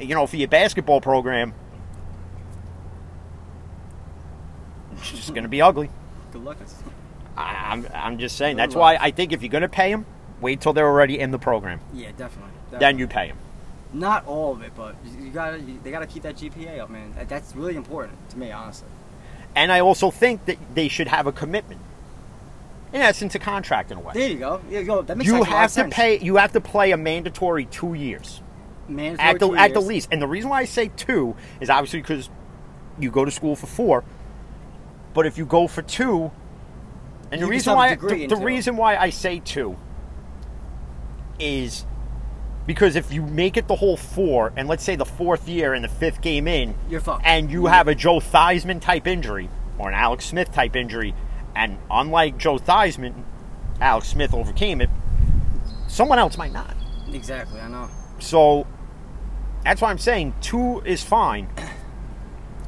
you 0.00 0.14
know, 0.14 0.26
for 0.26 0.36
your 0.36 0.48
basketball 0.48 1.00
program, 1.00 1.54
it's 4.98 5.10
just 5.10 5.30
going 5.30 5.42
to 5.44 5.48
be 5.48 5.62
ugly. 5.62 5.90
Good 6.32 6.44
luck. 6.44 6.58
I- 7.36 7.72
I'm, 7.72 7.86
I'm 7.94 8.18
just 8.18 8.36
saying. 8.36 8.56
Good 8.56 8.62
That's 8.62 8.74
luck. 8.74 8.80
why 8.80 8.98
I 9.00 9.10
think 9.10 9.32
if 9.32 9.42
you're 9.42 9.50
going 9.50 9.62
to 9.62 9.68
pay 9.68 9.90
them, 9.90 10.06
wait 10.40 10.60
till 10.60 10.72
they're 10.72 10.88
already 10.88 11.18
in 11.18 11.30
the 11.30 11.38
program. 11.38 11.80
Yeah, 11.94 12.10
definitely. 12.16 12.52
Then 12.78 12.98
you 12.98 13.06
pay 13.06 13.28
them. 13.28 13.38
Not 13.92 14.26
all 14.26 14.52
of 14.52 14.62
it, 14.62 14.72
but 14.76 14.96
you, 15.04 15.26
you 15.26 15.30
gotta. 15.30 15.58
You, 15.60 15.78
they 15.82 15.90
gotta 15.90 16.06
keep 16.06 16.24
that 16.24 16.36
GPA 16.36 16.80
up, 16.80 16.90
man. 16.90 17.14
That's 17.28 17.54
really 17.54 17.76
important 17.76 18.28
to 18.30 18.38
me, 18.38 18.50
honestly. 18.50 18.88
And 19.54 19.72
I 19.72 19.80
also 19.80 20.10
think 20.10 20.44
that 20.46 20.58
they 20.74 20.88
should 20.88 21.08
have 21.08 21.26
a 21.26 21.32
commitment. 21.32 21.80
In 22.92 23.00
essence, 23.00 23.34
a 23.34 23.38
contract 23.38 23.90
in 23.90 23.98
a 23.98 24.00
way. 24.00 24.12
There 24.14 24.28
you 24.28 24.38
go. 24.38 24.60
Yeah, 24.68 24.82
go. 24.82 25.02
That 25.02 25.16
makes 25.16 25.30
You 25.30 25.42
have 25.44 25.70
to 25.70 25.74
sense. 25.74 25.94
pay. 25.94 26.18
You 26.18 26.36
have 26.36 26.52
to 26.52 26.60
play 26.60 26.90
a 26.90 26.96
mandatory 26.96 27.64
two 27.66 27.94
years 27.94 28.42
Mandatory 28.88 29.28
at 29.28 29.38
the 29.38 29.50
at 29.52 29.72
the 29.74 29.80
least. 29.80 30.08
And 30.12 30.20
the 30.20 30.26
reason 30.26 30.50
why 30.50 30.60
I 30.60 30.64
say 30.64 30.88
two 30.88 31.36
is 31.60 31.70
obviously 31.70 32.00
because 32.00 32.28
you 32.98 33.10
go 33.10 33.24
to 33.24 33.30
school 33.30 33.56
for 33.56 33.66
four. 33.66 34.04
But 35.16 35.24
if 35.24 35.38
you 35.38 35.46
go 35.46 35.66
for 35.66 35.80
two, 35.80 36.30
and 37.32 37.40
You 37.40 37.46
the 37.46 37.50
reason 37.50 37.74
why 37.74 37.94
the, 37.94 38.26
the 38.26 38.36
reason 38.36 38.76
why 38.76 38.98
I 38.98 39.08
say 39.08 39.40
two 39.40 39.74
is 41.38 41.86
because 42.66 42.96
if 42.96 43.10
you 43.10 43.22
make 43.22 43.56
it 43.56 43.66
the 43.66 43.76
whole 43.76 43.96
four, 43.96 44.52
and 44.56 44.68
let's 44.68 44.84
say 44.84 44.94
the 44.94 45.06
fourth 45.06 45.48
year 45.48 45.72
and 45.72 45.82
the 45.82 45.88
fifth 45.88 46.20
game 46.20 46.46
in, 46.46 46.74
You're 46.90 47.00
fucked. 47.00 47.24
and 47.24 47.50
you 47.50 47.62
mm-hmm. 47.62 47.72
have 47.72 47.88
a 47.88 47.94
Joe 47.94 48.20
Theismann 48.20 48.78
type 48.78 49.06
injury 49.06 49.48
or 49.78 49.88
an 49.88 49.94
Alex 49.94 50.26
Smith 50.26 50.52
type 50.52 50.76
injury, 50.76 51.14
and 51.54 51.78
unlike 51.90 52.36
Joe 52.36 52.58
Theismann, 52.58 53.24
Alex 53.80 54.08
Smith 54.08 54.34
overcame 54.34 54.82
it. 54.82 54.90
Someone 55.88 56.18
else 56.18 56.36
might 56.36 56.52
not. 56.52 56.76
Exactly. 57.10 57.58
I 57.58 57.68
know. 57.68 57.88
So 58.18 58.66
that's 59.64 59.80
why 59.80 59.88
I'm 59.88 59.98
saying 59.98 60.34
two 60.42 60.82
is 60.82 61.02
fine. 61.02 61.48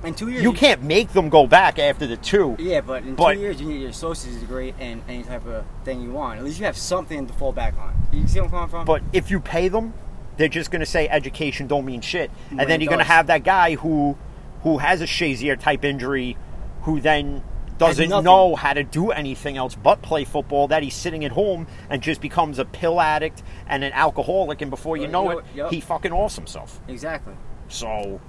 In 0.05 0.15
two 0.15 0.29
years, 0.29 0.43
You 0.43 0.53
can't 0.53 0.83
make 0.83 1.09
them 1.13 1.29
go 1.29 1.47
back 1.47 1.79
after 1.79 2.07
the 2.07 2.17
two. 2.17 2.55
Yeah, 2.59 2.81
but 2.81 3.03
in 3.03 3.15
But- 3.17 3.35
two 3.35 3.41
years, 3.41 3.61
you 3.61 3.69
need 3.69 3.81
your 3.81 3.91
associate's 3.91 4.39
degree 4.39 4.73
and 4.79 5.03
any 5.09 5.25
type 5.25 5.47
of 5.47 5.65
thing 5.85 6.01
you 6.01 6.13
want. 6.13 6.39
At 6.39 6.45
least 6.45 6.61
you 6.61 6.67
have 6.67 6.77
something 6.77 7.27
to 7.27 7.33
fall 7.35 7.53
back 7.53 7.75
on. 7.79 7.95
You 8.13 8.27
see 8.29 8.39
where 8.39 8.45
I'm 8.47 8.51
coming 8.51 8.69
from? 8.69 8.85
But 8.87 9.03
if 9.13 9.31
you 9.31 9.41
pay 9.41 9.69
them, 9.69 9.95
they're 10.37 10.47
just 10.49 10.71
going 10.71 10.81
to 10.81 10.87
say 10.87 11.09
education 11.09 11.67
don't 11.67 11.85
mean 11.85 12.01
shit, 12.01 12.31
and 12.51 12.59
When 12.61 12.69
then 12.69 12.81
you're 12.81 12.89
going 12.91 13.01
to 13.01 13.05
have 13.05 13.27
that 13.27 13.43
guy 13.43 13.75
who 13.75 14.17
who 14.63 14.79
has 14.79 15.01
a 15.01 15.05
Shazier 15.07 15.59
type 15.59 15.85
injury, 15.85 16.37
who 16.83 17.01
then 17.01 17.43
doesn't 17.77 18.09
know 18.25 18.57
how 18.57 18.73
to 18.73 18.83
do 18.83 19.11
anything 19.13 19.57
else 19.57 19.75
but 19.77 20.01
play 20.03 20.25
football. 20.25 20.69
That 20.69 20.83
he's 20.85 20.95
sitting 20.95 21.25
at 21.25 21.33
home 21.33 21.67
and 21.91 22.03
just 22.03 22.21
becomes 22.21 22.59
a 22.61 22.65
pill 22.65 23.01
addict 23.01 23.43
and 23.69 23.83
an 23.83 23.93
alcoholic, 23.93 24.61
and 24.63 24.71
before 24.71 24.97
you 24.97 25.09
know 25.09 25.23
you 25.23 25.29
know 25.29 25.31
it, 25.31 25.35
what- 25.37 25.45
yep. 25.57 25.71
he 25.71 25.81
fucking 25.81 26.13
offs 26.13 26.37
himself. 26.37 26.81
exactly. 26.87 27.35
So. 27.69 28.21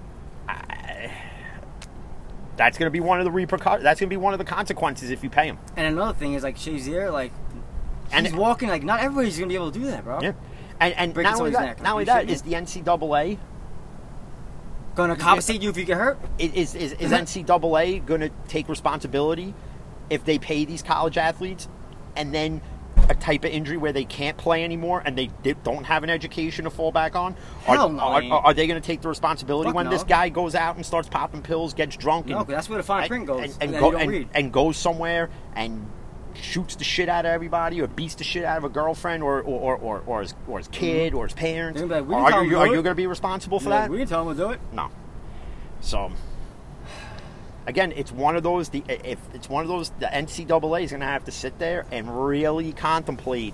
I, 0.47 0.78
that's 2.59 2.77
going 2.77 2.87
to 2.87 2.91
be 2.91 2.99
one 2.99 3.19
of 3.19 3.25
the 3.25 3.31
repercussions. 3.31 3.83
That's 3.83 4.01
going 4.01 4.09
to 4.09 4.13
be 4.13 4.17
one 4.17 4.33
of 4.33 4.37
the 4.37 4.43
consequences 4.43 5.11
if 5.11 5.23
you 5.23 5.29
pay 5.29 5.45
him. 5.45 5.57
And 5.77 5.87
another 5.87 6.13
thing 6.13 6.33
is 6.33 6.43
like 6.43 6.57
Shazier, 6.57 7.09
like 7.11 7.31
And 8.11 8.25
he's 8.25 8.35
it- 8.35 8.37
walking 8.37 8.67
like 8.67 8.83
not 8.83 8.99
everybody's 8.99 9.37
gonna 9.39 9.47
be 9.47 9.55
able 9.55 9.71
to 9.71 9.79
do 9.79 9.85
that, 9.85 10.03
bro. 10.03 10.19
Yeah, 10.21 10.33
and 10.81 10.93
and 10.95 11.13
Breaking 11.13 11.31
not 11.31 11.39
only 11.39 11.51
that, 11.51 11.61
neck. 11.65 11.81
not 11.81 11.93
only 11.93 12.03
that 12.03 12.29
is 12.29 12.41
the 12.41 12.51
NCAA 12.55 13.37
Gonna 14.95 15.15
compensate 15.15 15.61
you 15.61 15.69
if 15.69 15.77
you 15.77 15.85
get 15.85 15.97
hurt. 15.97 16.19
is 16.37 16.75
is, 16.75 16.91
is. 16.93 17.11
NCAA 17.13 18.05
going 18.05 18.19
to 18.21 18.29
take 18.49 18.67
responsibility 18.67 19.53
if 20.09 20.25
they 20.25 20.37
pay 20.37 20.65
these 20.65 20.81
college 20.83 21.17
athletes 21.17 21.69
and 22.17 22.33
then 22.33 22.61
a 23.09 23.15
type 23.15 23.43
of 23.43 23.51
injury 23.51 23.77
where 23.77 23.91
they 23.91 24.05
can't 24.05 24.37
play 24.37 24.63
anymore 24.63 25.01
and 25.03 25.17
they 25.17 25.29
don't 25.63 25.83
have 25.83 26.03
an 26.03 26.09
education 26.09 26.65
to 26.65 26.69
fall 26.69 26.91
back 26.91 27.15
on? 27.15 27.35
Are, 27.67 27.75
Hell 27.75 27.89
no, 27.89 27.99
are, 28.01 28.21
ain't. 28.21 28.31
are 28.31 28.53
they 28.53 28.67
going 28.67 28.79
to 28.79 28.85
take 28.85 29.01
the 29.01 29.09
responsibility 29.09 29.69
Fuck 29.69 29.75
when 29.75 29.85
no. 29.85 29.91
this 29.91 30.03
guy 30.03 30.29
goes 30.29 30.55
out 30.55 30.75
and 30.75 30.85
starts 30.85 31.09
popping 31.09 31.41
pills, 31.41 31.73
gets 31.73 31.97
drunk, 31.97 32.29
and 32.29 32.47
that's 32.47 32.69
where 32.69 32.77
the 32.77 32.83
fine 32.83 33.07
print 33.07 33.25
goes, 33.25 33.43
and, 33.43 33.63
and 33.63 33.75
and, 33.75 33.79
go, 33.79 33.97
and, 33.97 34.29
and 34.33 34.53
goes 34.53 34.77
somewhere 34.77 35.29
and 35.55 35.89
shoots 36.35 36.75
the 36.75 36.83
shit 36.83 37.09
out 37.09 37.25
of 37.25 37.31
everybody 37.31 37.81
or 37.81 37.87
beats 37.87 38.15
the 38.15 38.23
shit 38.23 38.45
out 38.45 38.57
of 38.57 38.63
a 38.63 38.69
girlfriend 38.69 39.23
or 39.23 39.41
or, 39.41 39.75
or, 39.75 39.77
or, 39.77 40.03
or 40.05 40.21
his 40.21 40.35
or 40.47 40.59
his 40.59 40.67
mm-hmm. 40.67 40.79
kid 40.79 41.13
or 41.13 41.25
his 41.25 41.33
parents? 41.33 41.79
They're 41.79 41.89
like, 41.89 42.07
"We 42.07 42.15
didn't 42.15 42.29
tell 42.29 42.39
are 42.39 42.45
you 42.45 42.57
are 42.57 42.67
you 42.67 42.73
going 42.73 42.85
to 42.85 42.95
be 42.95 43.07
responsible 43.07 43.59
for 43.59 43.69
Like, 43.69 43.83
that? 43.85 43.91
we 43.91 43.97
didn't 43.97 44.09
tell 44.09 44.29
him 44.29 44.37
to 44.37 44.43
do 44.43 44.49
it. 44.51 44.59
No. 44.71 44.89
So 45.81 46.11
again, 47.69 47.93
it's 47.95 48.11
one 48.11 48.35
of 48.35 48.43
those. 48.43 48.69
The 48.69 48.83
if 48.87 49.19
it's 49.33 49.47
one 49.47 49.63
of 49.63 49.69
those, 49.69 49.91
the 49.99 50.07
NCAA 50.07 50.83
is 50.83 50.89
going 50.91 51.01
to 51.01 51.05
have 51.05 51.25
to 51.25 51.31
sit 51.31 51.57
there 51.59 51.85
and 51.91 52.25
really 52.25 52.73
contemplate 52.73 53.53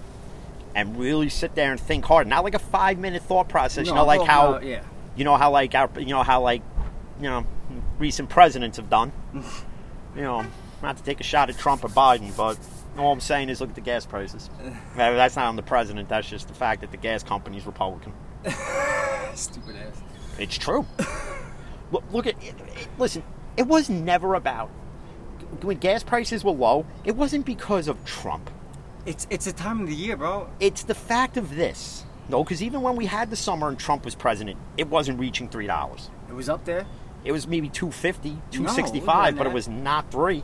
and 0.73 0.97
really 0.97 1.29
sit 1.29 1.53
there 1.55 1.71
and 1.71 1.79
think 1.79 2.05
hard. 2.05 2.25
Not 2.27 2.43
like 2.43 2.55
a 2.55 2.59
five 2.59 2.97
minute 2.97 3.21
thought 3.23 3.49
process. 3.49 3.85
No, 3.85 3.91
you 3.91 3.95
know, 3.95 4.05
like 4.05 4.21
how 4.27 4.49
about- 4.49 4.63
yeah. 4.63 4.83
you 5.15 5.23
know 5.25 5.35
how 5.37 5.51
like 5.51 5.75
our 5.75 5.89
you 5.97 6.07
know 6.07 6.23
how 6.23 6.41
like 6.41 6.61
you 7.17 7.23
know 7.29 7.45
recent 7.99 8.29
presidents 8.29 8.77
have 8.77 8.89
done. 8.89 9.11
you 10.15 10.21
know, 10.21 10.45
not 10.81 10.97
to 10.97 11.03
take 11.03 11.19
a 11.19 11.23
shot 11.23 11.49
at 11.49 11.57
Trump 11.57 11.83
or 11.83 11.89
Biden, 11.89 12.35
but 12.35 12.57
all 12.97 13.11
I'm 13.11 13.19
saying 13.19 13.49
is 13.49 13.59
look 13.59 13.69
at 13.69 13.75
the 13.75 13.81
gas 13.81 14.05
prices. 14.05 14.49
That's 14.95 15.35
not 15.35 15.45
on 15.47 15.57
the 15.57 15.63
president. 15.63 16.07
That's 16.09 16.29
just 16.29 16.47
the 16.47 16.53
fact 16.53 16.81
that 16.81 16.91
the 16.91 16.97
gas 16.97 17.21
company's 17.23 17.65
Republican. 17.65 18.13
Stupid 19.35 19.75
ass. 19.75 20.01
It's 20.39 20.57
true. 20.57 20.85
look, 21.91 22.03
look 22.11 22.27
at 22.27 22.35
listen. 22.97 23.23
It 23.57 23.67
was 23.67 23.89
never 23.89 24.35
about 24.35 24.69
when 25.61 25.77
gas 25.77 26.03
prices 26.03 26.43
were 26.43 26.51
low. 26.51 26.85
It 27.03 27.15
wasn't 27.15 27.45
because 27.45 27.87
of 27.87 28.03
Trump. 28.05 28.49
It's 29.05 29.27
it's 29.29 29.47
a 29.47 29.53
time 29.53 29.81
of 29.81 29.87
the 29.87 29.95
year, 29.95 30.17
bro. 30.17 30.49
It's 30.59 30.83
the 30.83 30.95
fact 30.95 31.37
of 31.37 31.55
this. 31.55 32.05
No, 32.27 32.43
because 32.43 32.63
even 32.63 32.81
when 32.81 32.95
we 32.95 33.05
had 33.05 33.29
the 33.29 33.35
summer 33.35 33.69
and 33.69 33.77
Trump 33.77 34.03
was 34.03 34.15
president, 34.15 34.57
it 34.77 34.87
wasn't 34.87 35.19
reaching 35.19 35.47
three 35.47 35.67
dollars. 35.67 36.09
It 36.27 36.33
was 36.33 36.49
up 36.49 36.65
there. 36.65 36.85
It 37.23 37.31
was 37.31 37.47
maybe 37.47 37.69
250, 37.69 38.29
No, 38.29 38.35
265, 38.51 39.33
it 39.33 39.37
but 39.37 39.47
it 39.47 39.53
was 39.53 39.67
not 39.67 40.11
three. 40.11 40.43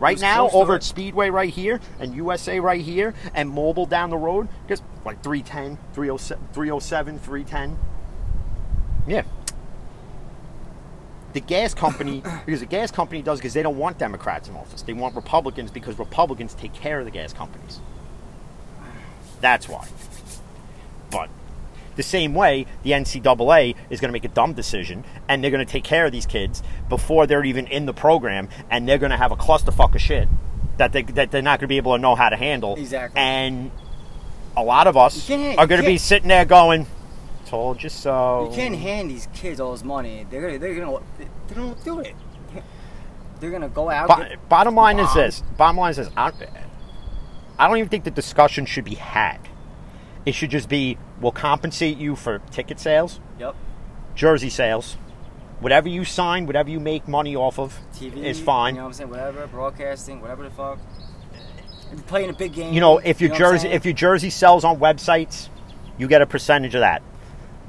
Right 0.00 0.20
now, 0.20 0.50
over 0.50 0.74
at 0.74 0.82
Speedway 0.82 1.30
right 1.30 1.48
here 1.48 1.80
and 2.00 2.14
USA 2.14 2.60
right 2.60 2.80
here 2.80 3.14
and 3.34 3.50
Mobil 3.50 3.88
down 3.88 4.10
the 4.10 4.16
road, 4.16 4.48
just 4.68 4.82
like 5.04 5.22
310, 5.22 5.78
307, 5.94 6.48
307 6.52 7.18
310. 7.20 7.78
Yeah. 9.06 9.22
The 11.36 11.42
gas 11.42 11.74
company, 11.74 12.22
because 12.46 12.60
the 12.60 12.66
gas 12.66 12.90
company 12.90 13.20
does 13.20 13.40
because 13.40 13.52
they 13.52 13.62
don't 13.62 13.76
want 13.76 13.98
Democrats 13.98 14.48
in 14.48 14.56
office. 14.56 14.80
They 14.80 14.94
want 14.94 15.14
Republicans 15.14 15.70
because 15.70 15.98
Republicans 15.98 16.54
take 16.54 16.72
care 16.72 16.98
of 16.98 17.04
the 17.04 17.10
gas 17.10 17.34
companies. 17.34 17.78
That's 19.42 19.68
why. 19.68 19.86
But 21.10 21.28
the 21.94 22.02
same 22.02 22.32
way, 22.32 22.64
the 22.84 22.92
NCAA 22.92 23.76
is 23.90 24.00
going 24.00 24.08
to 24.08 24.12
make 24.14 24.24
a 24.24 24.28
dumb 24.28 24.54
decision, 24.54 25.04
and 25.28 25.44
they're 25.44 25.50
going 25.50 25.64
to 25.64 25.70
take 25.70 25.84
care 25.84 26.06
of 26.06 26.12
these 26.12 26.24
kids 26.24 26.62
before 26.88 27.26
they're 27.26 27.44
even 27.44 27.66
in 27.66 27.84
the 27.84 27.92
program, 27.92 28.48
and 28.70 28.88
they're 28.88 28.96
going 28.96 29.10
to 29.12 29.18
have 29.18 29.30
a 29.30 29.36
clusterfuck 29.36 29.94
of 29.94 30.00
shit 30.00 30.30
that 30.78 30.92
they 30.92 31.02
that 31.02 31.32
they're 31.32 31.42
not 31.42 31.60
going 31.60 31.66
to 31.66 31.68
be 31.68 31.76
able 31.76 31.94
to 31.94 32.00
know 32.00 32.14
how 32.14 32.30
to 32.30 32.36
handle. 32.36 32.76
Exactly. 32.76 33.20
And 33.20 33.70
a 34.56 34.62
lot 34.62 34.86
of 34.86 34.96
us 34.96 35.30
are 35.30 35.66
going 35.66 35.82
to 35.82 35.86
be 35.86 35.98
sitting 35.98 36.28
there 36.28 36.46
going, 36.46 36.86
"Told 37.46 37.82
you 37.82 37.88
so." 37.88 38.48
You 38.50 38.56
can't 38.56 38.74
hand 38.76 39.10
these 39.10 39.28
kids 39.34 39.60
all 39.60 39.72
this 39.72 39.84
money. 39.84 40.26
They're 40.30 40.42
gonna 40.42 40.58
they're 40.58 40.74
gonna 40.74 40.98
they 41.48 41.54
don't 41.54 41.82
do 41.84 42.00
it. 42.00 42.14
They're 43.40 43.50
gonna 43.50 43.68
go 43.68 43.90
out. 43.90 44.08
Bo- 44.08 44.16
get 44.16 44.48
bottom 44.48 44.74
line 44.74 44.98
is 44.98 45.12
this. 45.14 45.42
Bottom 45.56 45.76
line 45.76 45.90
is 45.90 45.96
this. 45.98 46.10
I, 46.16 46.32
I 47.58 47.68
don't 47.68 47.76
even 47.78 47.88
think 47.88 48.04
the 48.04 48.10
discussion 48.10 48.66
should 48.66 48.84
be 48.84 48.94
had. 48.94 49.38
It 50.24 50.34
should 50.34 50.50
just 50.50 50.68
be, 50.68 50.98
we'll 51.20 51.32
compensate 51.32 51.98
you 51.98 52.16
for 52.16 52.40
ticket 52.50 52.80
sales, 52.80 53.20
Yep. 53.38 53.54
jersey 54.16 54.50
sales, 54.50 54.96
whatever 55.60 55.88
you 55.88 56.04
sign, 56.04 56.46
whatever 56.46 56.68
you 56.68 56.80
make 56.80 57.06
money 57.06 57.36
off 57.36 57.58
of 57.60 57.78
TV 57.94 58.24
is 58.24 58.40
fine. 58.40 58.74
You 58.74 58.80
know 58.80 58.84
what 58.84 58.88
I'm 58.88 58.92
saying? 58.94 59.10
Whatever, 59.10 59.46
broadcasting, 59.46 60.20
whatever 60.20 60.42
the 60.42 60.50
fuck. 60.50 60.78
Playing 62.08 62.30
a 62.30 62.32
big 62.32 62.54
game. 62.54 62.74
You 62.74 62.80
know, 62.80 62.98
if 62.98 63.20
your 63.20 63.30
know 63.30 63.36
jersey 63.38 63.68
if 63.68 63.84
your 63.84 63.94
jersey 63.94 64.30
sells 64.30 64.64
on 64.64 64.80
websites, 64.80 65.48
you 65.98 66.08
get 66.08 66.20
a 66.20 66.26
percentage 66.26 66.74
of 66.74 66.80
that. 66.80 67.00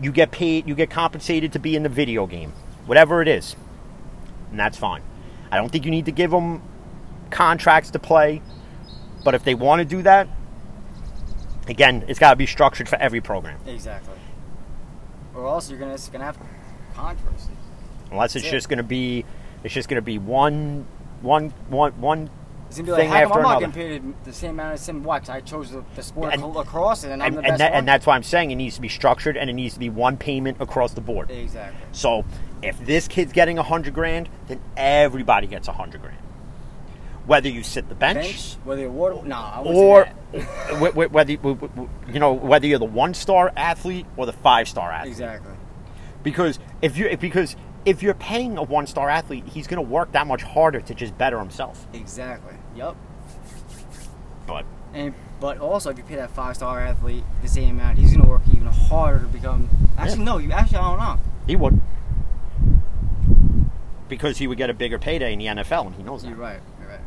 You 0.01 0.11
get 0.11 0.31
paid. 0.31 0.67
You 0.67 0.75
get 0.75 0.89
compensated 0.89 1.53
to 1.53 1.59
be 1.59 1.75
in 1.75 1.83
the 1.83 1.89
video 1.89 2.27
game, 2.27 2.53
whatever 2.85 3.21
it 3.21 3.27
is, 3.27 3.55
and 4.51 4.59
that's 4.59 4.77
fine. 4.77 5.01
I 5.51 5.57
don't 5.57 5.69
think 5.69 5.85
you 5.85 5.91
need 5.91 6.05
to 6.05 6.11
give 6.11 6.31
them 6.31 6.61
contracts 7.29 7.91
to 7.91 7.99
play, 7.99 8.41
but 9.23 9.33
if 9.33 9.43
they 9.43 9.55
want 9.55 9.79
to 9.79 9.85
do 9.85 10.01
that, 10.03 10.27
again, 11.67 12.05
it's 12.07 12.19
got 12.19 12.31
to 12.31 12.35
be 12.35 12.45
structured 12.45 12.87
for 12.87 12.97
every 12.97 13.21
program. 13.21 13.59
Exactly. 13.65 14.13
Or 15.33 15.47
else 15.47 15.69
you're 15.69 15.79
gonna 15.79 15.93
it's 15.93 16.09
gonna 16.09 16.23
have 16.23 16.37
controversy. 16.93 17.51
Unless 18.11 18.35
it's 18.35 18.45
it. 18.45 18.51
just 18.51 18.69
going 18.69 18.77
to 18.77 18.83
be, 18.83 19.25
it's 19.63 19.73
just 19.73 19.89
going 19.89 19.97
to 19.97 20.05
be 20.05 20.17
one, 20.17 20.85
one, 21.21 21.49
one, 21.69 21.91
one 21.99 22.29
It's 22.67 22.77
gonna 22.77 22.85
be 22.85 22.91
like, 22.91 23.01
thing 23.01 23.09
how 23.09 23.19
come 23.21 23.25
after 23.31 23.37
I'm 23.37 23.43
not 23.43 23.57
another. 23.63 23.73
getting 23.73 24.13
paid 24.13 24.23
the 24.25 24.33
same 24.33 24.49
amount 24.51 24.73
as 24.73 24.81
Sim 24.81 25.03
Wax? 25.03 25.29
I 25.29 25.39
chose 25.41 25.71
the, 25.71 25.83
the 25.95 26.03
sport 26.03 26.33
And- 26.33 26.43
of 26.43 26.55
lacrosse, 26.55 27.03
and, 27.05 27.21
I'm 27.23 27.27
and, 27.27 27.35
the 27.35 27.39
and, 27.39 27.47
best 27.47 27.57
that, 27.59 27.71
one. 27.71 27.79
and 27.79 27.87
that's 27.87 28.05
why 28.05 28.15
I'm 28.15 28.23
saying 28.23 28.51
it 28.51 28.55
needs 28.55 28.75
to 28.75 28.81
be 28.81 28.89
structured 28.89 29.37
and 29.37 29.49
it 29.49 29.53
needs 29.53 29.73
to 29.75 29.79
be 29.79 29.89
one 29.89 30.17
payment 30.17 30.57
across 30.59 30.93
the 30.93 31.01
board. 31.01 31.31
exactly. 31.31 31.79
So 31.93 32.25
if 32.61 32.83
this 32.85 33.07
kid's 33.07 33.31
getting 33.33 33.57
a 33.57 33.63
hundred 33.63 33.93
grand, 33.93 34.27
then 34.47 34.59
everybody 34.75 35.47
gets 35.47 35.67
a 35.67 35.73
hundred 35.73 36.01
grand. 36.01 36.17
Whether 37.25 37.49
you 37.49 37.61
sit 37.63 37.89
the 37.89 37.95
bench, 37.95 38.17
Bench, 38.21 38.55
whether 38.63 38.81
you're 38.81 38.89
water, 38.91 39.25
nah, 39.27 39.59
I 39.59 39.63
or 39.63 40.05
say 40.31 40.39
wh- 40.75 40.91
wh- 40.93 41.11
whether 41.13 41.31
you, 41.33 41.37
wh- 41.39 41.61
wh- 41.77 42.13
you 42.13 42.19
know 42.21 42.31
whether 42.31 42.65
you're 42.67 42.79
the 42.79 42.85
one 42.85 43.13
star 43.13 43.51
athlete 43.57 44.05
or 44.15 44.25
the 44.25 44.31
five 44.33 44.67
star 44.69 44.91
athlete. 44.91 45.11
exactly. 45.11 45.51
Because 46.23 46.57
if 46.81 46.97
you 46.97 47.15
because 47.17 47.55
if 47.85 48.01
you're 48.01 48.13
paying 48.13 48.57
a 48.57 48.63
one 48.63 48.87
star 48.87 49.09
athlete, 49.09 49.45
he's 49.45 49.67
going 49.67 49.77
to 49.83 49.89
work 49.89 50.11
that 50.13 50.25
much 50.27 50.43
harder 50.43 50.79
to 50.81 50.93
just 50.93 51.17
better 51.17 51.37
himself. 51.39 51.85
Exactly. 51.93 52.55
Yep. 52.77 52.95
But 54.45 54.65
And 54.93 55.13
but 55.39 55.57
also, 55.59 55.89
if 55.89 55.97
you 55.97 56.03
pay 56.03 56.15
that 56.15 56.31
five 56.31 56.55
star 56.55 56.79
athlete 56.79 57.23
the 57.41 57.47
same 57.47 57.79
amount, 57.79 57.97
he's 57.97 58.15
gonna 58.15 58.29
work 58.29 58.41
even 58.51 58.67
harder 58.67 59.19
to 59.19 59.25
become. 59.27 59.67
Actually, 59.97 60.19
Yeah. 60.19 60.23
no. 60.25 60.37
You 60.37 60.51
actually, 60.51 60.77
I 60.77 60.81
don't 60.89 60.99
know. 60.99 61.17
he 61.47 61.55
would. 61.55 61.81
Because 64.09 64.37
he 64.37 64.47
would 64.47 64.57
get 64.57 64.69
a 64.69 64.73
bigger 64.73 64.97
payday 64.97 65.33
in 65.33 65.39
the 65.39 65.47
NFL, 65.47 65.87
and 65.87 65.95
he 65.95 66.03
knows 66.03 66.21
that. 66.21 66.29
You're 66.29 66.37
right. 66.37 66.61
You're 66.79 66.89
right. 66.89 66.99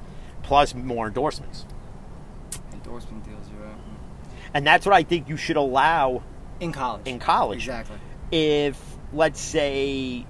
Plus 0.42 0.74
more 0.74 1.06
endorsements, 1.06 1.64
Endorsement 2.72 3.24
deals. 3.24 3.46
You're 3.56 3.66
right. 3.66 3.76
and 4.52 4.66
that's 4.66 4.84
what 4.84 4.94
I 4.94 5.02
think 5.02 5.28
you 5.28 5.36
should 5.36 5.56
allow 5.56 6.22
In 6.60 6.72
college. 6.72 7.06
in 7.06 7.18
college. 7.18 7.58
Exactly. 7.60 7.96
if 8.32 8.78
let's 9.12 9.40
say 9.40 10.26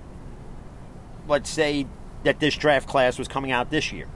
let's 1.27 1.51
say 1.51 1.87
that 2.25 2.39
this 2.41 2.55
draft 2.57 2.89
class 2.89 3.19
was 3.19 3.27
coming 3.29 3.51
out 3.51 3.71
this 3.71 3.93
year 3.93 4.07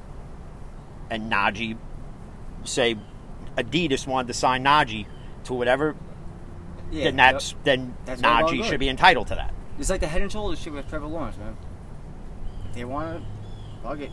and 1.14 1.30
Najee 1.32 1.76
say 2.64 2.96
Adidas 3.56 4.06
wanted 4.06 4.28
to 4.28 4.34
sign 4.34 4.64
Najee 4.64 5.06
to 5.44 5.54
whatever 5.54 5.94
Yeah. 6.90 7.04
then 7.04 7.16
that's 7.16 7.54
then 7.64 7.96
That's 8.04 8.20
Najee 8.20 8.64
should 8.64 8.80
be 8.80 8.88
entitled 8.88 9.28
to 9.28 9.36
that. 9.36 9.54
It's 9.78 9.90
like 9.90 10.00
the 10.00 10.06
head 10.06 10.22
and 10.22 10.30
shoulders 10.30 10.60
shit 10.60 10.72
with 10.72 10.88
Trevor 10.88 11.06
Lawrence, 11.06 11.36
man. 11.36 11.56
If 12.68 12.74
they 12.74 12.84
want 12.84 13.18
to, 13.18 13.24
fuck 13.82 13.98
it. 14.00 14.10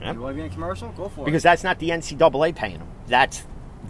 Yeah. 0.00 0.12
You 0.12 0.20
want 0.20 0.32
to 0.32 0.36
be 0.36 0.46
in 0.46 0.50
a 0.50 0.54
commercial? 0.54 0.88
Go 0.90 1.08
for 1.08 1.08
Because 1.08 1.18
it. 1.20 1.24
Because 1.26 1.42
that's 1.42 1.64
not 1.64 1.78
the 1.78 1.90
NCAA 1.90 2.54
paying 2.54 2.78
them. 2.78 2.88
That's 3.06 3.44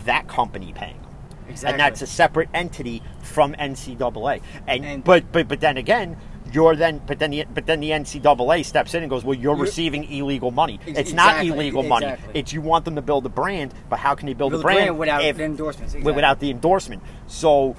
that 0.05 0.27
company 0.29 0.73
paying 0.73 1.01
them. 1.01 1.11
exactly. 1.49 1.73
And 1.73 1.81
that's 1.81 2.03
a 2.03 2.07
separate 2.07 2.49
entity 2.55 3.03
from 3.23 3.55
NCAA. 3.55 4.41
And, 4.67 4.85
And- 4.85 5.05
but 5.05 5.31
but 5.33 5.49
but 5.49 5.61
then 5.61 5.77
again, 5.77 6.17
you're 6.53 6.75
then 6.77 7.01
but 7.07 7.19
then 7.19 7.31
the 7.31 7.45
but 7.53 7.67
then 7.67 7.81
the 7.81 7.91
NCAA 7.91 8.65
steps 8.65 8.95
in 8.95 9.03
and 9.03 9.11
goes, 9.11 9.25
well, 9.25 9.35
you're, 9.37 9.55
You're- 9.55 9.63
receiving 9.69 10.11
illegal 10.11 10.51
money. 10.51 10.81
Ex- 10.87 10.99
it's 10.99 11.13
not 11.13 11.37
exactly, 11.41 11.49
illegal 11.49 11.83
money. 11.83 12.15
It's 12.35 12.53
you 12.53 12.61
want 12.61 12.85
them 12.85 12.97
to 12.97 13.03
build 13.03 13.27
a 13.27 13.29
brand, 13.29 13.75
but 13.89 13.99
how 13.99 14.15
can 14.15 14.27
they 14.27 14.35
build, 14.35 14.53
Build 14.53 14.63
a 14.63 14.65
brand, 14.65 14.99
without 14.99 15.25
if- 15.25 15.37
the 15.37 15.45
endorsements. 15.45 15.95
Exactly. 15.95 16.13
without 16.15 16.41
the 16.41 16.51
endorsement? 16.51 17.03
So, 17.27 17.77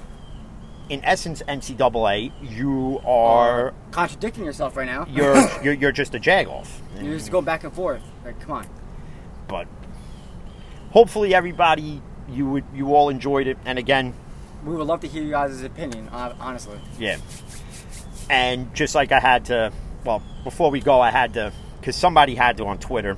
in 0.88 1.04
essence, 1.04 1.42
NCAA, 1.48 2.32
you 2.42 3.00
are 3.06 3.72
contradicting 3.90 4.44
yourself 4.44 4.76
right 4.76 4.86
now. 4.86 5.06
you're 5.10 5.36
you're, 5.64 5.74
you're 5.74 5.92
just 5.92 6.14
a 6.14 6.18
jagoff. 6.20 6.68
You're 7.00 7.18
just 7.18 7.30
going 7.30 7.44
back 7.44 7.64
and 7.64 7.72
forth. 7.72 8.02
Like, 8.24 8.38
come 8.40 8.52
on. 8.52 8.66
But 9.48 9.66
hopefully, 10.90 11.34
everybody 11.34 12.02
you 12.28 12.46
would 12.48 12.64
you 12.74 12.94
all 12.94 13.08
enjoyed 13.08 13.46
it. 13.46 13.58
And 13.64 13.78
again, 13.78 14.14
We 14.64 14.74
would 14.76 14.86
love 14.86 15.00
to 15.00 15.08
hear 15.08 15.22
you 15.22 15.30
guys' 15.30 15.62
opinion. 15.62 16.08
Honestly. 16.10 16.78
Yeah. 16.98 17.16
And 18.30 18.74
just 18.74 18.94
like 18.94 19.12
I 19.12 19.20
had 19.20 19.46
to, 19.46 19.72
well, 20.04 20.22
before 20.44 20.70
we 20.70 20.80
go, 20.80 21.00
I 21.00 21.10
had 21.10 21.34
to, 21.34 21.52
because 21.80 21.96
somebody 21.96 22.34
had 22.34 22.56
to 22.58 22.66
on 22.66 22.78
Twitter, 22.78 23.16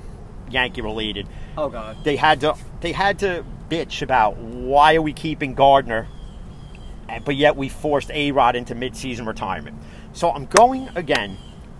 Yankee 0.49 0.81
related. 0.81 1.27
Oh 1.57 1.69
God. 1.69 1.97
They 2.03 2.15
had 2.15 2.41
to, 2.41 2.55
they 2.81 2.91
had 2.91 3.19
to 3.19 3.45
bitch 3.69 4.01
about 4.01 4.37
why 4.37 4.95
are 4.95 5.01
we 5.01 5.13
keeping 5.13 5.53
Gardner, 5.55 6.07
and- 7.09 7.23
but 7.23 7.35
yet 7.35 7.55
we 7.55 7.69
forced 7.69 8.11
A 8.11 8.31
Rod 8.31 8.55
into 8.55 8.75
midseason 8.75 9.25
retirement. 9.27 9.77
So 10.13 10.31
I'm 10.31 10.45
going 10.45 10.89
again 10.95 11.37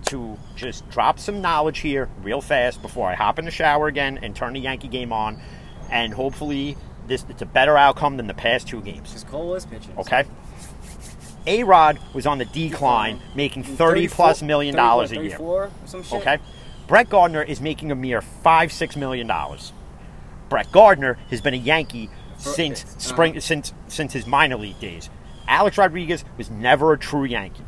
to 0.08 0.38
just 0.56 0.88
drop 0.90 1.20
some 1.20 1.42
knowledge 1.42 1.80
here 1.80 2.10
real 2.22 2.42
fast 2.42 2.82
before 2.82 3.08
I 3.10 3.16
hop 3.16 3.40
in 3.40 3.46
the 3.46 3.52
shower 3.52 3.88
again 3.88 4.20
and 4.22 4.36
turn 4.36 4.54
the 4.54 4.60
Yankee 4.60 4.88
game 4.88 5.12
on, 5.12 5.40
and 5.90 6.14
hopefully 6.14 6.78
this 7.08 7.26
it's 7.30 7.42
a 7.42 7.46
better 7.46 7.78
outcome 7.78 8.18
than 8.18 8.28
the 8.28 8.34
past 8.34 8.68
two 8.68 8.82
games. 8.82 9.10
Because 9.10 9.24
Cole 9.26 9.54
is 9.56 9.66
pitching. 9.66 9.98
Okay. 9.98 10.24
A 11.48 11.64
Rod 11.64 12.00
was 12.14 12.26
on 12.26 12.38
the 12.38 12.46
decline, 12.46 13.20
making 13.36 13.64
thirty 13.64 14.08
plus 14.08 14.42
million 14.42 14.76
dollars 14.76 15.12
a 15.12 15.16
year. 15.16 15.38
34 15.38 15.64
or 15.64 15.72
some 15.86 16.04
shit. 16.04 16.22
Okay. 16.22 16.38
Brett 16.88 17.10
Gardner 17.10 17.42
is 17.42 17.62
making 17.62 17.92
a 17.92 17.96
mere 17.96 18.22
five 18.22 18.72
six 18.72 18.96
million 18.96 19.28
dollars. 19.28 19.74
Brett 20.50 20.72
Gardner 20.72 21.18
has 21.30 21.42
been 21.42 21.54
a 21.54 21.58
Yankee 21.58 22.10
since 22.38 22.84
uh-huh. 22.84 23.00
spring 23.00 23.40
since 23.40 23.74
since 23.88 24.14
his 24.14 24.28
minor 24.28 24.58
league 24.58 24.80
days. 24.80 25.10
Alex 25.48 25.78
Rodriguez 25.78 26.26
was 26.38 26.50
never 26.50 26.94
a 26.94 26.98
true 26.98 27.24
Yankee. 27.24 27.64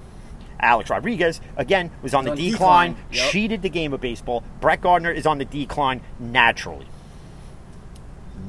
Alex 0.60 0.90
Rodriguez 0.90 1.40
again 1.56 1.92
was 2.02 2.14
on 2.14 2.26
the 2.26 2.32
on 2.32 2.38
decline, 2.38 2.92
decline, 2.94 3.06
yep. 3.12 3.32
cheated 3.32 3.62
the 3.62 3.70
game 3.70 3.94
of 3.94 4.02
baseball. 4.02 4.44
Brett 4.60 4.82
Gardner 4.82 5.12
is 5.12 5.26
on 5.26 5.38
the 5.38 5.46
decline 5.46 6.02
naturally. 6.20 6.88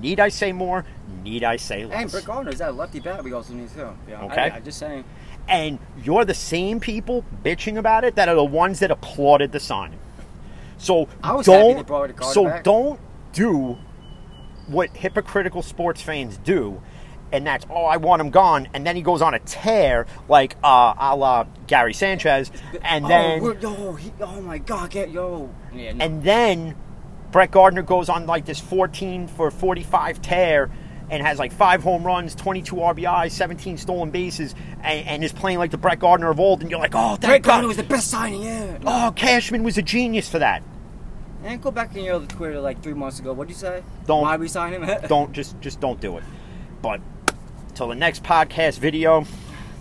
Need 0.01 0.21
I 0.21 0.29
say 0.29 0.53
more? 0.53 0.85
Need 1.23 1.45
I 1.45 1.57
say 1.57 1.85
less? 1.85 2.01
And 2.01 2.11
Brett 2.11 2.25
Gardner 2.25 2.53
is 2.53 2.59
that 2.59 2.77
lefty 2.77 3.01
bat 3.01 3.25
we 3.25 3.33
also 3.33 3.53
need 3.53 3.71
too. 3.75 3.91
Yeah. 4.09 4.25
Okay. 4.25 4.51
I, 4.51 4.57
I 4.57 4.61
just 4.61 4.79
saying. 4.79 5.05
And 5.49 5.79
you're 6.03 6.25
the 6.25 6.35
same 6.35 6.81
people 6.81 7.25
bitching 7.45 7.79
about 7.79 8.05
it 8.05 8.15
that 8.17 8.29
are 8.29 8.35
the 8.35 8.45
ones 8.45 8.81
that 8.81 8.91
applauded 8.91 9.53
the 9.53 9.61
signing. 9.61 9.99
So 10.79 11.09
I 11.23 11.35
was 11.35 11.47
don't 11.47 11.77
they 11.77 11.83
brought 11.83 12.25
so 12.25 12.45
back. 12.45 12.65
don't 12.65 13.01
do 13.33 13.79
what 14.69 14.91
hypocritical 14.97 15.63
sports 15.63 16.01
fans 16.01 16.37
do, 16.39 16.81
and 17.33 17.47
that's 17.47 17.67
oh 17.71 17.85
I 17.85 17.97
want 17.97 18.21
him 18.21 18.31
gone, 18.31 18.69
and 18.75 18.87
then 18.87 18.95
he 18.95 19.03
goes 19.03 19.23
on 19.23 19.35
a 19.35 19.39
tear 19.41 20.07
like 20.29 20.57
uh, 20.63 20.95
a 20.99 21.17
la 21.17 21.47
Gary 21.67 21.95
Sanchez, 21.95 22.53
and 22.83 23.05
oh, 23.07 23.09
then 23.09 23.43
we're- 23.43 23.59
yo, 23.61 23.95
he, 23.95 24.13
oh 24.21 24.41
my 24.41 24.59
God, 24.59 24.91
get 24.91 25.11
yo. 25.11 25.51
Yeah. 25.75 25.93
No. 25.93 26.05
and 26.05 26.23
then 26.23 26.77
Brett 27.33 27.51
Gardner 27.51 27.83
goes 27.83 28.09
on 28.09 28.27
like 28.27 28.45
this 28.45 28.61
14 28.61 29.29
for 29.29 29.51
45 29.51 30.23
tear, 30.23 30.71
and 31.11 31.27
has 31.27 31.39
like 31.39 31.53
five 31.53 31.83
home 31.83 32.05
runs, 32.05 32.35
22 32.35 32.77
RBIs, 32.77 33.31
17 33.33 33.79
stolen 33.79 34.11
bases, 34.11 34.55
and, 34.83 35.07
and 35.09 35.25
is 35.25 35.33
playing 35.33 35.59
like 35.59 35.71
the 35.71 35.79
Brett 35.79 35.99
Gardner 36.01 36.31
of 36.31 36.39
old, 36.41 36.61
and 36.63 36.71
you're 36.71 36.81
like, 36.81 36.95
oh, 36.95 37.11
thank 37.17 37.21
Brett 37.23 37.43
God. 37.43 37.51
Gardner 37.51 37.69
was 37.69 37.77
the 37.77 37.83
best 37.83 38.09
signing, 38.11 38.43
yeah. 38.43 38.79
oh, 38.85 39.13
Cashman 39.17 39.63
was 39.63 39.79
a 39.79 39.83
genius 39.83 40.29
for 40.29 40.39
that. 40.39 40.63
And 41.45 41.63
go 41.63 41.71
back 41.71 41.95
in 41.97 42.05
your 42.05 42.17
other 42.17 42.27
Twitter 42.27 42.61
like 42.61 42.83
three 42.83 42.95
months 42.95 43.21
ago. 43.21 43.33
What'd 43.33 43.51
you 43.51 43.57
say? 43.57 43.83
Don't- 44.07 44.23
Why 44.23 44.37
we 44.37 44.49
sign 44.49 44.73
him? 44.73 44.85
Don't 45.09 45.33
just 45.33 45.59
just 45.61 45.81
don't 45.81 46.01
do 46.01 46.17
it. 46.19 46.25
But 46.83 47.01
till 47.75 47.89
the 47.89 47.95
next 47.95 48.23
podcast 48.25 48.79
video, 48.79 49.25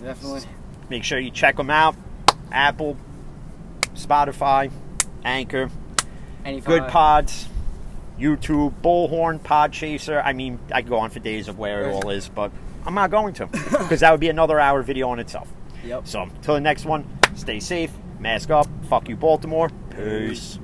Definitely. 0.02 0.42
make 0.88 1.02
sure 1.04 1.18
you 1.18 1.30
check 1.32 1.56
them 1.56 1.68
out. 1.68 1.96
Apple, 2.52 2.96
Spotify, 3.94 4.70
Anchor, 5.24 5.70
Any 6.44 6.60
Good. 6.60 6.86
Pods, 6.88 7.48
YouTube, 8.18 8.74
Bullhorn, 8.82 9.40
Podchaser. 9.40 10.22
I 10.24 10.32
mean, 10.32 10.58
I 10.72 10.82
could 10.82 10.90
go 10.90 10.98
on 10.98 11.10
for 11.10 11.20
days 11.20 11.48
of 11.48 11.58
where 11.58 11.88
it 11.88 11.92
all 11.92 12.10
is, 12.10 12.28
but 12.28 12.50
I'm 12.84 12.94
not 12.94 13.10
going 13.10 13.34
to 13.34 13.46
because 13.46 14.00
that 14.00 14.10
would 14.10 14.20
be 14.20 14.28
another 14.28 14.58
hour 14.58 14.82
video 14.82 15.08
on 15.08 15.18
itself. 15.18 15.48
Yep. 15.84 16.06
So, 16.06 16.28
till 16.42 16.54
the 16.54 16.60
next 16.60 16.84
one, 16.84 17.06
stay 17.34 17.60
safe, 17.60 17.92
mask 18.18 18.50
up, 18.50 18.66
fuck 18.88 19.08
you, 19.08 19.16
Baltimore. 19.16 19.70
Peace. 19.90 20.58